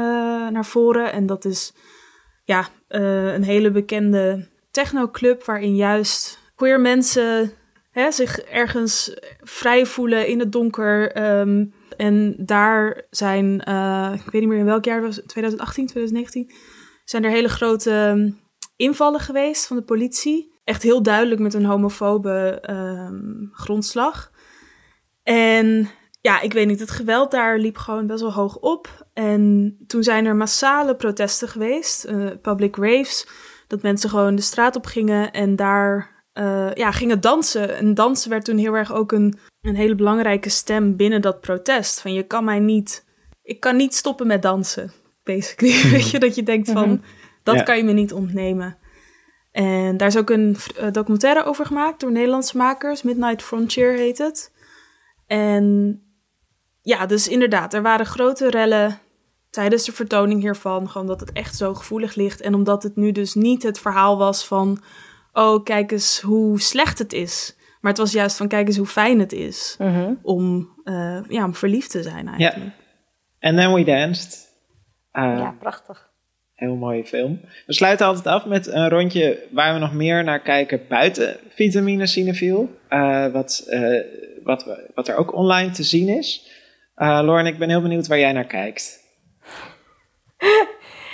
naar 0.49 0.65
voren. 0.65 1.11
En 1.11 1.25
dat 1.25 1.45
is 1.45 1.73
ja, 2.43 2.67
een 2.87 3.43
hele 3.43 3.71
bekende 3.71 4.47
technoclub 4.71 5.45
waarin 5.45 5.75
juist 5.75 6.40
queer 6.61 6.81
mensen 6.81 7.51
hè, 7.91 8.11
zich 8.11 8.39
ergens 8.39 9.13
vrij 9.39 9.85
voelen 9.85 10.27
in 10.27 10.39
het 10.39 10.51
donker. 10.51 11.11
ehm, 11.11 11.65
en 11.97 12.35
daar 12.37 13.05
zijn, 13.09 13.61
eh, 13.61 14.11
ik 14.13 14.31
weet 14.31 14.41
niet 14.41 14.49
meer 14.49 14.59
in 14.59 14.65
welk 14.65 14.85
jaar 14.85 15.01
was, 15.01 15.21
2018, 15.25 15.87
2019, 15.87 16.51
zijn 17.05 17.23
er 17.23 17.31
hele 17.31 17.49
grote 17.49 17.91
ehm, 17.91 18.31
invallen 18.75 19.19
geweest 19.19 19.67
van 19.67 19.77
de 19.77 19.83
politie. 19.83 20.59
Echt 20.63 20.83
heel 20.83 21.03
duidelijk 21.03 21.41
met 21.41 21.53
een 21.53 21.65
homofobe 21.65 22.59
ehm, 22.61 23.45
grondslag. 23.51 24.31
En 25.23 25.89
ja, 26.21 26.41
ik 26.41 26.53
weet 26.53 26.67
niet, 26.67 26.79
het 26.79 26.91
geweld 26.91 27.31
daar 27.31 27.57
liep 27.57 27.77
gewoon 27.77 28.07
best 28.07 28.21
wel 28.21 28.33
hoog 28.33 28.57
op. 28.57 29.07
En 29.13 29.75
toen 29.87 30.03
zijn 30.03 30.25
er 30.25 30.35
massale 30.35 30.95
protesten 30.95 31.47
geweest, 31.47 32.03
eh, 32.03 32.25
public 32.41 32.75
raves, 32.75 33.27
dat 33.67 33.81
mensen 33.81 34.09
gewoon 34.09 34.35
de 34.35 34.41
straat 34.41 34.75
op 34.75 34.85
gingen 34.85 35.31
en 35.31 35.55
daar 35.55 36.19
eh, 36.33 36.73
ja, 36.73 36.91
gingen 36.91 37.21
dansen. 37.21 37.77
En 37.77 37.93
dansen 37.93 38.29
werd 38.29 38.45
toen 38.45 38.57
heel 38.57 38.73
erg 38.73 38.93
ook 38.93 39.11
een, 39.11 39.39
een 39.61 39.75
hele 39.75 39.95
belangrijke 39.95 40.49
stem 40.49 40.95
binnen 40.95 41.21
dat 41.21 41.41
protest. 41.41 42.01
Van 42.01 42.13
je 42.13 42.23
kan 42.23 42.43
mij 42.43 42.59
niet, 42.59 43.05
ik 43.43 43.59
kan 43.59 43.75
niet 43.75 43.95
stoppen 43.95 44.27
met 44.27 44.41
dansen, 44.41 44.91
basically. 45.23 45.89
Weet 45.91 46.09
je, 46.09 46.19
dat 46.19 46.35
je 46.35 46.43
denkt 46.43 46.71
van, 46.71 47.03
dat 47.43 47.55
Ja. 47.55 47.61
kan 47.63 47.77
je 47.77 47.83
me 47.83 47.91
niet 47.91 48.13
ontnemen. 48.13 48.77
En 49.51 49.97
daar 49.97 50.07
is 50.07 50.17
ook 50.17 50.29
een 50.29 50.55
eh, 50.77 50.91
documentaire 50.91 51.43
over 51.43 51.65
gemaakt 51.65 51.99
door 51.99 52.11
Nederlandse 52.11 52.57
makers. 52.57 53.01
Midnight 53.01 53.41
Frontier 53.43 53.91
heet 53.93 54.17
het. 54.17 54.51
En 55.27 55.99
ja, 56.81 57.05
dus 57.05 57.27
inderdaad, 57.27 57.73
er 57.73 57.81
waren 57.81 58.05
grote 58.05 58.49
rellen 58.49 58.99
tijdens 59.49 59.85
de 59.85 59.91
vertoning 59.91 60.41
hiervan. 60.41 60.89
Gewoon 60.89 61.07
dat 61.07 61.19
het 61.19 61.31
echt 61.31 61.55
zo 61.55 61.73
gevoelig 61.73 62.15
ligt. 62.15 62.41
En 62.41 62.53
omdat 62.53 62.83
het 62.83 62.95
nu 62.95 63.11
dus 63.11 63.33
niet 63.33 63.63
het 63.63 63.79
verhaal 63.79 64.17
was 64.17 64.45
van... 64.47 64.81
oh, 65.33 65.63
kijk 65.63 65.91
eens 65.91 66.19
hoe 66.21 66.59
slecht 66.61 66.99
het 66.99 67.13
is. 67.13 67.55
Maar 67.81 67.91
het 67.91 67.99
was 68.01 68.11
juist 68.11 68.37
van, 68.37 68.47
kijk 68.47 68.67
eens 68.67 68.77
hoe 68.77 68.85
fijn 68.85 69.19
het 69.19 69.31
is... 69.31 69.75
Mhm. 69.79 70.13
om, 70.21 70.69
eh, 70.83 71.19
ja, 71.27 71.45
om 71.45 71.55
verliefd 71.55 71.91
te 71.91 72.03
zijn 72.03 72.27
eigenlijk. 72.27 72.71
And 73.39 73.57
then 73.57 73.73
we 73.73 73.83
danced. 73.83 74.49
Uh, 75.13 75.23
ja, 75.23 75.55
prachtig. 75.59 76.09
Heel 76.53 76.75
mooie 76.75 77.05
film. 77.05 77.39
We 77.65 77.73
sluiten 77.73 78.05
altijd 78.05 78.25
af 78.27 78.45
met 78.45 78.67
een 78.67 78.89
rondje 78.89 79.47
waar 79.51 79.73
we 79.73 79.79
nog 79.79 79.93
meer 79.93 80.23
naar 80.23 80.41
kijken 80.41 80.81
buiten 80.89 81.39
Vitamine 81.49 82.07
Cinefiel. 82.07 82.69
Eh, 82.89 83.27
wat, 83.27 83.65
eh, 83.69 83.99
wat, 84.43 84.65
we- 84.65 84.91
wat 84.95 85.07
er 85.07 85.15
ook 85.15 85.33
online 85.33 85.71
te 85.71 85.83
zien 85.83 86.07
is. 86.07 86.51
Eh 86.95 87.07
Lauren, 87.07 87.45
ik 87.45 87.57
ben 87.57 87.69
heel 87.69 87.81
benieuwd 87.81 88.07
waar 88.07 88.19
jij 88.19 88.31
naar 88.31 88.45
kijkt. 88.47 88.99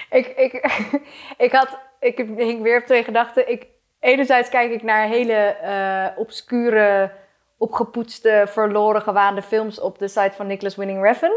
Ik, 0.09 0.27
ik, 0.27 0.53
ik, 1.45 1.51
had, 1.51 1.79
ik 1.99 2.17
hing 2.37 2.61
weer 2.61 2.79
op 2.79 2.85
twee 2.85 3.03
gedachten. 3.03 3.51
Ik, 3.51 3.65
enerzijds 3.99 4.49
kijk 4.49 4.71
ik 4.71 4.83
naar 4.83 5.07
hele 5.07 5.33
eh, 5.33 6.19
obscure, 6.19 7.11
opgepoetste, 7.57 8.43
verloren 8.47 9.01
gewaande 9.01 9.41
films 9.41 9.79
op 9.79 9.99
de 9.99 10.07
site 10.07 10.33
van 10.35 10.47
Nicholas 10.47 10.75
Winning 10.75 11.03
Refn. 11.03 11.31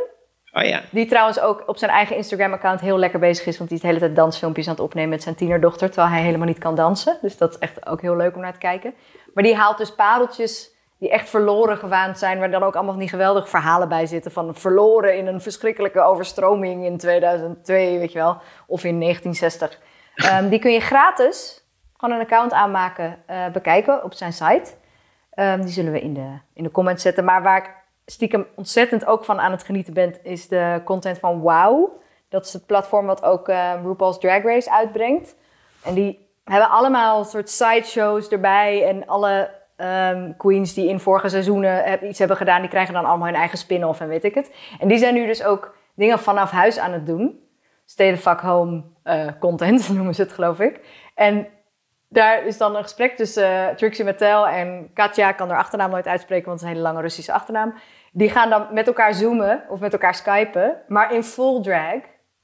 Oh 0.53 0.63
ja, 0.63 0.81
Die 0.91 1.07
trouwens 1.07 1.41
ook 1.41 1.63
op 1.67 1.77
zijn 1.77 1.91
eigen 1.91 2.17
Instagram-account 2.17 2.81
heel 2.81 2.99
lekker 2.99 3.19
bezig 3.19 3.47
is. 3.47 3.57
Want 3.59 3.69
die 3.69 3.79
is 3.79 3.85
de 3.85 3.89
hele 3.89 4.01
tijd 4.01 4.17
dansfilmpjes 4.17 4.67
aan 4.67 4.73
het 4.73 4.83
opnemen 4.83 5.11
met 5.11 5.23
zijn 5.23 5.35
tienerdochter. 5.35 5.91
Terwijl 5.91 6.13
hij 6.13 6.23
helemaal 6.23 6.47
niet 6.47 6.59
kan 6.59 6.75
dansen. 6.75 7.19
Dus 7.21 7.37
dat 7.37 7.51
is 7.51 7.59
echt 7.59 7.87
ook 7.87 8.01
heel 8.01 8.17
leuk 8.17 8.35
om 8.35 8.41
naar 8.41 8.53
te 8.53 8.59
kijken. 8.59 8.95
Maar 9.35 9.45
die 9.45 9.55
haalt 9.55 9.79
dus 9.79 9.95
pareltjes 9.95 10.71
die 10.99 11.11
echt 11.11 11.29
verloren 11.29 11.77
gewaand 11.77 12.19
zijn. 12.19 12.39
Waar 12.39 12.51
dan 12.51 12.63
ook 12.63 12.75
allemaal 12.75 12.97
die 12.97 13.09
geweldige 13.09 13.47
verhalen 13.47 13.89
bij 13.89 14.07
zitten. 14.07 14.31
Van 14.33 14.55
verloren 14.55 15.17
in 15.17 15.27
een 15.27 15.41
verschrikkelijke 15.41 16.01
overstroming 16.01 16.85
in 16.85 16.99
2002, 16.99 17.99
weet 17.99 18.13
je 18.13 18.19
wel. 18.19 18.37
Of 18.67 18.85
in 18.85 18.99
1960. 18.99 19.79
Ehm, 20.15 20.49
die 20.49 20.59
kun 20.59 20.73
je 20.73 20.81
gratis, 20.81 21.60
gewoon 22.01 22.15
een 22.15 22.25
account 22.25 22.53
aanmaken, 22.53 23.17
eh, 23.27 23.49
bekijken 23.49 24.05
op 24.05 24.13
zijn 24.13 24.33
site. 24.33 24.71
Ehm, 25.31 25.61
die 25.61 25.71
zullen 25.71 25.93
we 25.93 26.01
in 26.01 26.15
de, 26.15 26.39
in 26.55 26.63
de 26.63 26.71
comments 26.71 27.03
zetten. 27.03 27.25
Maar 27.25 27.43
waar 27.43 27.59
ik 27.59 27.71
stiekem 28.07 28.47
ontzettend 28.55 29.07
ook 29.07 29.25
van 29.25 29.41
aan 29.41 29.51
het 29.51 29.63
genieten 29.63 29.95
ben, 29.95 30.15
is 30.23 30.49
de 30.49 30.81
content 30.85 31.19
van 31.19 31.41
Wow. 31.41 31.91
Dat 32.29 32.47
is 32.47 32.53
het 32.53 32.67
platform 32.67 33.07
wat 33.07 33.23
ook 33.23 33.49
eh, 33.49 33.73
RuPaul's 33.85 34.19
Drag 34.19 34.43
Race 34.43 34.73
uitbrengt. 34.73 35.37
En 35.85 35.95
die 35.95 36.29
hebben 36.45 36.71
allemaal 36.71 37.25
soort 37.25 37.51
sideshows 37.51 38.29
erbij. 38.29 38.89
En 38.89 39.07
alle 39.07 39.51
ehm, 39.77 40.33
queens 40.37 40.75
die 40.75 40.89
in 40.89 41.01
vorige 41.01 41.29
seizoenen 41.29 42.07
iets 42.09 42.19
hebben 42.19 42.37
gedaan, 42.37 42.61
die 42.61 42.71
krijgen 42.71 42.95
dan 42.95 43.05
allemaal 43.05 43.27
hun 43.27 43.37
eigen 43.37 43.59
spin-off 43.59 44.01
en 44.01 44.09
weet 44.09 44.25
ik 44.25 44.35
het. 44.35 44.55
En 44.79 44.89
die 44.89 44.99
zijn 44.99 45.15
nu 45.15 45.27
dus 45.27 45.45
ook 45.45 45.77
dingen 45.95 46.19
vanaf 46.19 46.51
huis 46.51 46.79
aan 46.79 46.93
het 46.93 47.07
doen. 47.07 47.49
Stay 47.85 48.15
the 48.15 48.21
fuck 48.21 48.41
home 48.41 48.83
eh, 49.03 49.27
content 49.41 49.89
noemen 49.95 50.15
ze 50.15 50.23
het, 50.23 50.33
geloof 50.33 50.61
ik. 50.61 50.81
En 51.15 51.47
daar 52.13 52.47
is 52.47 52.59
dan 52.59 52.77
een 52.77 52.83
gesprek 52.83 53.17
tussen 53.17 53.51
uh, 53.51 53.69
Trixie 53.69 54.05
Mattel 54.05 54.47
en 54.47 54.91
Katja. 54.95 55.29
Ik 55.29 55.37
kan 55.37 55.49
haar 55.49 55.59
achternaam 55.59 55.91
nooit 55.91 56.07
uitspreken, 56.07 56.47
want 56.47 56.61
het 56.61 56.69
is 56.69 56.75
een 56.75 56.81
hele 56.81 56.93
lange 56.93 57.03
Russische 57.07 57.33
achternaam. 57.33 57.75
Die 58.13 58.31
gaan 58.31 58.51
dan 58.51 58.67
met 58.73 58.87
elkaar 58.87 59.15
zoomen 59.15 59.65
of 59.69 59.81
met 59.81 59.93
elkaar 59.93 60.15
skypen, 60.15 60.77
maar 60.89 61.15
in 61.15 61.23
full 61.23 61.63
drag. 61.63 62.01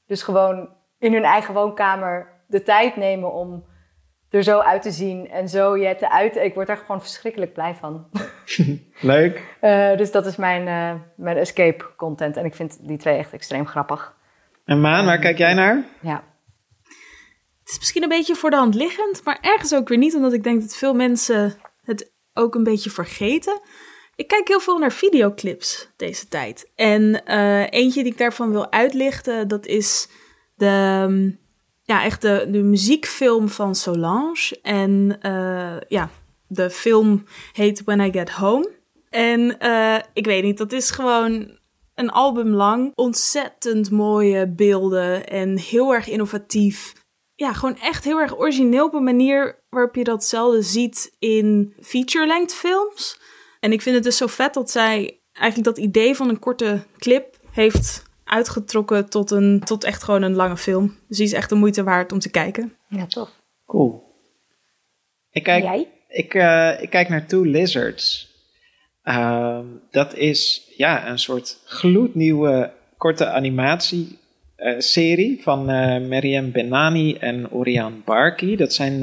Dus 0.07 0.23
gewoon 0.23 0.69
in 0.99 1.13
hun 1.13 1.25
eigen 1.25 1.55
woonkamer 1.55 2.29
de 2.47 2.63
tijd 2.63 2.97
nemen 2.97 3.33
om 3.33 3.65
er 4.31 4.43
zo 4.43 4.59
uit 4.59 4.83
te 4.83 4.91
zien 4.91 5.31
en 5.31 5.49
zo 5.49 5.77
je 5.77 5.97
te 5.97 6.11
uiten. 6.11 6.45
Ik 6.45 6.55
word 6.55 6.69
er 6.69 6.77
gewoon 6.77 7.01
verschrikkelijk 7.01 7.53
blij 7.53 7.75
van. 7.75 8.07
Leuk. 9.01 9.57
Uh, 9.61 9.97
dus 9.97 10.13
dat 10.13 10.27
is 10.27 10.37
mijn, 10.37 10.67
uh, 10.67 11.01
mijn 11.17 11.37
escape 11.37 11.85
content. 11.97 12.37
En 12.37 12.45
ik 12.45 12.55
vind 12.55 12.89
die 12.89 12.99
twee 12.99 13.19
echt 13.19 13.33
extreem 13.33 13.67
grappig. 13.67 14.15
En 14.65 14.81
Maan, 14.81 15.07
waar 15.07 15.19
kijk 15.19 15.39
jij 15.39 15.55
naar? 15.55 15.85
Ja. 16.01 16.23
Het 17.67 17.75
is 17.75 17.81
misschien 17.81 18.03
een 18.03 18.09
beetje 18.09 18.35
voor 18.35 18.51
de 18.51 18.57
hand 18.57 18.75
liggend, 18.75 19.25
maar 19.25 19.39
ergens 19.41 19.75
ook 19.75 19.89
weer 19.89 19.99
niet, 19.99 20.15
omdat 20.15 20.33
ik 20.33 20.43
denk 20.43 20.61
dat 20.61 20.77
veel 20.77 20.95
mensen 20.95 21.55
het 21.83 22.13
ook 22.35 22.55
een 22.55 22.63
beetje 22.63 22.91
vergeten. 22.91 23.61
Ik 24.15 24.29
kijk 24.29 24.49
heel 24.49 24.61
veel 24.61 24.79
naar 24.79 24.93
videoclips 24.93 25.89
deze 25.97 26.29
tijd. 26.29 26.71
En 26.75 27.23
uh, 27.27 27.71
eentje 27.71 28.03
die 28.03 28.13
ik 28.13 28.19
daarvan 28.19 28.51
wil 28.51 28.73
uitlichten, 28.73 29.49
dat 29.49 29.67
is 29.67 30.09
de, 30.55 31.03
um, 31.09 31.39
ja, 31.83 32.05
echt 32.05 32.23
de, 32.23 32.63
muziekfilm 32.65 33.49
van 33.49 33.75
Solange. 33.75 34.59
En 34.63 35.19
uh, 35.23 35.77
ja, 35.89 36.11
de 36.47 36.71
film 36.71 37.25
heet 37.53 37.85
When 37.85 38.01
I 38.01 38.13
Get 38.13 38.31
Home. 38.31 38.71
En 39.11 39.57
uh, 39.61 39.99
ik 40.13 40.25
weet 40.25 40.43
niet, 40.43 40.59
dat 40.59 40.73
is 40.73 40.91
gewoon 40.91 41.59
een 41.95 42.11
album 42.11 42.49
lang. 42.49 42.93
Ontzettend 42.95 43.91
mooie 43.91 44.49
beelden 44.49 45.27
en 45.27 45.59
heel 45.59 45.95
erg 45.95 46.09
innovatief. 46.09 46.93
Ja, 47.37 47.53
gewoon 47.53 47.79
echt 47.79 48.05
heel 48.05 48.19
erg 48.19 48.39
origineel 48.39 48.87
op 48.87 48.95
een 48.95 49.05
manier 49.05 49.63
waarop 49.69 49.95
je 49.95 50.05
dat 50.05 50.25
zelden 50.25 50.65
ziet 50.65 51.17
in 51.19 51.75
feature-length 51.81 52.55
films. 52.55 53.21
En 53.61 53.73
ik 53.73 53.83
vind 53.83 53.95
het 53.95 54.05
dus 54.05 54.17
zo 54.17 54.27
vet 54.27 54.55
dat 54.55 54.71
zij 54.71 55.21
eigenlijk 55.33 55.77
dat 55.77 55.85
idee 55.85 56.15
van 56.15 56.29
een 56.29 56.39
korte 56.39 56.85
clip 56.99 57.37
heeft 57.51 58.05
uitgetrokken 58.25 59.09
tot, 59.09 59.31
een, 59.31 59.61
tot 59.65 59.85
echt 59.85 60.03
gewoon 60.03 60.23
een 60.23 60.35
lange 60.35 60.57
film. 60.57 60.97
Dus 61.09 61.17
die 61.17 61.27
is 61.27 61.33
echt 61.33 61.49
de 61.49 61.55
moeite 61.55 61.83
waard 61.83 62.13
om 62.13 62.19
te 62.19 62.31
kijken. 62.31 62.77
Ja, 62.89 63.07
toch. 63.07 63.33
Cool. 63.67 64.05
Ik 65.31 65.43
kijk, 65.43 65.63
Jij? 65.63 65.89
Ik, 66.09 66.35
uh, 66.35 66.83
ik 66.83 66.91
kijk 66.91 67.09
naar 67.09 67.27
Two 67.27 67.43
Lizards. 67.43 68.35
Uh, 69.05 69.59
dat 69.91 70.15
is 70.15 70.73
ja, 70.77 71.09
een 71.09 71.19
soort 71.19 71.61
gloednieuwe 71.65 72.73
korte 72.97 73.27
animatieserie 73.27 74.25
uh, 74.59 75.39
van 75.41 75.71
uh, 75.71 76.09
Mariam 76.09 76.53
Benani 76.53 77.15
en 77.15 77.51
Oriane 77.51 77.97
Barki. 78.05 78.57
Dat 78.57 78.73
zijn 78.73 78.99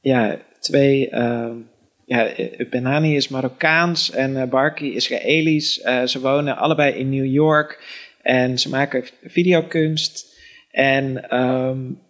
ja, 0.00 0.38
twee. 0.60 1.08
ja, 2.04 2.28
Benani 2.70 3.16
is 3.16 3.28
Marokkaans 3.28 4.10
en 4.10 4.48
Barki 4.48 4.94
Israëlisch. 4.94 5.74
ze 6.04 6.20
wonen 6.20 6.56
allebei 6.56 6.94
in 6.94 7.10
New 7.10 7.26
York 7.26 7.80
en 8.22 8.58
ze 8.58 8.68
maken 8.68 9.04
videokunst. 9.22 10.36
En 10.70 11.36
um, 11.38 12.00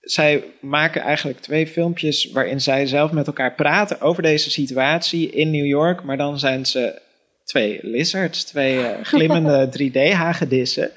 zij 0.00 0.44
maken 0.60 1.00
eigenlijk 1.02 1.40
twee 1.40 1.66
filmpjes 1.66 2.30
waarin 2.32 2.60
zij 2.60 2.86
zelf 2.86 3.12
met 3.12 3.26
elkaar 3.26 3.54
praten 3.54 4.00
over 4.00 4.22
deze 4.22 4.50
situatie 4.50 5.30
in 5.30 5.50
New 5.50 5.66
York. 5.66 6.02
Maar 6.02 6.16
dan 6.16 6.38
zijn 6.38 6.66
ze 6.66 7.00
twee 7.44 7.78
lizards, 7.82 8.44
twee 8.44 8.84
glimmende 9.02 9.68
3D-hagedissen. 9.78 10.90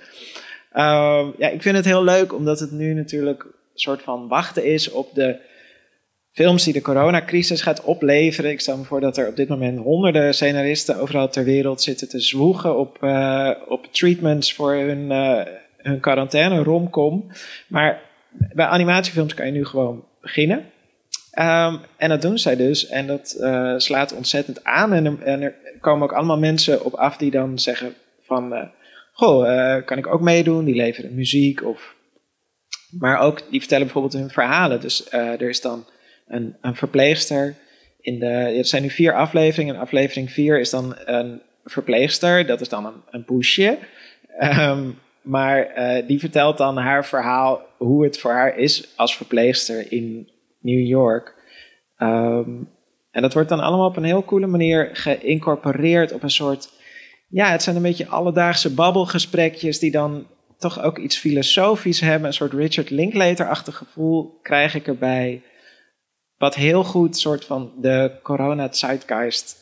Uh, 0.73 1.27
ja, 1.37 1.47
ik 1.47 1.61
vind 1.61 1.75
het 1.75 1.85
heel 1.85 2.03
leuk 2.03 2.33
omdat 2.33 2.59
het 2.59 2.71
nu 2.71 2.93
natuurlijk 2.93 3.43
een 3.43 3.51
soort 3.73 4.01
van 4.01 4.27
wachten 4.27 4.65
is 4.65 4.91
op 4.91 5.13
de 5.13 5.39
films 6.31 6.63
die 6.63 6.73
de 6.73 6.81
coronacrisis 6.81 7.61
gaat 7.61 7.83
opleveren. 7.83 8.51
Ik 8.51 8.59
stel 8.59 8.77
me 8.77 8.83
voor 8.83 8.99
dat 8.99 9.17
er 9.17 9.27
op 9.27 9.35
dit 9.35 9.47
moment 9.47 9.79
honderden 9.79 10.33
scenaristen 10.33 10.97
overal 10.97 11.29
ter 11.29 11.43
wereld 11.43 11.81
zitten 11.81 12.09
te 12.09 12.19
zwoegen 12.19 12.77
op, 12.77 12.97
uh, 13.01 13.51
op 13.67 13.85
treatments 13.91 14.53
voor 14.53 14.73
hun, 14.73 15.11
uh, 15.11 15.41
hun 15.77 15.99
quarantaine 15.99 16.63
romcom. 16.63 17.31
Maar 17.67 18.01
bij 18.29 18.65
animatiefilms 18.65 19.33
kan 19.33 19.45
je 19.45 19.51
nu 19.51 19.65
gewoon 19.65 20.03
beginnen. 20.21 20.57
Um, 21.39 21.79
en 21.97 22.09
dat 22.09 22.21
doen 22.21 22.37
zij 22.37 22.55
dus. 22.55 22.87
En 22.87 23.07
dat 23.07 23.37
uh, 23.39 23.73
slaat 23.77 24.13
ontzettend 24.13 24.63
aan. 24.63 24.93
En, 24.93 25.19
en, 25.23 25.41
er 25.41 25.55
komen 25.79 26.03
ook 26.03 26.13
allemaal 26.13 26.39
mensen 26.39 26.85
op 26.85 26.93
af 26.93 27.17
die 27.17 27.31
dan 27.31 27.59
zeggen 27.59 27.93
van... 28.21 28.69
Goh, 29.19 29.47
uh, 29.47 29.85
kan 29.85 29.97
ik 29.97 30.07
ook 30.07 30.21
meedoen? 30.21 30.65
Die 30.65 30.75
leveren 30.75 31.15
muziek 31.15 31.63
of... 31.63 31.95
Maar 32.99 33.19
ook, 33.19 33.51
die 33.51 33.59
vertellen 33.59 33.83
bijvoorbeeld 33.83 34.13
hun 34.13 34.29
verhalen. 34.29 34.81
Dus 34.81 35.11
er 35.11 35.49
is 35.49 35.61
dan 35.61 35.85
een, 36.27 36.55
een 36.61 36.75
verpleegster 36.75 37.55
in 38.01 38.19
de... 38.19 38.25
Er 38.25 38.65
zijn 38.65 38.81
nu 38.81 38.89
vier 38.89 39.13
afleveringen. 39.13 39.75
En 39.75 39.81
aflevering 39.81 40.31
vier 40.31 40.59
is 40.59 40.69
dan 40.69 40.95
een 41.05 41.41
verpleegster. 41.63 42.45
Dat 42.45 42.61
is 42.61 42.69
dan 42.69 42.85
een, 42.85 43.01
een 43.09 43.25
poesje. 43.25 43.77
Um, 44.41 44.99
maar 45.21 45.77
uh, 45.77 46.07
die 46.07 46.19
vertelt 46.19 46.57
dan 46.57 46.77
haar 46.77 47.05
verhaal, 47.05 47.61
hoe 47.77 48.03
het 48.03 48.19
voor 48.19 48.31
haar 48.31 48.57
is 48.57 48.93
als 48.95 49.17
verpleegster 49.17 49.91
in 49.91 50.29
New 50.59 50.87
York. 50.87 51.33
Um, 51.97 52.69
en 53.11 53.21
dat 53.21 53.33
wordt 53.33 53.49
dan 53.49 53.59
allemaal 53.59 53.87
op 53.87 53.97
een 53.97 54.03
heel 54.03 54.25
coole 54.25 54.47
manier 54.47 54.89
geïncorporeerd 54.93 56.11
op 56.11 56.23
een 56.23 56.29
soort. 56.29 56.77
Ja, 57.29 57.51
het 57.51 57.63
zijn 57.63 57.75
een 57.75 57.81
beetje 57.81 58.07
alledaagse 58.07 58.73
babbelgesprekjes 58.73 59.79
die 59.79 59.91
dan 59.91 60.27
toch 60.57 60.81
ook 60.81 60.97
iets 60.97 61.17
filosofisch 61.17 61.99
hebben. 61.99 62.27
Een 62.27 62.33
soort 62.33 62.53
Richard 62.53 62.89
Linklater-achtig 62.89 63.75
gevoel 63.75 64.39
krijg 64.41 64.75
ik 64.75 64.87
erbij. 64.87 65.41
Wat 66.37 66.55
heel 66.55 66.83
goed 66.83 67.17
soort 67.17 67.45
van 67.45 67.71
de 67.81 68.11
corona-zeitgeist 68.23 69.57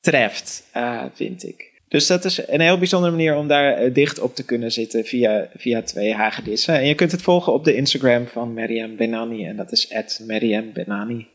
treft, 0.00 0.68
uh, 0.76 1.04
vind 1.14 1.44
ik. 1.44 1.82
Dus 1.88 2.06
dat 2.06 2.24
is 2.24 2.48
een 2.48 2.60
heel 2.60 2.78
bijzondere 2.78 3.12
manier 3.12 3.36
om 3.36 3.48
daar 3.48 3.92
dicht 3.92 4.20
op 4.20 4.34
te 4.34 4.44
kunnen 4.44 4.72
zitten 4.72 5.04
via, 5.04 5.48
via 5.56 5.82
twee 5.82 6.14
hagedissen. 6.14 6.74
En 6.74 6.86
je 6.86 6.94
kunt 6.94 7.12
het 7.12 7.22
volgen 7.22 7.52
op 7.52 7.64
de 7.64 7.74
Instagram 7.74 8.26
van 8.26 8.54
Mariam 8.54 8.96
Benani 8.96 9.46
en 9.46 9.56
dat 9.56 9.72
is 9.72 9.88
Benani. 10.72 11.28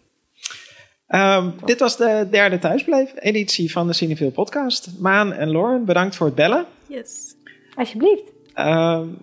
Um, 1.15 1.53
dit 1.65 1.79
was 1.79 1.97
de 1.97 2.27
derde 2.31 2.59
thuisblijf-editie 2.59 3.71
van 3.71 3.87
de 3.87 3.93
Cineville 3.93 4.31
podcast. 4.31 4.89
Maan 4.99 5.33
en 5.33 5.51
Lauren, 5.51 5.85
bedankt 5.85 6.15
voor 6.15 6.25
het 6.25 6.35
bellen. 6.35 6.65
Yes. 6.87 7.35
Alsjeblieft. 7.75 8.23
Um, 8.59 9.17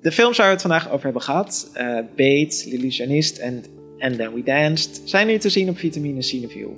de 0.00 0.12
films 0.12 0.36
waar 0.36 0.46
we 0.46 0.52
het 0.52 0.62
vandaag 0.62 0.90
over 0.90 1.04
hebben 1.04 1.22
gehad, 1.22 1.70
uh, 1.76 1.98
Bates, 2.16 2.64
L'Illusionist 2.64 3.38
en 3.38 3.64
And 3.98 4.16
Then 4.16 4.34
We 4.34 4.42
Danced, 4.42 5.02
zijn 5.04 5.26
nu 5.26 5.38
te 5.38 5.48
zien 5.48 5.68
op 5.68 5.78
Vitamine 5.78 6.22
Cineville. 6.22 6.72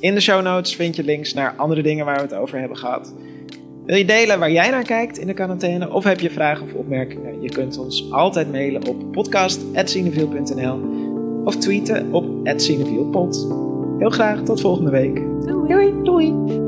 In 0.00 0.14
de 0.14 0.20
show 0.20 0.42
notes 0.42 0.76
vind 0.76 0.96
je 0.96 1.04
links 1.04 1.34
naar 1.34 1.54
andere 1.56 1.82
dingen 1.82 2.04
waar 2.04 2.16
we 2.16 2.22
het 2.22 2.34
over 2.34 2.58
hebben 2.58 2.78
gehad. 2.78 3.14
Wil 3.86 3.96
je 3.96 4.04
delen 4.04 4.38
waar 4.38 4.52
jij 4.52 4.70
naar 4.70 4.84
kijkt 4.84 5.18
in 5.18 5.26
de 5.26 5.34
quarantaine 5.34 5.92
of 5.92 6.04
heb 6.04 6.20
je 6.20 6.30
vragen 6.30 6.64
of 6.64 6.72
opmerkingen? 6.72 7.42
Je 7.42 7.50
kunt 7.50 7.78
ons 7.78 8.12
altijd 8.12 8.50
mailen 8.50 8.88
op 8.88 9.12
podcast.cineviel.nl 9.12 10.80
of 11.44 11.56
tweeten 11.56 12.12
op 12.12 12.48
@cinevielpod. 12.56 13.64
Heel 13.98 14.10
graag 14.10 14.42
tot 14.42 14.60
volgende 14.60 14.90
week. 14.90 15.22
Doei. 15.46 15.68
Doei. 15.68 16.02
Doei. 16.02 16.65